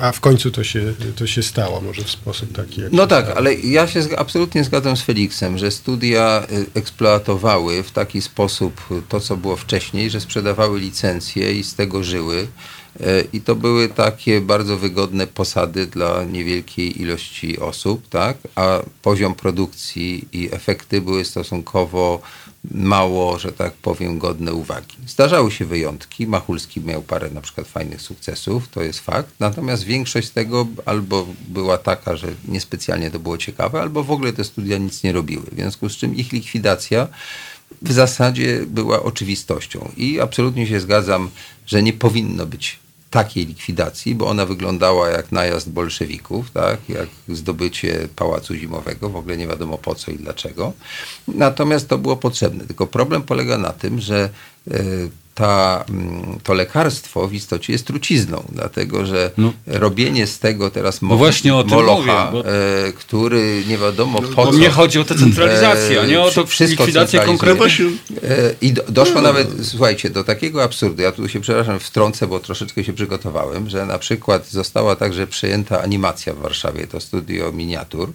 [0.00, 2.80] a w końcu to się, to się stało, może w sposób taki.
[2.80, 3.38] jak No tak, stało.
[3.38, 9.20] ale ja się absolutnie zgadzam z Feliksem, że studia y, eksploatowały w taki sposób to,
[9.20, 12.46] co było wcześniej, że sprzedawały licencje i z tego żyły.
[13.00, 18.36] Y, I to były takie bardzo wygodne posady dla niewielkiej ilości osób, tak?
[18.54, 22.20] A poziom produkcji i efekty były stosunkowo
[22.70, 24.96] mało, że tak powiem, godne uwagi.
[25.06, 26.26] Zdarzały się wyjątki.
[26.26, 29.28] Machulski miał parę na przykład fajnych sukcesów, to jest fakt.
[29.40, 34.32] Natomiast większość z tego albo była taka, że niespecjalnie to było ciekawe, albo w ogóle
[34.32, 35.42] te studia nic nie robiły.
[35.52, 37.08] W związku z czym ich likwidacja
[37.82, 39.92] w zasadzie była oczywistością.
[39.96, 41.30] I absolutnie się zgadzam,
[41.66, 42.81] że nie powinno być
[43.12, 46.88] takiej likwidacji, bo ona wyglądała jak najazd bolszewików, tak?
[46.88, 50.72] jak zdobycie Pałacu Zimowego, w ogóle nie wiadomo po co i dlaczego.
[51.28, 52.64] Natomiast to było potrzebne.
[52.64, 54.28] Tylko problem polega na tym, że
[54.70, 54.82] e,
[55.34, 59.52] ta, mm, to lekarstwo w istocie jest trucizną, dlatego że No.
[59.66, 62.50] robienie z tego teraz No właśnie o tym molocha, mówię, bo-
[62.88, 64.52] e, który nie wiadomo po Bo co.
[64.52, 67.72] mnie chodzi o tę centralizację, a nie o to E, wszystko likwidację konkretnych...
[67.80, 71.02] E, I do, doszło nawet, słuchajcie, do takiego absurdu.
[71.02, 75.82] Ja tu się, przepraszam, wtrącę, bo troszeczkę się przygotowałem, że na przykład została także przejęta
[75.82, 78.12] animacja w Warszawie, to studio miniatur.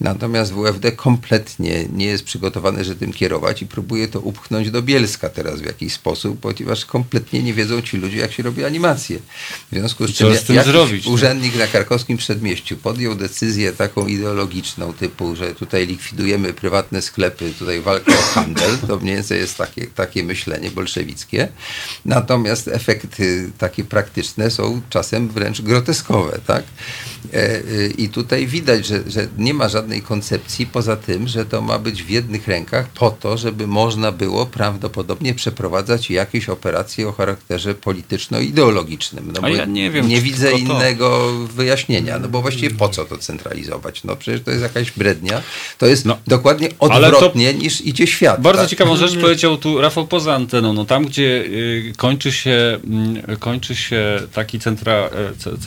[0.00, 5.28] Natomiast WFD kompletnie nie jest przygotowane, że tym kierować i próbuje to upchnąć do Bielska
[5.28, 9.18] teraz w jakiś sposób, ponieważ kompletnie nie wiedzą ci ludzie, jak się robi animację.
[9.72, 14.92] W związku z czym z tym zrobić, urzędnik na krakowskim przedmieściu podjął decyzję taką ideologiczną
[14.92, 19.86] typu, że tutaj likwidujemy prywatne sklepy, tutaj walka o handel, to mniej więcej jest takie,
[19.86, 21.48] takie myślenie bolszewickie.
[22.04, 26.64] Natomiast efekty takie praktyczne są czasem wręcz groteskowe, tak?
[27.32, 27.60] E, e,
[27.98, 32.02] I tutaj widać, że, że nie ma żadnej koncepcji poza tym, że to ma być
[32.02, 39.32] w jednych rękach po to, żeby można było prawdopodobnie przeprowadzać jakieś operacje o charakterze polityczno-ideologicznym.
[39.32, 40.56] No A bo ja nie wiem, nie widzę to.
[40.56, 44.04] innego wyjaśnienia, no bo właściwie po co to centralizować?
[44.04, 45.42] No przecież to jest jakaś brednia.
[45.78, 48.40] To jest No, dokładnie ale to- odwrotnie niż idzie świat.
[48.42, 48.70] Bardzo tak?
[48.70, 50.72] ciekawą rzecz powiedział tu Rafał poza anteną.
[50.72, 55.58] No tam, gdzie y, kończy, się, mm, kończy się taki centra, e,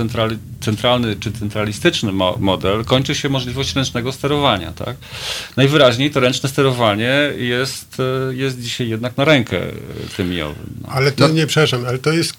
[0.61, 4.71] centralny czy centralistyczny mo- model, kończy się możliwość ręcznego sterowania.
[4.71, 4.95] Tak?
[5.57, 7.97] Najwyraźniej to ręczne sterowanie jest,
[8.29, 9.71] e, jest dzisiaj jednak na rękę e,
[10.17, 10.73] tym owym.
[10.81, 10.89] No.
[10.89, 12.33] Ale to No- nie, przepraszam, ale to jest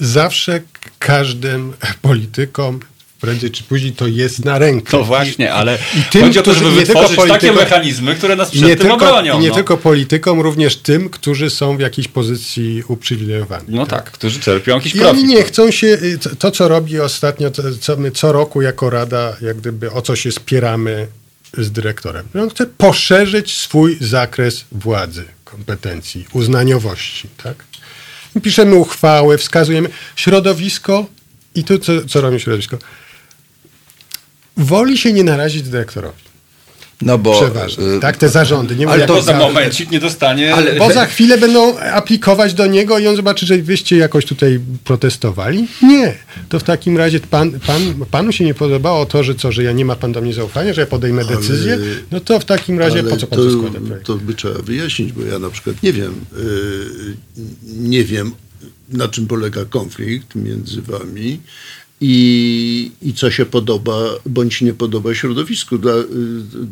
[0.00, 0.60] zawsze
[0.98, 2.80] każdym politykom
[3.20, 4.90] prędzej czy później to jest na rękę.
[4.90, 8.48] To właśnie, ale i tym, chodzi o to, którzy- żeby wytworzyć takie mechanizmy, które nas
[8.54, 9.38] I przed nie, tym tylko, obronią.
[9.38, 9.54] I nie no.
[9.54, 13.66] tylko politykom, również tym, którzy są w jakiejś pozycji uprzywilejowanej.
[13.68, 15.18] No tak, którzy czerpią jakiś I profit.
[15.18, 18.62] oni nie chcą się, y, to, to co robi ostatnio, to, co my co roku
[18.62, 21.06] jako Rada, jak gdyby o co się spieramy
[21.58, 22.26] z dyrektorem.
[22.34, 27.28] Że On chce poszerzyć swój zakres władzy, kompetencji, uznaniowości.
[27.42, 27.64] Tak?
[28.36, 31.06] I piszemy uchwały, wskazujemy środowisko
[31.54, 32.78] i tu co, co robi środowisko?
[34.56, 36.30] Woli się nie narazić dyrektorowi.
[37.02, 37.84] No bo, Przeważnie.
[37.84, 38.76] y, tak, te zarządy.
[38.76, 40.54] Nie ale to za momencik nie dostanie...
[40.54, 44.60] Ale- bo za chwilę będą aplikować do niego i on zobaczy, że wyście jakoś tutaj
[44.84, 45.66] protestowali.
[45.82, 46.14] Nie.
[46.48, 49.72] To w takim razie pan, pan, panu się nie podobało to, że co, że ja
[49.72, 51.78] nie ma pan do mnie zaufania, że ja podejmę decyzję,
[52.10, 54.06] no to w takim razie po co pan to, składa projekt?
[54.06, 57.16] to by trzeba wyjaśnić, bo ja na przykład nie wiem, yy,
[57.64, 58.32] nie wiem
[58.88, 61.40] na czym polega konflikt między wami
[62.00, 65.78] i, i co się podoba bądź nie podoba środowisku.
[65.78, 65.92] Dla,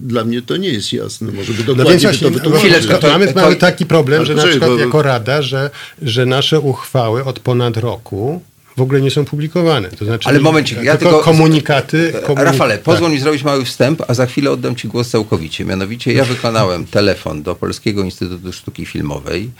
[0.02, 1.32] dla mnie to nie jest jasne.
[1.32, 2.86] Może by No dokładnie więc by to no, wytłumaczyć.
[3.00, 5.70] to- mamy, mamy taki problem, że na przykład bo- jako Rada, że,
[6.02, 8.42] że nasze uchwały od ponad roku
[8.76, 9.88] w ogóle nie są publikowane.
[9.88, 12.12] To znaczy, Ale momencik, ja tylko tylko- komunikaty.
[12.26, 13.14] komunik- Rafale, pozwól tak.
[13.14, 15.64] mi zrobić mały wstęp, a za chwilę oddam Ci głos całkowicie.
[15.64, 19.50] Mianowicie ja wykonałem telefon do Polskiego Instytutu Sztuki Filmowej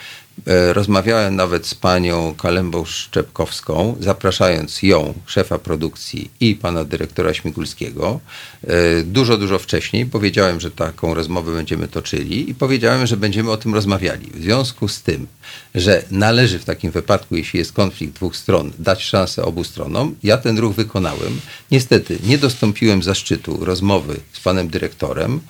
[0.72, 8.20] rozmawiałem nawet z panią Kalembą Szczepkowską, zapraszając ją, szefa produkcji i pana dyrektora Śmigulskiego.
[8.66, 13.56] E, dużo, dużo wcześniej powiedziałem, że taką rozmowę będziemy toczyli i powiedziałem, że będziemy o
[13.56, 14.30] tym rozmawiali.
[14.34, 15.26] W związku z tym,
[15.74, 20.36] że należy w takim wypadku, jeśli jest konflikt dwóch stron, dać szansę obu stronom, ja
[20.36, 21.40] ten ruch wykonałem.
[21.70, 25.40] Niestety nie dostąpiłem zaszczytu rozmowy z panem dyrektorem.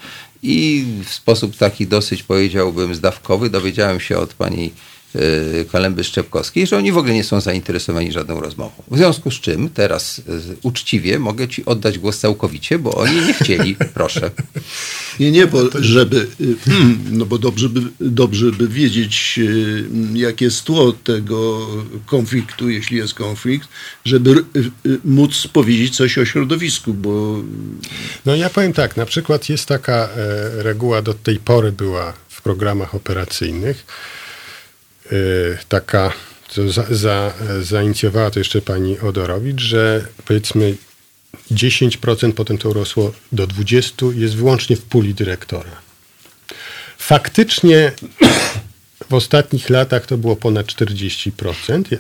[0.43, 4.73] I w sposób taki dosyć powiedziałbym zdawkowy dowiedziałem się od pani
[5.73, 8.83] Kalemby Szczepkowskiej, że oni w ogóle nie są zainteresowani żadną rozmową.
[8.91, 10.23] W związku z czym teraz y,
[10.63, 13.77] uczciwie mogę ci oddać głos całkowicie, bo oni nie chcieli.
[13.95, 14.31] Proszę.
[15.21, 16.57] Nie, nie, bo żeby, y,
[17.11, 19.41] no bo dobrze by, dobrze by wiedzieć,
[20.15, 21.67] jakie jest tło tego
[22.07, 23.69] konfliktu, jeśli jest konflikt,
[24.05, 24.45] żeby
[25.05, 27.43] móc powiedzieć coś o środowisku, bo...
[28.27, 30.09] No ja powiem tak, na przykład jest taka e,
[30.63, 33.87] reguła, do tej pory była w programach operacyjnych,
[35.69, 36.13] taka,
[36.49, 40.77] co za, za, zainicjowała to jeszcze pani Odorowicz, że powiedzmy
[41.51, 45.71] 10%, potem to urosło do 20%, jest wyłącznie w puli dyrektora.
[46.99, 47.93] Faktycznie
[49.09, 51.99] w ostatnich latach to było ponad 40%.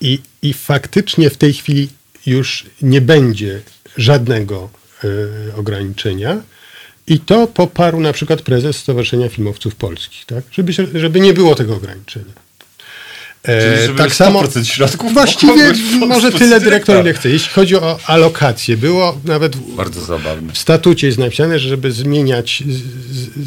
[0.00, 1.88] I, I faktycznie w tej chwili
[2.26, 3.62] już nie będzie
[3.96, 4.70] żadnego
[5.04, 6.42] y, ograniczenia.
[7.06, 10.44] I to poparł na przykład prezes Stowarzyszenia Filmowców Polskich, tak?
[10.52, 12.44] żeby, żeby nie było tego ograniczenia.
[13.48, 15.72] E, tak samo środków właściwie
[16.06, 17.30] może tyle dyrektor ile chce.
[17.30, 20.52] Jeśli chodzi o alokację, było nawet Bardzo zabawne.
[20.52, 22.76] w statucie jest napisane, że żeby zmieniać, z,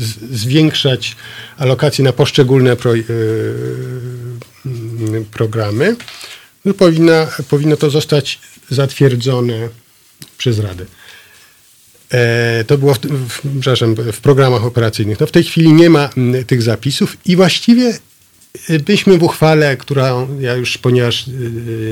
[0.02, 1.16] z, zwiększać
[1.58, 3.06] alokacje na poszczególne pro, yy,
[5.32, 5.96] programy,
[6.66, 8.40] no powinna, powinno to zostać
[8.70, 9.70] zatwierdzone
[10.38, 10.86] przez Radę.
[12.12, 15.20] E, to było w, w, przepraszam, w programach operacyjnych.
[15.20, 16.10] No w tej chwili nie ma
[16.48, 17.94] tych zapisów i właściwie
[18.86, 21.32] byśmy w uchwale, która ja już, ponieważ y,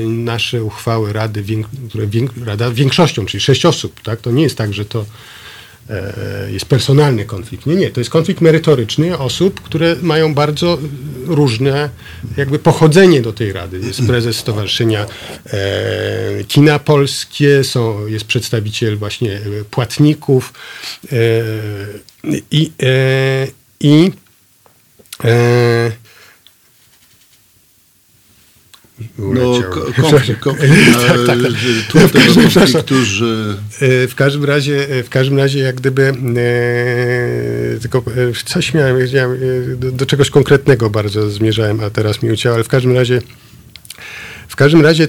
[0.08, 1.44] nasze uchwały Rady,
[1.88, 2.06] które
[2.44, 5.04] Rada większością, czyli sześć osób, tak, to nie jest tak, że to e,
[6.48, 7.66] jest personalny konflikt.
[7.66, 10.78] Nie, nie, to jest konflikt merytoryczny osób, które mają bardzo
[11.26, 11.90] różne
[12.36, 13.78] jakby pochodzenie do tej Rady.
[13.78, 15.06] Jest prezes Stowarzyszenia
[15.46, 19.40] e, Kina Polskie, są, jest przedstawiciel właśnie
[19.70, 20.52] płatników
[21.12, 21.16] e,
[22.50, 23.46] i, e,
[23.80, 24.12] i
[25.24, 25.92] e,
[29.18, 29.62] no,
[30.02, 30.74] konflikt, konflikt
[31.08, 31.38] tak, tak,
[31.92, 32.02] tak.
[32.08, 33.56] W, każdym, że...
[34.08, 36.14] w każdym razie, w każdym razie jak gdyby e,
[37.80, 38.02] tylko
[38.44, 39.38] coś miałem, miałem
[39.78, 43.22] do, do, czegoś konkretnego bardzo zmierzałem, a teraz mi ucięło, ale w każdym razie
[44.56, 45.08] w każdym razie,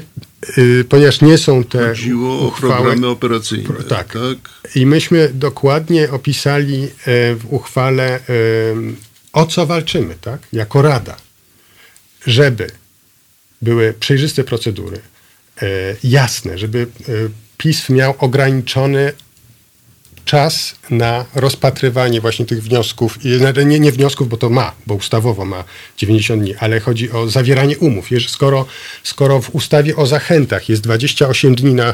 [0.58, 3.76] y, ponieważ nie są te Chodziło uchwały, o programy operacyjne.
[3.76, 4.14] Tak.
[4.14, 4.38] tak.
[4.76, 6.90] I myśmy dokładnie opisali e,
[7.36, 8.20] w uchwale e,
[9.34, 10.40] o co walczymy, tak?
[10.54, 11.18] Jako Rada.
[12.26, 12.68] Żeby
[13.62, 15.00] były przejrzyste procedury,
[15.62, 15.68] e,
[16.04, 17.12] jasne, żeby e,
[17.58, 19.14] PiS miał ograniczony
[20.28, 23.18] czas na rozpatrywanie właśnie tych wniosków,
[23.66, 25.64] nie, nie wniosków, bo to ma, bo ustawowo ma
[25.98, 28.10] 90 dni, ale chodzi o zawieranie umów.
[28.28, 28.66] Skoro,
[29.04, 31.94] skoro w ustawie o zachętach jest 28 dni na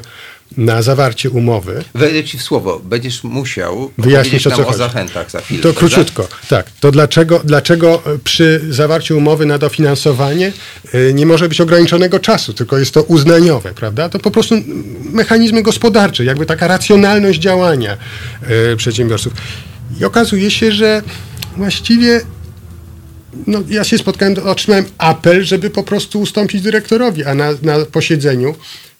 [0.57, 1.83] na zawarcie umowy.
[1.95, 5.63] Wejdę ci w słowo, będziesz musiał wyjaśnić o, o zachętach za chwilę.
[5.63, 6.71] To króciutko, tak.
[6.79, 10.53] To dlaczego, dlaczego przy zawarciu umowy na dofinansowanie
[10.93, 14.09] y, nie może być ograniczonego czasu, tylko jest to uznaniowe, prawda?
[14.09, 14.55] To po prostu
[15.03, 17.97] mechanizmy gospodarcze, jakby taka racjonalność działania
[18.73, 19.33] y, przedsiębiorców.
[19.99, 21.01] I okazuje się, że
[21.57, 22.21] właściwie
[23.47, 28.55] no, ja się spotkałem, otrzymałem apel, żeby po prostu ustąpić dyrektorowi, a na, na posiedzeniu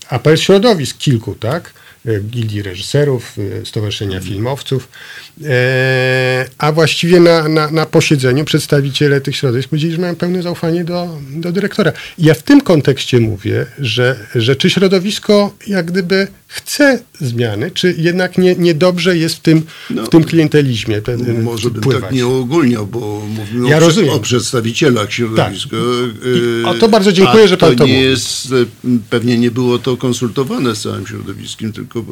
[0.10, 1.74] apel środowisk kilku, tak?
[2.06, 4.88] Gildii reżyserów, e, Stowarzyszenia Filmowców,
[5.44, 10.84] e, a właściwie na, na, na, posiedzeniu przedstawiciele tych środowisk powiedzieli, że mają pełne zaufanie
[10.84, 11.92] do, do dyrektora.
[12.18, 18.38] Ja w tym kontekście mówię, że, że czy środowisko jak gdyby chce zmiany, czy jednak
[18.38, 21.02] nie, niedobrze jest w tym, no, w tym klientelizmie
[21.44, 22.04] Może bym pływać.
[22.04, 24.14] tak nie ogólniał, bo mówimy ja o, rozumiem.
[24.14, 25.78] o przedstawicielach środowiska.
[26.64, 26.68] Tak.
[26.68, 28.06] o to bardzo dziękuję, że pan to, to nie mówi.
[28.06, 28.54] jest,
[29.10, 32.12] pewnie nie było to konsultowane z całym środowiskiem, tylko tylko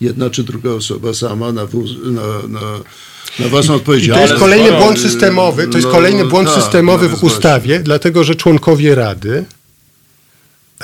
[0.00, 1.62] jedna czy druga osoba sama na,
[2.04, 2.60] na, na,
[3.38, 4.26] na własną odpowiedzialność.
[4.26, 7.80] I to jest kolejny błąd systemowy, to jest no, kolejny błąd tak, systemowy w ustawie,
[7.80, 9.44] dlatego że członkowie Rady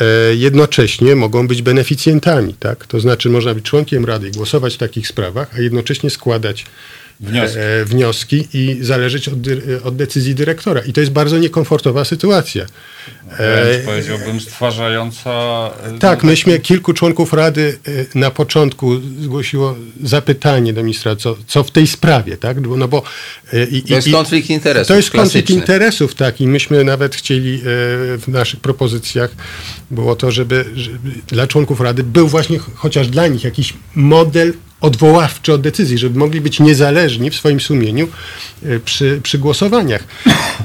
[0.00, 2.86] e, jednocześnie mogą być beneficjentami, tak?
[2.86, 6.66] To znaczy można być członkiem rady i głosować w takich sprawach, a jednocześnie składać
[7.20, 9.34] wnioski, e, wnioski i zależeć od,
[9.84, 10.80] od, decyzji dyrektora.
[10.80, 12.66] I to jest bardzo niekomfortowa sytuacja.
[13.38, 15.30] Wręcz e, powiedziałbym stwarzająca...
[15.96, 17.78] E, tak, myśmy kilku członków Rady
[18.14, 22.56] e, na początku zgłosiło zapytanie do ministra, co, co w tej sprawie, tak?
[22.60, 23.02] No bo,
[23.70, 24.88] i, to jest i, konflikt interesów.
[24.88, 26.40] To jest konflikt interesów, tak.
[26.40, 27.60] I myśmy nawet chcieli
[28.18, 29.30] w naszych propozycjach
[29.90, 35.52] było to, żeby, żeby dla członków Rady był właśnie chociaż dla nich jakiś model odwoławczy
[35.52, 38.08] od decyzji, żeby mogli być niezależni w swoim sumieniu
[38.66, 40.04] e, przy, przy głosowaniach.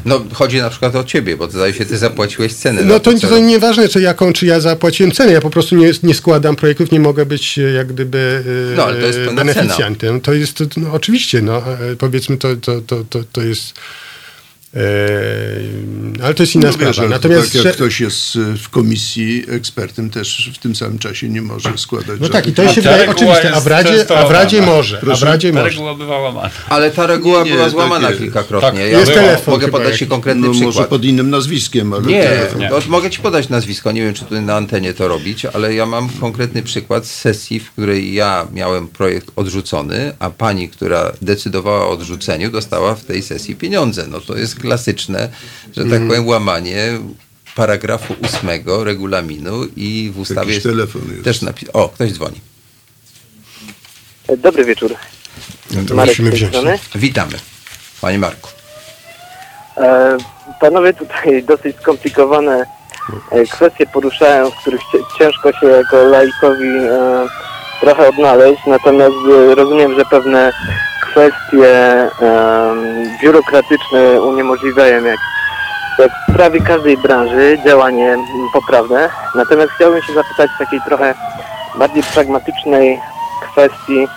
[0.05, 2.81] No chodzi na przykład o ciebie, bo zdaje się, ty zapłaciłeś cenę.
[2.81, 5.31] No to, to, to nieważne, czy jaką, czy ja zapłaciłem cenę.
[5.31, 8.83] Ja po prostu nie, nie składam projektów, nie mogę być e, jak gdyby e, no,
[8.83, 10.09] ale to jest beneficjantem.
[10.09, 10.19] Cena.
[10.19, 11.63] To jest, no, oczywiście, no,
[11.97, 13.73] powiedzmy, to, to, to, to, to jest
[16.23, 17.01] ale to jest inna no sprawa.
[17.01, 21.29] Wiesz, Natomiast tak jak ktoś jest e, w komisji ekspertem, też w tym samym czasie
[21.29, 22.19] nie może składać.
[22.21, 24.97] No tak, i to się wydaje oczywiste, a w Radzie, a w Radzie może.
[24.97, 25.13] Proszę?
[25.13, 25.69] A w Radzie ta może.
[25.69, 26.49] reguła bywa łamana.
[26.69, 28.69] Ale ta reguła nie, nie, była złamana tak kilkakrotnie.
[28.69, 30.75] Tak, ja jest telefon mogę podać Ci konkretny no, przykład.
[30.75, 32.69] Może pod innym nazwiskiem, ale nie, nie.
[32.69, 33.91] No, mogę Ci podać nazwisko.
[33.91, 37.59] Nie wiem, czy tutaj na antenie to robić, ale ja mam konkretny przykład z sesji,
[37.59, 43.21] w której ja miałem projekt odrzucony, a pani, która decydowała o odrzuceniu, dostała w tej
[43.21, 44.07] sesji pieniądze.
[44.07, 45.29] No to jest klasyczne,
[45.75, 46.99] że tak powiem, łamanie
[47.55, 51.23] paragrafu ósmego regulaminu i w ustawie jest telefon jest.
[51.23, 51.73] też napisane.
[51.73, 52.41] O, ktoś dzwoni.
[54.37, 54.95] Dobry wieczór.
[55.71, 56.55] No Marek musimy wziąć.
[56.95, 57.33] Witamy.
[58.01, 58.49] Panie Marku.
[59.77, 60.17] E,
[60.59, 62.65] panowie tutaj dosyć skomplikowane
[63.31, 64.81] e, kwestie poruszają, w których
[65.17, 67.27] ciężko się jako laikowi e,
[67.81, 69.15] trochę odnaleźć, natomiast
[69.51, 70.51] e, rozumiem, że pewne
[71.11, 72.07] kwestie
[73.21, 75.19] biurokratyczne uniemożliwiają jak,
[76.29, 78.17] w prawie każdej branży działanie
[78.53, 79.09] poprawne.
[79.35, 81.15] Natomiast chciałbym się zapytać w takiej trochę
[81.79, 82.99] bardziej pragmatycznej
[83.41, 84.07] kwestii,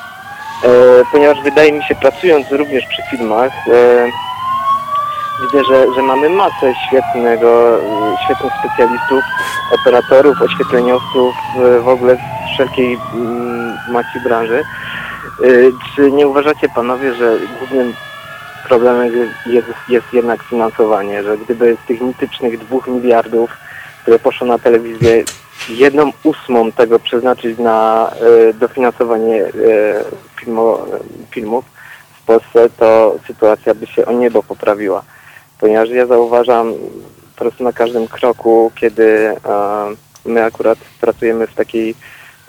[0.64, 0.68] e,
[1.12, 4.06] ponieważ wydaje mi się, pracując również przy filmach, e,
[5.42, 7.78] widzę, że, że mamy masę świetnego,
[8.24, 9.24] świetnych specjalistów,
[9.80, 14.64] operatorów, oświetleniowców, e, w ogóle z wszelkiej mm, maci branży.
[15.44, 17.94] Y, czy nie uważacie panowie, że głównym
[18.68, 19.12] problemem
[19.46, 23.50] jest, jest jednak finansowanie, że gdyby z tych mitycznych dwóch miliardów,
[24.02, 25.24] które poszło na telewizję,
[25.68, 28.10] jedną ósmą tego przeznaczyć na
[28.50, 29.52] y, dofinansowanie y,
[30.40, 30.78] filmu,
[31.30, 31.64] filmów
[32.22, 35.02] w Polsce, to sytuacja by się o niebo poprawiła.
[35.60, 36.72] Ponieważ ja zauważam
[37.36, 39.34] po prostu na każdym kroku, kiedy
[40.24, 41.94] my akurat pracujemy w takiej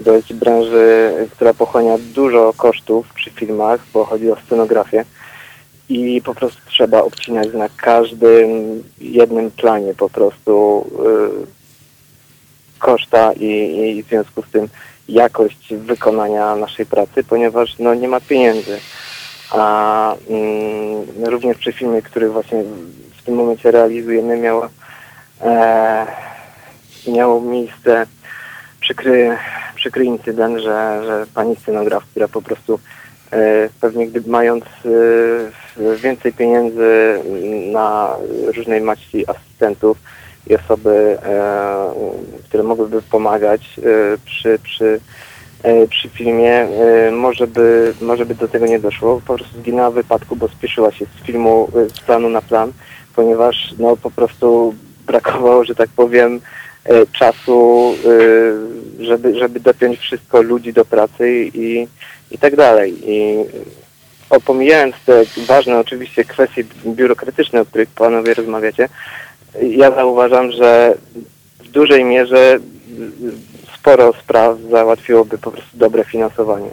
[0.05, 5.05] to jest branży, która pochłania dużo kosztów przy filmach, bo chodzi o scenografię
[5.89, 11.47] i po prostu trzeba obcinać na każdym jednym planie po prostu yy,
[12.79, 13.47] koszta i,
[13.97, 14.67] i w związku z tym
[15.09, 18.79] jakość wykonania naszej pracy, ponieważ no, nie ma pieniędzy.
[19.51, 22.63] A mm, również przy filmie, który właśnie
[23.17, 24.69] w tym momencie realizujemy, miało,
[25.41, 26.07] e,
[27.07, 28.05] miało miejsce
[28.79, 29.37] przykry,
[29.83, 32.79] przykry incydent, że, że pani scenograf, która po prostu
[33.31, 37.19] e, pewnie gdyby mając e, więcej pieniędzy
[37.71, 38.15] na
[38.55, 39.97] różnej maści asystentów
[40.47, 41.93] i osoby, e,
[42.43, 43.79] które mogłyby pomagać
[44.25, 44.99] przy, przy,
[45.89, 46.67] przy filmie,
[47.11, 49.21] może by, może by do tego nie doszło.
[49.27, 52.71] Po prostu zginęła w wypadku, bo spieszyła się z filmu, z planu na plan,
[53.15, 56.39] ponieważ no po prostu brakowało, że tak powiem,
[57.11, 57.93] czasu,
[58.99, 61.87] e, żeby, żeby dopiąć wszystko ludzi do pracy i,
[62.31, 62.93] i tak dalej.
[63.05, 63.35] I
[64.29, 68.89] opomijając te ważne oczywiście kwestie biurokratyczne, o których panowie rozmawiacie,
[69.61, 70.97] ja zauważam, że
[71.59, 72.59] w dużej mierze
[73.75, 76.69] sporo spraw załatwiłoby po prostu dobre finansowanie.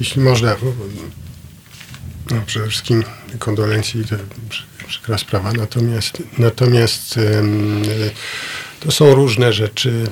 [0.00, 0.56] Jeśli można,
[2.30, 3.04] no przede wszystkim
[3.38, 4.04] kondolencji,
[4.88, 5.52] przykra sprawa.
[5.52, 7.20] Natomiast, natomiast
[8.80, 10.04] to są różne rzeczy.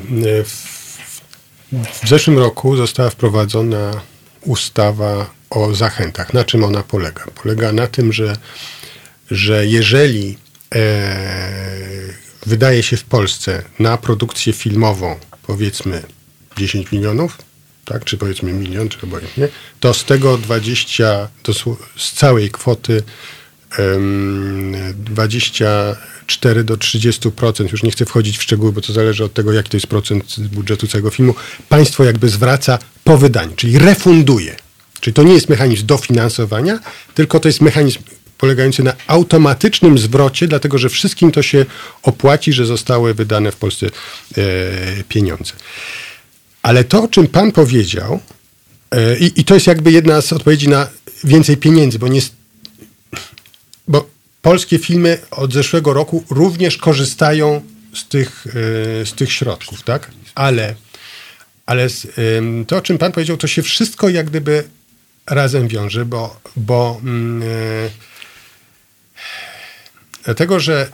[0.45, 4.01] W, zeszłym roku została wprowadzona
[4.41, 6.35] ustawa o zachętach.
[6.35, 7.25] Na czym ona polega?
[7.43, 8.37] Polega na tym, że,
[9.31, 10.39] że jeżeli
[10.75, 11.17] e,
[12.47, 15.17] wydaje się w Polsce na produkcję filmową
[15.47, 16.03] powiedzmy
[16.57, 17.39] 10 milionów,
[17.85, 19.49] tak, czy powiedzmy milion, czy obojętnie,
[19.81, 21.53] to z tego 20, to
[21.97, 23.03] z całej kwoty
[24.95, 29.71] 24 do 30%, już nie chcę wchodzić w szczegóły, bo to zależy od tego, jaki
[29.71, 31.35] to jest procent budżetu całego filmu,
[31.69, 34.57] państwo jakby zwraca po wydaniu, czyli refunduje.
[35.01, 36.79] Czyli to nie jest mechanizm dofinansowania,
[37.15, 37.99] tylko to jest mechanizm
[38.39, 41.67] polegający na automatycznym zwrocie, dlatego że wszystkim to się
[42.03, 43.91] opłaci, że zostały wydane w Polsce e,
[45.09, 45.53] pieniądze.
[46.63, 48.21] Ale to, o czym pan powiedział,
[48.91, 50.89] e, i, i to jest jakby jedna z odpowiedzi na
[51.25, 52.21] więcej pieniędzy, bo nie,
[53.89, 54.07] bo
[54.43, 57.63] polskie filmy od zeszłego roku również korzystają
[57.95, 60.11] z tych, e, z tych środków, tak?
[60.35, 60.75] Ale,
[61.67, 61.89] ale
[62.67, 64.65] to, o czym pan powiedział, to się wszystko jak gdyby
[65.27, 67.91] razem wiąże, bo, bo mm, e,
[70.25, 70.89] dlatego, że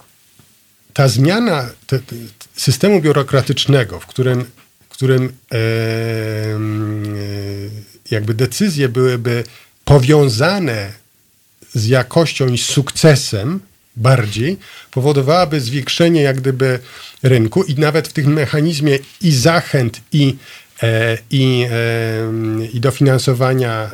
[0.92, 2.16] ta zmiana te, te,
[2.56, 4.44] systemu biurokratycznego, w którym,
[4.80, 5.58] w którym e,
[8.10, 9.44] jakby decyzje byłyby
[9.84, 10.92] powiązane
[11.74, 13.60] z jakością i sukcesem
[13.96, 14.56] bardziej,
[14.90, 16.78] powodowałaby zwiększenie jak gdyby
[17.22, 20.36] rynku i nawet w tym mechanizmie i zachęt, i,
[20.82, 21.66] e, i,
[22.72, 23.90] i dofinansowania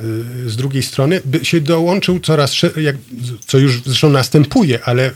[0.47, 2.97] e, z drugiej strony by się dołączył coraz, jak,
[3.47, 5.11] co już zresztą następuje, ale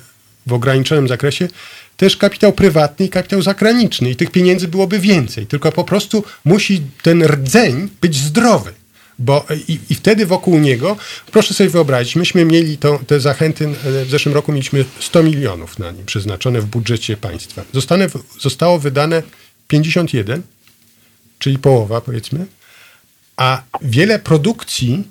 [0.47, 1.49] w ograniczonym zakresie,
[1.97, 6.83] też kapitał prywatny i kapitał zagraniczny i tych pieniędzy byłoby więcej, tylko po prostu musi
[7.03, 8.78] ten rdzeń być zdrowy.
[9.19, 10.97] Bo i, i wtedy wokół niego,
[11.33, 15.79] proszę sobie wyobrazić, myśmy mieli to, te zachęty, e, w zeszłym roku mieliśmy 100 milionów
[15.79, 17.65] na nie przeznaczone w budżecie państwa.
[18.41, 19.23] Zostało wydane
[19.69, 20.43] 51,
[21.39, 22.47] czyli połowa powiedzmy,
[23.37, 25.05] a wiele produkcji,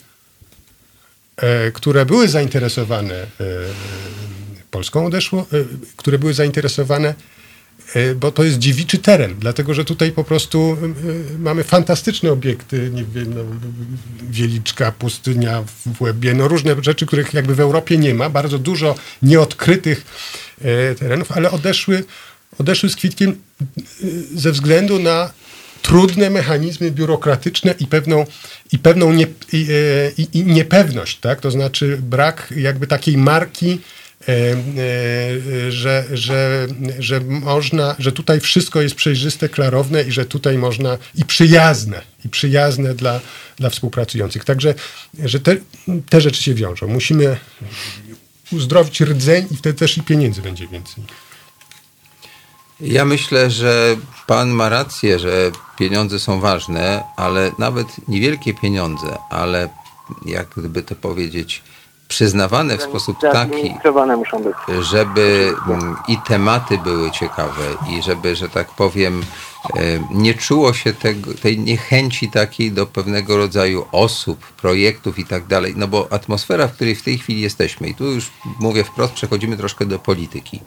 [1.38, 3.28] e, które były zainteresowane e,
[4.72, 5.46] Polską odeszło, e,
[5.98, 7.36] które były zainteresowane E,
[8.15, 10.77] bo to jest dziewiczy teren, dlatego że tutaj po prostu
[11.35, 13.41] e, mamy fantastyczne obiekty, nie wiem, no,
[14.30, 15.64] Wieliczka, pustynia
[15.95, 20.05] w Łebie, no różne rzeczy, których jakby w Europie nie ma, bardzo dużo nieodkrytych
[20.99, 22.03] terenów, ale odeszły,
[22.57, 23.41] odeszły z kwitkiem
[24.35, 25.31] ze względu na
[25.81, 28.26] trudne mechanizmy biurokratyczne i pewną,
[28.72, 29.68] i pewną nie, i,
[30.18, 31.41] i, i niepewność, tak?
[31.41, 33.80] to znaczy brak jakby takiej marki,
[35.69, 36.68] że, że,
[36.99, 42.30] że można, że tutaj wszystko jest przejrzyste, klarowne i że tutaj można i przyjazne, i
[42.30, 43.19] przyjazne dla,
[43.57, 44.45] dla współpracujących.
[44.45, 44.73] Także,
[45.23, 45.56] że te,
[46.10, 46.88] te rzeczy się wiążą.
[46.88, 47.38] Musimy
[48.52, 51.03] uzdrowić rdzeń i wtedy też i pieniędzy będzie więcej.
[52.81, 59.69] Ja myślę, że pan ma rację, że pieniądze są ważne, ale nawet niewielkie pieniądze, ale
[60.26, 61.64] jak gdyby to powiedzieć,
[62.08, 63.74] przyznawane w sposób taki,
[64.82, 69.24] żeby mm, i tematy były ciekawe i żeby, że tak powiem,
[69.76, 69.80] e,
[70.12, 75.74] nie czuło się tego, tej niechęci takiej do pewnego rodzaju osób, projektów i tak dalej,
[75.78, 79.58] no bo atmosfera, w której w tej chwili jesteśmy i tu już mówię wprost, przechodzimy
[79.58, 80.60] troszkę do polityki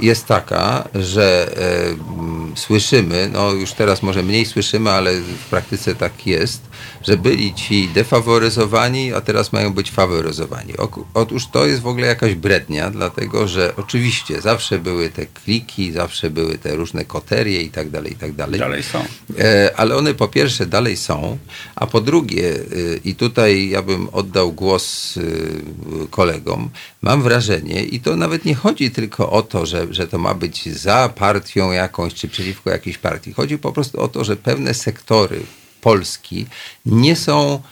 [0.00, 6.26] jest taka, że e, słyszymy, no już teraz może mniej słyszymy, ale w praktyce tak
[6.26, 6.62] jest,
[7.02, 10.72] że byli ci defaworyzowani, a teraz mają być faworyzowani.
[11.14, 16.30] Otóż to jest w ogóle jakaś brednia, dlatego że oczywiście zawsze były te kliki, zawsze
[16.30, 18.60] były te różne koterie i tak dalej, i tak dalej.
[18.60, 19.04] Dalej są.
[19.38, 21.38] E, ale one po pierwsze dalej są,
[21.74, 22.60] a po drugie, e,
[23.04, 25.20] i tutaj ja bym oddał głos e,
[26.10, 26.70] kolegom,
[27.02, 30.68] mam wrażenie, i to nawet nie chodzi tylko o to, że, że to ma być
[30.68, 33.32] za partią jakąś, czy przeciwko jakiejś partii.
[33.32, 35.40] Chodzi po prostu o to, że pewne sektory
[35.80, 36.46] Polski
[36.86, 37.62] nie są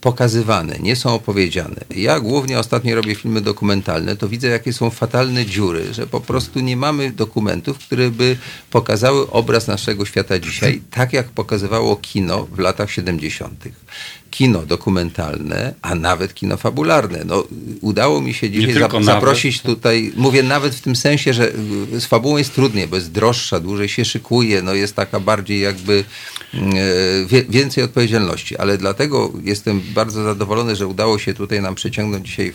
[0.00, 1.76] pokazywane, nie są opowiedziane.
[1.96, 6.60] Ja głównie ostatnio robię filmy dokumentalne, to widzę, jakie są fatalne dziury, że po prostu
[6.60, 8.36] nie mamy dokumentów, które by
[8.70, 13.64] pokazały obraz naszego świata dzisiaj, tak jak pokazywało kino w latach 70
[14.30, 17.22] kino dokumentalne, a nawet kino fabularne.
[17.24, 17.44] No,
[17.80, 19.76] udało mi się dzisiaj za, zaprosić nawet.
[19.76, 21.52] tutaj, mówię nawet w tym sensie, że
[21.98, 26.04] z fabułą jest trudniej, bo jest droższa, dłużej się szykuje, no jest taka bardziej jakby
[27.48, 32.52] więcej odpowiedzialności, ale dlatego jestem bardzo zadowolony, że udało się tutaj nam przyciągnąć dzisiaj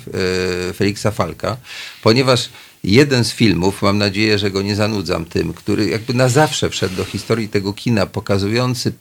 [0.69, 1.57] e, Feliksa Falka,
[2.03, 2.49] ponieważ
[2.84, 6.95] jeden z filmów, mam nadzieję, że go nie zanudzam tym, który jakby na zawsze wszedł
[6.95, 8.94] do historii tego kina, pokazujący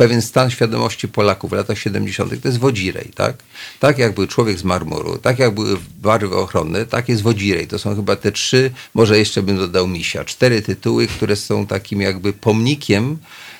[0.00, 2.42] pewien stan świadomości Polaków w latach 70.
[2.42, 3.36] to jest wodzirej, tak?
[3.80, 7.66] Tak jak był człowiek z marmuru, tak jak były barwy ochronne, tak jest wodzirej.
[7.66, 12.00] To są chyba te trzy, może jeszcze bym dodał misia, cztery tytuły, które są takim
[12.00, 13.18] jakby pomnikiem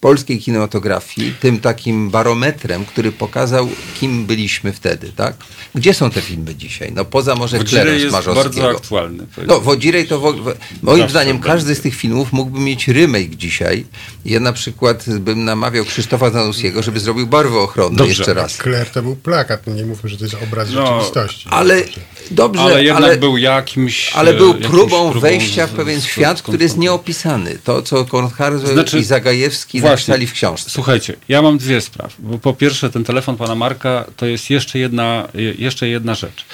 [0.00, 3.68] polskiej kinematografii, tym takim barometrem, który pokazał,
[4.00, 5.34] kim byliśmy wtedy, tak?
[5.74, 6.92] Gdzie są te filmy dzisiaj?
[6.94, 9.26] No poza może Klerem jest bardzo aktualny.
[9.46, 13.86] No, Wodzirej to, w, moim Zawsze zdaniem, każdy z tych filmów mógłby mieć remake dzisiaj.
[14.24, 18.10] Ja na przykład bym namawiał Krzysztofa Zanussiego, żeby zrobił barwę ochronne Dobrze.
[18.10, 18.56] jeszcze raz.
[18.56, 21.48] Kler to był plakat, no nie mówmy, że to jest obraz no, rzeczywistości.
[21.50, 21.82] Ale
[22.30, 24.12] dobrze, ale jednak ale, był jakimś...
[24.14, 27.58] Ale był próbą, próbą wejścia w pewien świat, który jest nieopisany.
[27.64, 29.94] To, co Kornharzer znaczy, i Zagajewski właśnie.
[29.94, 30.70] napisali w książce.
[30.70, 32.14] Słuchajcie, ja mam dwie sprawy.
[32.18, 36.44] Bo po pierwsze, ten telefon pana Marka to jest jeszcze jedna, je- jeszcze jedna rzecz.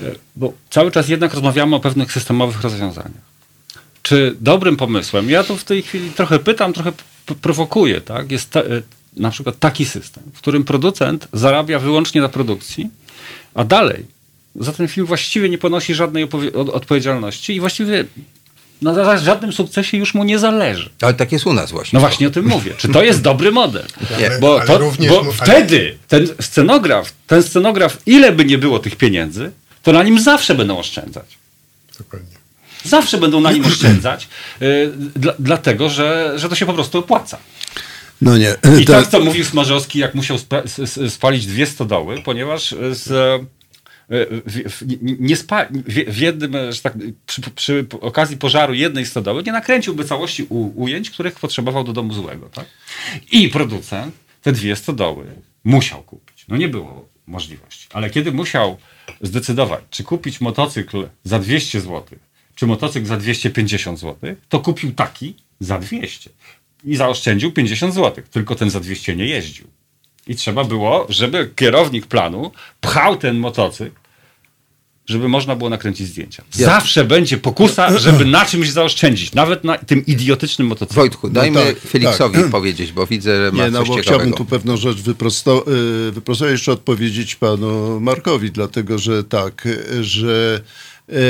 [0.00, 0.04] E,
[0.36, 3.30] Bo cały czas jednak rozmawiamy o pewnych systemowych rozwiązaniach.
[4.02, 6.92] Czy dobrym pomysłem, ja tu w tej chwili trochę pytam, trochę
[7.42, 8.30] prowokuję, tak?
[8.32, 8.64] Jest ta, e,
[9.16, 12.90] na przykład taki system, w którym producent zarabia wyłącznie na produkcji,
[13.54, 14.04] a dalej
[14.56, 16.28] za ten film właściwie nie ponosi żadnej
[16.72, 18.04] odpowiedzialności i właściwie
[18.82, 20.90] na za- żadnym sukcesie już mu nie zależy.
[21.00, 21.96] Ale tak jest u nas właśnie.
[21.96, 22.74] No właśnie o tym mówię.
[22.78, 23.84] Czy to jest dobry model?
[24.20, 28.58] Nie, Bo, ale to, również bo mu- wtedy ten scenograf, ten scenograf, ile by nie
[28.58, 29.50] było tych pieniędzy,
[29.82, 31.24] to na nim zawsze będą oszczędzać.
[31.98, 32.36] Dokładnie.
[32.84, 34.28] Zawsze będą na nim oszczędzać,
[34.62, 37.38] y, dla, dlatego że, że to się po prostu opłaca.
[38.22, 38.54] No nie.
[38.80, 40.36] I tak- tak, co mówił Smarzowski, jak musiał
[41.08, 43.08] spalić dwie stodoły, ponieważ z,
[44.10, 44.82] w, w,
[45.20, 46.94] nie spa, w, w jednym, e, tak,
[47.26, 52.12] przy, przy okazji pożaru jednej stodoły nie nakręciłby całości u, ujęć, których potrzebował do domu
[52.12, 52.48] złego.
[52.48, 52.66] Tak?
[53.32, 55.26] I producent te dwie stodoły
[55.64, 56.44] musiał kupić.
[56.48, 57.86] No nie było możliwości.
[57.92, 58.76] Ale kiedy musiał
[59.20, 62.18] zdecydować, czy kupić motocykl za 200 zł,
[62.54, 66.30] czy motocykl za 250 zł, to kupił taki za 200
[66.84, 68.24] i zaoszczędził 50 zł.
[68.30, 69.66] Tylko ten za 200 nie jeździł.
[70.26, 74.00] I trzeba było, żeby kierownik planu pchał ten motocykl,
[75.06, 76.44] żeby można było nakręcić zdjęcia.
[76.50, 79.32] Zawsze będzie pokusa, żeby na czymś zaoszczędzić.
[79.32, 81.02] Nawet na tym idiotycznym motocyklu.
[81.02, 82.50] Wojtku, dajmy tak, Feliksowi tak.
[82.58, 84.02] powiedzieć, bo widzę, że ma Nie, no bo ciekawego.
[84.02, 85.64] chciałbym tu pewną rzecz wyprosto,
[86.08, 89.68] y, wyprostować, jeszcze odpowiedzieć panu Markowi, dlatego że tak,
[90.00, 90.60] że
[91.08, 91.20] e, e,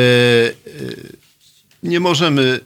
[1.82, 2.60] nie możemy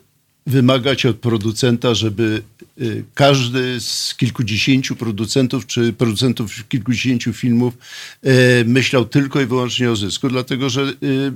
[0.47, 2.43] wymagać od producenta, żeby
[2.81, 7.75] y, każdy z kilkudziesięciu producentów czy producentów kilkudziesięciu filmów
[8.23, 11.33] e, myślał tylko i wyłącznie o zysku, dlatego że y,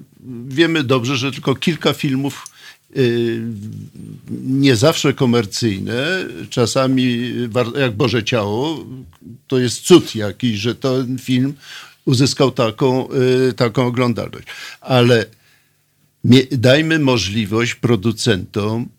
[0.49, 2.47] wiemy dobrze, że tylko kilka filmów
[2.97, 3.43] y,
[4.41, 7.33] nie zawsze komercyjne, czasami
[7.81, 8.87] jak Boże Ciało,
[9.47, 11.55] to jest cud jakiś, że ten film
[12.05, 13.09] uzyskał taką,
[13.49, 14.47] y, taką oglądalność.
[14.81, 15.27] Ale
[16.51, 18.98] dajmy możliwość producentom y,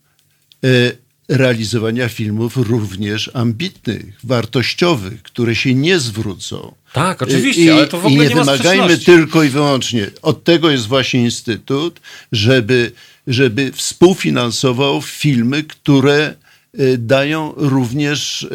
[1.30, 6.74] realizowania filmów również ambitnych, wartościowych, które się nie zwrócą.
[6.94, 10.12] Tak, oczywiście, I, ale to w ogóle I nie, nie ma wymagajmy tylko i wyłącznie.
[10.22, 12.00] Od tego jest właśnie Instytut,
[12.32, 12.92] żeby,
[13.28, 16.34] żeby współfinansował filmy, które
[16.80, 18.48] y, dają również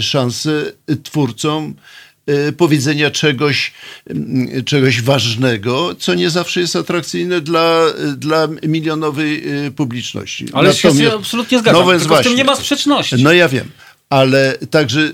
[0.00, 0.72] szansę
[1.02, 1.74] twórcom
[2.56, 3.72] powiedzenia czegoś,
[4.64, 7.80] czegoś ważnego, co nie zawsze jest atrakcyjne dla,
[8.16, 10.46] dla milionowej y, publiczności.
[10.52, 11.86] Ale się Natomiast- absolutnie zgadzam.
[11.86, 12.34] No tylko w tym właśnie.
[12.34, 13.22] nie ma sprzeczności.
[13.22, 13.70] No ja wiem,
[14.10, 15.10] ale także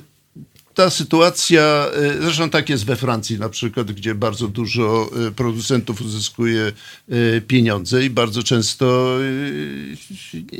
[0.74, 1.86] ta sytuacja,
[2.18, 6.72] y, zresztą tak jest we Francji na przykład, gdzie bardzo dużo y, producentów uzyskuje
[7.12, 9.16] y, pieniądze i bardzo często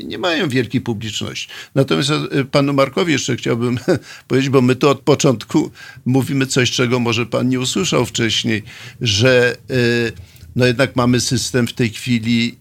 [0.03, 1.47] nie mają wielkiej publiczności.
[1.75, 2.11] Natomiast
[2.51, 3.79] panu Markowi jeszcze chciałbym
[4.27, 5.71] powiedzieć, bo my tu od początku
[6.05, 8.63] mówimy coś, czego może pan nie usłyszał wcześniej,
[9.01, 9.57] że
[10.55, 12.57] no jednak mamy system w tej chwili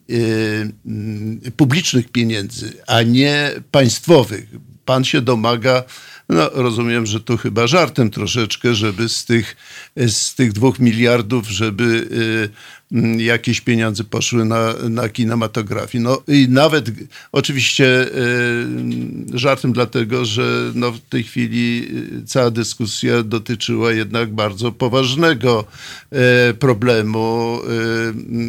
[1.56, 4.46] publicznych pieniędzy, a nie państwowych.
[4.84, 5.84] Pan się domaga,
[6.32, 9.56] no rozumiem, że to chyba żartem troszeczkę, żeby z tych,
[9.96, 12.81] z tych dwóch miliardów, żeby y,
[13.18, 16.00] jakieś pieniądze poszły na, na kinematografię.
[16.00, 16.90] No i nawet
[17.32, 21.88] oczywiście y, żartem dlatego, że no w tej chwili
[22.22, 25.64] y, cała dyskusja dotyczyła jednak bardzo poważnego
[26.10, 27.58] e, problemu,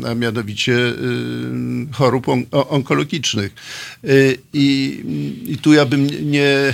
[0.07, 0.94] a mianowicie
[1.91, 3.53] chorób on, onkologicznych.
[4.53, 5.03] I,
[5.48, 6.74] I tu ja bym nie,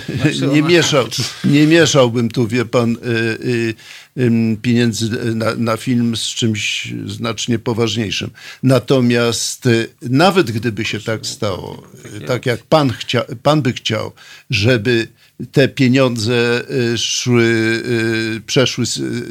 [0.54, 1.06] nie, mieszał,
[1.46, 2.98] nie mieszałbym tu, wie pan,
[4.62, 8.30] pieniędzy na, na film z czymś znacznie poważniejszym.
[8.64, 11.84] Natomiast e, nawet gdyby się tak stało,
[12.16, 14.12] e, tak jak pan, chcia, pan by chciał,
[14.50, 15.08] żeby
[15.52, 16.64] te pieniądze
[16.94, 17.44] y, szły,
[18.38, 18.86] y, przeszły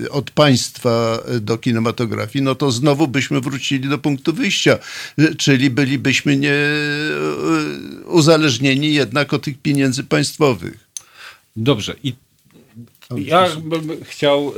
[0.05, 4.79] y, od państwa do kinematografii, no to znowu byśmy wrócili do punktu wyjścia,
[5.19, 10.89] y, czyli bylibyśmy nie y, uzależnieni jednak od tych pieniędzy państwowych.
[11.57, 11.95] Dobrze.
[12.03, 12.13] I
[13.17, 14.53] ja bym chciał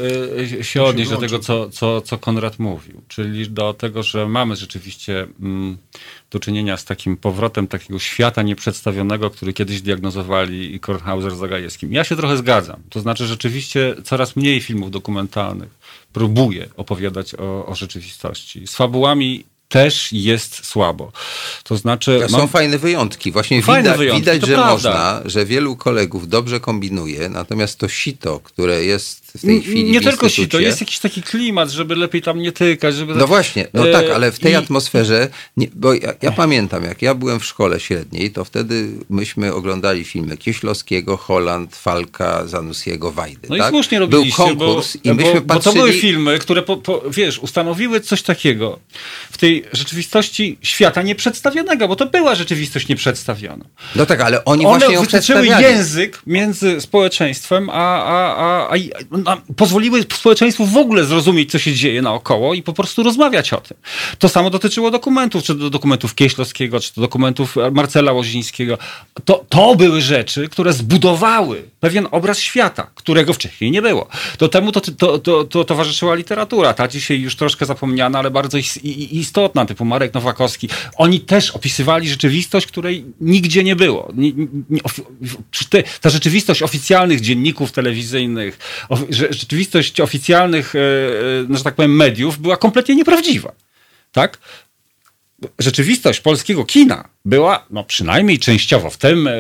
[0.61, 4.57] e, się odnieść do tego, co, co, co Konrad mówił, czyli do tego, że mamy
[4.57, 5.79] rzeczywiście mm,
[6.31, 11.93] do czynienia z takim powrotem takiego świata nieprzedstawionego, który kiedyś diagnozowali i Kornhauser z Zagajewskim.
[11.93, 12.83] Ja się trochę zgadzam.
[12.91, 15.71] To znaczy rzeczywiście coraz mniej filmów dokumentalnych
[16.13, 18.67] próbuje opowiadać o, o rzeczywistości.
[18.67, 21.13] Z fabułami też jest słabo.
[21.65, 22.21] To znaczy...
[22.29, 23.33] Są mam- fajne wyjątki.
[23.33, 24.73] Właśnie Fajne widać, wyjątki, widać że prawda.
[24.73, 30.01] można, że wielu kolegów dobrze kombinuje, natomiast to sito, które jest w tej chwili Nie
[30.01, 32.95] tylko si, to jest jakiś taki klimat, żeby lepiej tam nie tykać.
[32.95, 36.33] Żeby No właśnie, no E, tak, ale w tej i- atmosferze, nie, bo ja, ja
[36.33, 42.47] pamiętam, jak ja byłem w szkole średniej, to wtedy myśmy oglądali filmy Kieślowskiego, Holland, Falka,
[42.47, 43.47] Zanussiego, Wajdy.
[43.51, 43.67] No tak?
[43.67, 45.75] i słusznie Był robiliście, konkurs bo, i myśmy bo, bo patrzyli...
[45.75, 48.79] to były filmy, które, po, po, wiesz, ustanowiły coś takiego
[49.33, 53.65] w tej rzeczywistości świata nieprzedstawionego, bo to była rzeczywistość nieprzedstawiona.
[53.97, 55.65] No tak, ale oni One właśnie ją przedstawiali.
[55.65, 58.77] język między społeczeństwem, a, a, a, a
[59.57, 63.77] pozwoliły społeczeństwu w ogóle zrozumieć, co się dzieje naokoło i po prostu rozmawiać o tym.
[64.19, 68.79] To samo dotyczyło dokumentów, czy do dokumentów Kieślowskiego, czy do dokumentów Marcela Łozińskiego.
[69.25, 74.09] To, to były rzeczy, które zbudowały pewien obraz świata, którego wcześniej nie było.
[74.39, 78.59] Do temu to, to, to, to towarzyszyła literatura, ta dzisiaj już troszkę zapomniana, ale bardzo
[79.11, 80.69] istotna, typu Marek Nowakowski.
[80.97, 84.13] Oni też opisywali rzeczywistość, której nigdzie nie było.
[86.01, 88.59] Ta rzeczywistość oficjalnych dzienników telewizyjnych,
[89.11, 90.79] że- rzeczywistość oficjalnych, e,
[91.53, 93.53] e, że tak powiem, mediów była kompletnie nieprawdziwa.
[94.13, 94.39] Tak?
[95.59, 99.33] rzeczywistość polskiego kina była, no przynajmniej częściowo, w tym, e,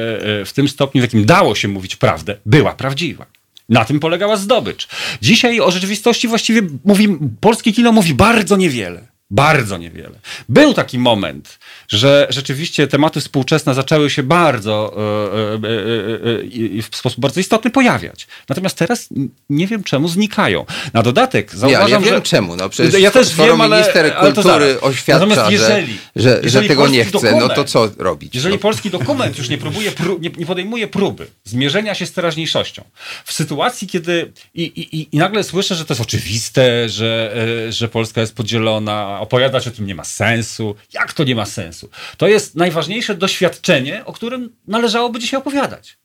[0.45, 3.27] w tym stopniu, w jakim dało się mówić prawdę, była prawdziwa.
[3.69, 4.89] Na tym polegała zdobycz.
[5.23, 7.09] Dzisiaj o rzeczywistości właściwie mówi,
[7.41, 9.09] polskie kino mówi bardzo niewiele.
[9.31, 10.19] Bardzo niewiele.
[10.49, 11.59] Był taki moment,
[11.91, 18.27] że rzeczywiście tematy współczesne zaczęły się bardzo e, e, e, w sposób bardzo istotny pojawiać.
[18.49, 19.09] Natomiast teraz
[19.51, 20.67] nie wiem czemu znikają.
[20.93, 22.23] Na dodatek Ja, zauważam, ja wiem że...
[22.23, 22.57] czemu.
[22.57, 26.89] No przecież ja też wiem, ale, minister kultury oświadcza, że, jeżeli, że, że jeżeli tego
[26.89, 28.35] nie chce, no to dokument- co robić?
[28.35, 32.13] Jeżeli no, polski dokument już nie próbuje, pró- nie, nie podejmuje próby zmierzenia się z
[32.13, 32.85] teraźniejszością,
[33.25, 37.35] w sytuacji, kiedy i, i, i- nagle słyszę, że to jest oczywiste, że,
[37.71, 40.75] że Polska jest podzielona, opowiadać o tym nie ma sensu.
[40.93, 41.80] Jak to nie ma sensu?
[42.17, 45.99] To jest najważniejsze doświadczenie, o którym należałoby dzisiaj opowiadać.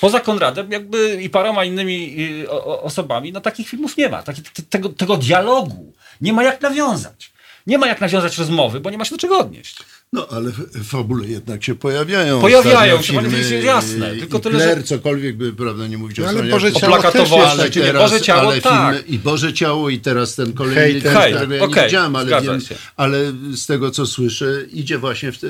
[0.00, 4.22] Poza Konradem jakby i paroma innymi y, osobami, no takich filmów nie ma.
[4.22, 7.32] Taki, tego, tego dialogu nie ma jak nawiązać.
[7.66, 9.78] Nie ma jak nawiązać rozmowy, bo nie ma się do czego odnieść.
[10.12, 10.52] No, ale
[10.84, 12.40] fabule jednak się pojawiają.
[12.40, 16.18] Pojawiają się, filmy, ministrze, jasne, i tylko tyle, Hitler, że- cokolwiek by, prawda, nie mówić
[16.18, 16.72] No, o ale stronie Boże.
[16.72, 18.94] Ciało też jest Ale teraz- Boże Ciało, ale tak.
[18.96, 21.30] filmy I Boże Ciało i teraz ten kolejny, Hejter, ten, tak.
[21.30, 22.60] którego ja nie widziałem, ale, wiem,
[22.96, 25.46] ale z tego, co słyszę, idzie właśnie w, te,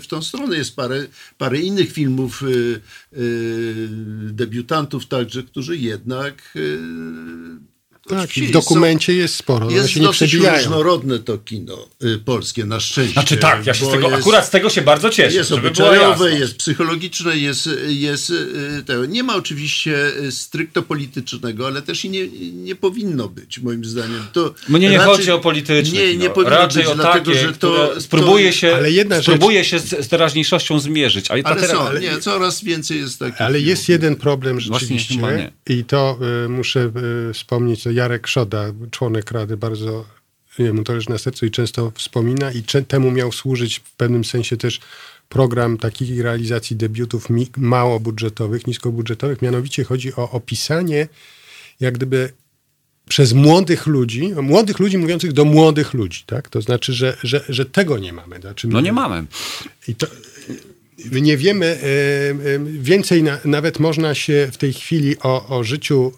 [0.00, 0.56] w tą stronę.
[0.56, 1.06] Jest parę,
[1.38, 2.46] parę innych filmów y,
[3.18, 3.74] y,
[4.32, 6.78] debiutantów także, którzy jednak y,
[8.08, 10.58] Tak, w dokumencie jest sporo, jest się nie dosyć przebijają.
[10.58, 13.12] różnorodne to kino y, polskie, na szczęście.
[13.12, 16.32] Znaczy tak, ja się z tego, jest- akurat z tego się bardzo cieszę, jest obyczajowe,
[16.38, 22.10] jest psychologiczne, jest, jest y, to, nie ma oczywiście y, stricto politycznego, ale też i
[22.10, 24.22] nie, nie powinno być, moim zdaniem.
[24.32, 27.40] To Mnie nie raczej- chodzi o polityczne Nie, nie powinno Raczej być, o dlatego, takie,
[27.46, 31.30] że to, które spróbuje się, Ale jedna rzecz- spróbuje się z, z teraźniejszością zmierzyć.
[31.30, 33.40] A ta Ale tera- są, ale- nie, coraz więcej jest takich.
[33.40, 33.88] Ale jest filmów.
[34.02, 35.52] jeden problem rzeczywiście nie.
[35.66, 36.90] i to y, muszę
[37.30, 40.04] y, wspomnieć, to Jarek Szoda, członek Rady, bardzo
[40.58, 44.56] jemu to leży na sercu i często wspomina i temu miał służyć w pewnym sensie
[44.56, 44.80] też
[45.28, 49.42] program takich realizacji debiutów mi- małobudżetowych, niskobudżetowych.
[49.42, 51.08] Mianowicie chodzi o opisanie
[51.80, 52.32] jak gdyby
[53.08, 56.48] przez młodych ludzi, młodych ludzi mówiących do młodych ludzi, tak?
[56.48, 58.40] To znaczy, że, że, że tego nie mamy.
[58.40, 59.26] Znaczy, No nie mamy.
[59.88, 60.06] i to,
[61.12, 61.78] my nie wiemy,
[62.80, 66.12] więcej na, nawet można się w tej chwili o, o życiu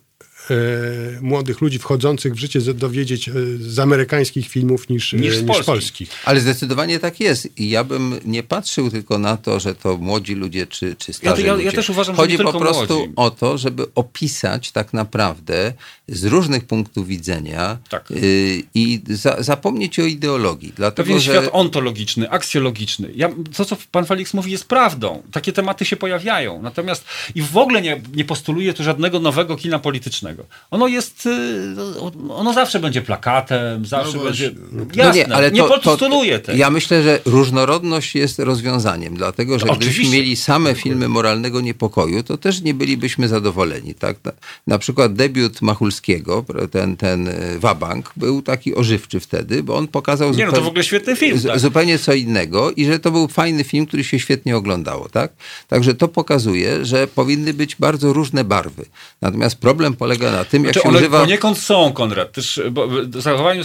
[1.20, 5.46] młodych ludzi wchodzących w życie dowiedzieć e, z amerykańskich filmów niż, Niż niż, z niż
[5.46, 5.66] polskich.
[5.66, 6.10] polskich.
[6.24, 7.58] Ale zdecydowanie tak jest.
[7.58, 11.42] I ja bym nie patrzył tylko na to, że to młodzi ludzie czy, czy starzy
[11.42, 11.72] Ja- ja- ja ludzie.
[11.72, 13.12] też uważam, że Chodzi nie po prostu młodzi.
[13.16, 15.72] o to, żeby opisać tak naprawdę
[16.08, 18.10] z różnych punktów widzenia Tak.
[18.10, 20.72] y, i za, zapomnieć o ideologii.
[20.76, 21.32] Dlatego, Pewien że...
[21.32, 23.10] świat ontologiczny, aksjologiczny.
[23.16, 25.22] Ja, to, co pan Felix mówi, jest prawdą.
[25.32, 26.62] Takie tematy się pojawiają.
[26.62, 27.04] Natomiast
[27.34, 30.39] i w ogóle nie, nie postuluje tu żadnego nowego kina politycznego.
[30.70, 34.50] Ono jest, y, ono zawsze będzie plakatem, zawsze No będzie...
[34.94, 36.58] Jasne, No ale nie to, postuluje to, tego.
[36.58, 40.16] Ja myślę, że różnorodność jest rozwiązaniem, dlatego że gdybyśmy Oczywiście.
[40.16, 43.94] mieli same filmy moralnego niepokoju, to też nie bylibyśmy zadowoleni.
[43.94, 44.16] Tak?
[44.24, 44.32] Na,
[44.66, 50.30] na przykład debiut Machulskiego, ten, ten e, Wabank, był taki ożywczy wtedy, bo on pokazał
[50.34, 51.58] Nie, no to w ogóle świetny film, z- tak.
[51.60, 55.08] zupełnie co innego i że to był fajny film, który się świetnie oglądało.
[55.08, 55.32] Tak?
[55.68, 58.84] Także to pokazuje, że powinny być bardzo różne barwy.
[59.20, 61.20] Natomiast problem polega polega na tym, jak Znaczy się one używa...
[61.20, 62.32] poniekąd są, Konrad.
[62.32, 63.62] Też, bo w zachowaniu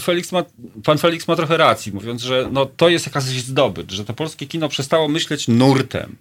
[0.00, 0.44] Felix, ma,
[0.84, 4.46] pan Felix ma trochę racji, mówiąc, że no, to jest jakaś zdobycz, że to polskie
[4.46, 6.16] kino przestało myśleć nurtem,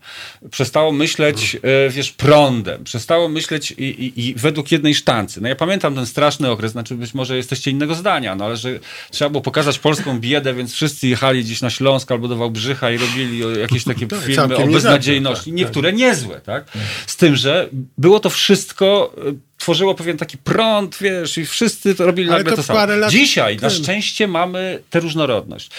[0.52, 5.42] przestało myśleć, e, wiesz, prądem, przestało myśleć i, i, i według jednej sztancy.
[5.42, 8.80] No ja pamiętam ten straszny okres, znaczy być może jesteście innego zdania, no ale że
[9.12, 12.98] trzeba było pokazać polską biedę, więc wszyscy jechali gdzieś na Śląsk albo do Wałbrzycha i
[12.98, 15.46] robili jakieś takie Tak, filmy o niezłe, beznadziejności.
[15.46, 16.66] tak, Niektóre niezłe, tak?
[17.08, 19.36] Z tym, że było to wszystko, y,
[19.66, 22.80] tworzyło pewien taki prąd, wiesz, i wszyscy to robili Ale nagle to to, samo.
[22.80, 23.84] parę lat Dzisiaj, na temu.
[23.84, 25.70] szczęście, mamy tę różnorodność.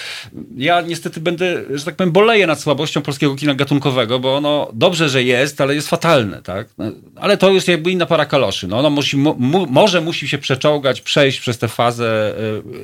[0.56, 5.08] Ja niestety będę, że tak powiem, boleję nad słabością polskiego kina gatunkowego, bo ono dobrze,
[5.08, 6.68] że jest, ale jest fatalne, tak?
[6.78, 6.84] No,
[7.16, 8.66] Ale to jest jakby inna para kaloszy.
[8.68, 12.34] No, ono musi, mu, może musi się przeczołgać, przejść przez tę fazę,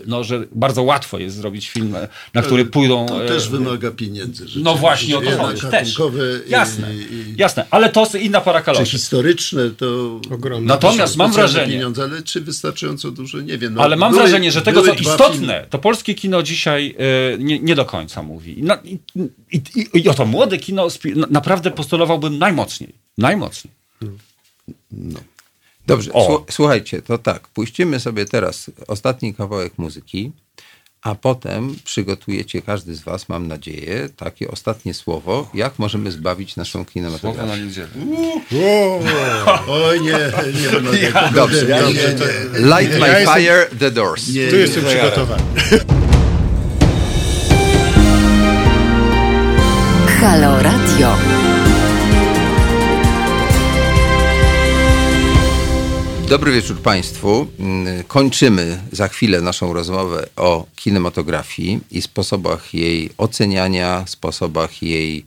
[0.01, 1.97] y, no, że bardzo łatwo jest zrobić film,
[2.35, 3.07] na który pójdą...
[3.09, 4.45] To y, też wymaga pieniędzy.
[4.57, 5.66] no właśnie o to chodzi.
[5.70, 5.99] Też.
[6.47, 8.91] i- Jasne, i- jasne, ale to jest inna para Czy kaloszy.
[8.93, 10.20] historyczne to...
[10.31, 10.66] Ogromne.
[10.93, 13.74] Natomiast mam wrażenie, Pieniądze, ale czy wystarczająco duże, nie wiem.
[13.74, 15.66] No, ale mam były- wrażenie, że tego, co istotne, filmy.
[15.70, 16.94] to polskie kino dzisiaj
[17.35, 18.59] y, nie, nie do końca mówi.
[18.59, 18.98] I, na, i,
[19.52, 20.89] i, i, I oto młode kino
[21.31, 22.94] naprawdę postulowałbym najmocniej.
[23.19, 23.73] Najmocniej.
[25.86, 26.27] Dobrze, O.
[26.28, 30.32] słu- słuchajcie, to tak, puścimy sobie teraz ostatni kawałek muzyki,
[31.03, 36.85] a potem przygotujecie każdy z was, mam nadzieję, takie ostatnie słowo, jak możemy zbawić naszą
[36.85, 37.62] kinematografię.
[37.65, 37.89] niedzielę.
[39.69, 40.12] Oj, nie,
[40.62, 41.12] nie będę.
[41.35, 42.15] Dobrze, nie, dobrze.
[42.15, 42.66] nie, nie.
[42.81, 44.29] Light My Ja jestem- Fire, The Doors.
[44.29, 45.43] Nie, Tu jestem ja- przygotowany.
[50.20, 51.16] Halo Radio.
[56.33, 57.47] Dobry wieczór Państwu.
[57.59, 65.25] Mm, Kończymy za chwilę naszą rozmowę o kinematografii i sposobach jej oceniania, sposobach jej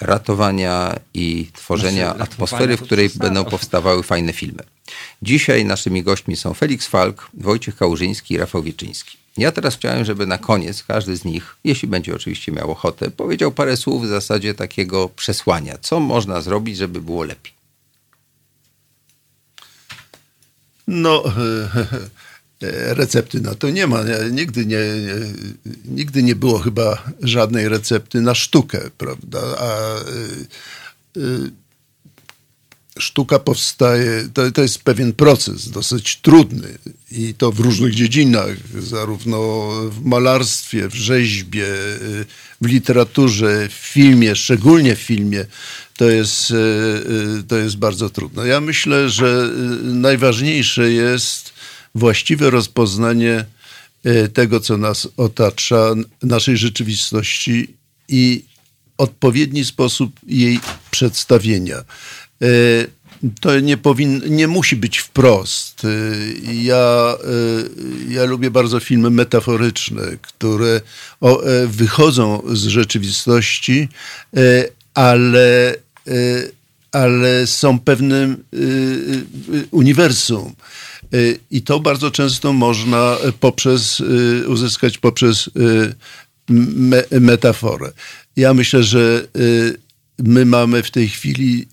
[0.00, 4.62] ratowania i tworzenia atmosfery, w której będą powstawały fajne filmy.
[5.22, 9.16] Dzisiaj naszymi gośćmi są Felix Falk, Wojciech Kałużyński i Rafał Wieczyński.
[9.36, 13.52] Ja teraz chciałem, żeby na koniec każdy z nich, jeśli będzie oczywiście miał ochotę, powiedział
[13.52, 15.78] parę słów w zasadzie takiego przesłania.
[15.80, 17.57] Co można zrobić, żeby było lepiej?
[20.88, 21.22] No,
[23.00, 24.04] recepty na to nie ma.
[24.30, 24.80] Nigdy nie,
[25.84, 29.40] nigdy nie było chyba żadnej recepty na sztukę, prawda?
[29.58, 29.96] A
[31.16, 31.50] y, y,
[32.98, 36.78] sztuka powstaje, to, to jest pewien proces, dosyć trudny
[37.10, 41.66] i to w różnych dziedzinach, zarówno w malarstwie, w rzeźbie,
[42.60, 45.44] w literaturze, w filmie, szczególnie w filmie,
[45.98, 48.46] to jest, y, y, to jest bardzo trudne.
[48.48, 49.50] Ja myślę, że
[49.80, 51.52] y, najważniejsze jest
[51.94, 53.44] właściwe rozpoznanie
[54.34, 57.74] tego, co nas otacza, naszej rzeczywistości
[58.08, 58.44] i
[58.98, 60.60] odpowiedni sposób jej
[60.90, 61.76] przedstawienia.
[62.42, 62.46] E,
[63.40, 65.82] To nie, powin, nie musi być wprost.
[65.84, 65.88] E,
[66.52, 67.14] Ja,
[68.08, 70.80] e, ja lubię bardzo filmy metaforyczne, które
[71.22, 73.88] e, wychodzą z rzeczywistości,
[74.36, 75.76] e, ale, e,
[76.92, 80.54] ale są pewnym e, e, uniwersum.
[81.50, 84.02] I to bardzo często można poprzez,
[84.46, 85.50] uzyskać poprzez
[86.48, 87.92] me, metaforę.
[88.36, 89.76] Ja myślę, że y,
[90.18, 91.68] my mamy w tej chwili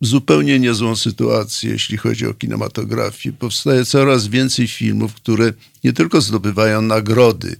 [0.00, 3.32] zupełnie niezłą sytuację, jeśli chodzi o kinematografię.
[3.32, 5.52] Powstaje coraz więcej filmów, które
[5.84, 7.56] nie tylko zdobywają nagrody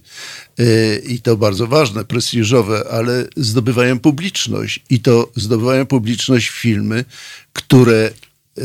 [0.59, 7.05] y, i to bardzo ważne, prestiżowe, ale zdobywają publiczność i to zdobywają publiczność filmy,
[7.53, 8.11] które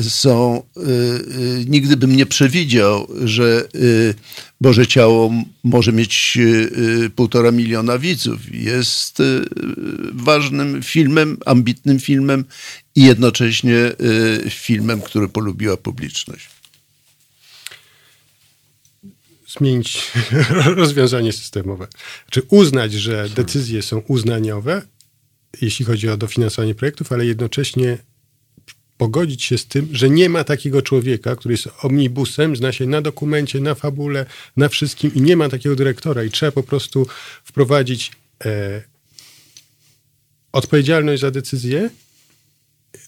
[0.02, 3.68] są, y, y, nigdy bym nie przewidział, że
[4.60, 5.32] Boże Ciało
[5.64, 6.38] może mieć
[7.16, 8.54] półtora miliona widzów.
[8.54, 9.22] Jest
[10.12, 12.44] ważnym filmem, ambitnym filmem
[12.94, 13.92] i jednocześnie
[14.46, 16.48] y, filmem, który polubiła publiczność.
[19.58, 20.12] zmienić
[20.76, 21.86] rozwiązanie systemowe.
[22.30, 24.82] Czy uznać, że decyzje są uznaniowe,
[25.60, 27.98] jeśli chodzi o dofinansowanie projektów, ale jednocześnie
[28.96, 33.02] pogodzić się z tym, że nie ma takiego człowieka, który jest omnibusem, zna się na
[33.02, 34.26] dokumencie, na fabule,
[34.56, 37.06] na wszystkim i nie ma takiego dyrektora i trzeba po prostu
[37.44, 38.12] wprowadzić
[38.44, 38.82] e,
[40.52, 41.90] odpowiedzialność za decyzje,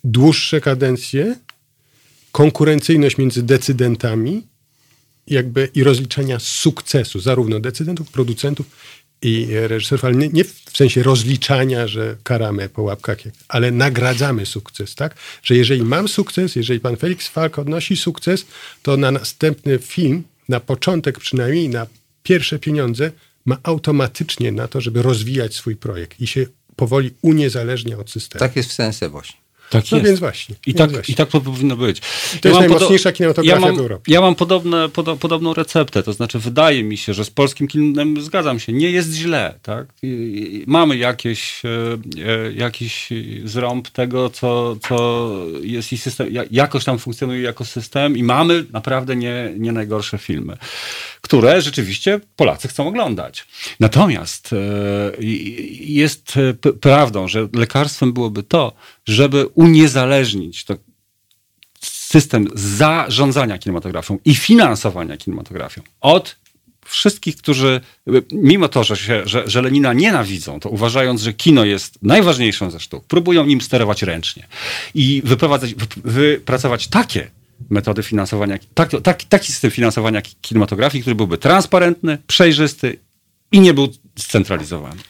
[0.05, 1.37] dłuższe kadencje,
[2.33, 4.43] konkurencyjność między decydentami
[5.27, 8.67] jakby i rozliczania sukcesu zarówno decydentów, producentów
[9.23, 13.19] i reżyserów, ale nie, nie w sensie rozliczania, że karamy po łapkach,
[13.49, 15.15] ale nagradzamy sukces, tak?
[15.43, 18.47] Że jeżeli mam sukces, jeżeli pan Felix Falk odnosi sukces,
[18.83, 21.87] to na następny film, na początek przynajmniej, na
[22.23, 23.13] pierwsze pieniądze
[23.45, 26.47] ma automatycznie na to, żeby rozwijać swój projekt i się
[26.77, 28.41] powoli uniezależnia od systemu.
[28.41, 29.46] Tak jest w sensie właśnie.
[29.71, 30.09] Tak no jest.
[30.09, 30.55] więc właśnie.
[30.55, 31.13] I więc tak, właśnie.
[31.13, 32.01] I tak to powinno być.
[32.01, 34.13] To jest mam najmocniejsza kinematografia ja mam, w Europie.
[34.13, 38.21] Ja mam podobne, podo, podobną receptę, to znaczy wydaje mi się, że z polskim kinem
[38.21, 39.87] zgadzam się, nie jest źle, tak?
[40.03, 41.69] I, mamy jakieś, e,
[42.27, 43.09] e, jakiś
[43.45, 45.31] zrąb tego, co, co
[45.63, 50.19] jest i system, ja- jakoś tam funkcjonuje jako system i mamy naprawdę nie, nie najgorsze
[50.19, 50.57] filmy,
[51.21, 53.47] które rzeczywiście Polacy chcą oglądać.
[53.81, 54.57] Natomiast e,
[55.81, 58.73] jest e, prawdą, że lekarstwem byłoby to,
[59.07, 60.77] żeby uniezależnić to
[61.83, 66.37] system zarządzania kinematografią i finansowania kinematografią od
[66.85, 67.81] wszystkich, którzy,
[68.33, 72.81] mimo to, że, się, że, że Lenina nienawidzą, to uważając, że kino jest najważniejszą ze
[72.81, 74.47] sztuk, próbują nim sterować ręcznie
[74.95, 77.31] i wyprowadzać, wy- wypracować takie
[77.71, 82.99] metody finansowania, tak, tak, taki system finansowania ki- kinematografii, który byłby transparentny, przejrzysty
[83.53, 83.89] i nie był
[84.19, 85.01] scentralizowany.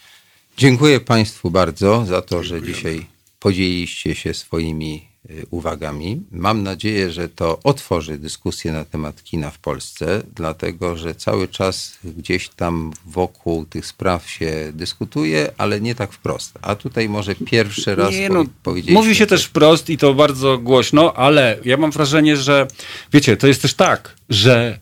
[0.57, 3.07] Dziękuję Państwu bardzo za to, że dzisiaj
[3.47, 6.21] podzieliliście się swoimi y, uwagami.
[6.31, 11.99] Mam nadzieję, że to otworzy dyskusję na temat kina w Polsce, dlatego że cały czas
[12.05, 16.59] gdzieś tam wokół tych spraw się dyskutuje, ale nie tak wprost.
[16.63, 18.45] A tutaj może pierwszy raz Nie, no,
[18.89, 19.29] mówi się coś.
[19.29, 22.67] też wprost i to bardzo głośno, ale ja mam wrażenie, że
[23.13, 24.79] wiecie, to jest też tak, że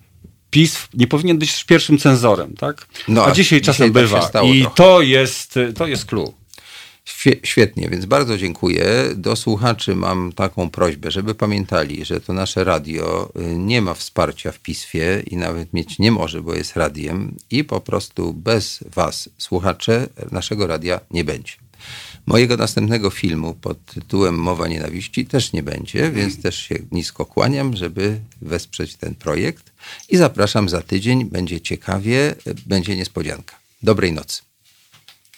[0.51, 2.87] PiS nie powinien być pierwszym cenzorem, tak?
[3.09, 4.43] No, a a dzisiaj dzisiaj czasem tak się bywa.
[4.43, 4.77] I trochę.
[4.77, 6.44] to jest, to jest clue.
[7.09, 8.87] Świe- Świetnie, więc bardzo dziękuję.
[9.17, 14.53] Do słuchaczy mam taką prośbę, żeby pamiętali, że to nasze radio y, nie ma wsparcia
[14.53, 19.29] w piswie i nawet mieć nie może, bo jest radiem i po prostu bez was,
[19.39, 21.53] słuchacze, naszego radia nie będzie.
[22.27, 27.77] Mojego następnego filmu pod tytułem Mowa Nienawiści też nie będzie, więc też się nisko kłaniam,
[27.77, 29.73] żeby wesprzeć ten projekt
[30.09, 31.25] i zapraszam za tydzień.
[31.25, 33.57] Będzie ciekawie, y, będzie niespodzianka.
[33.83, 34.43] Dobrej nocy.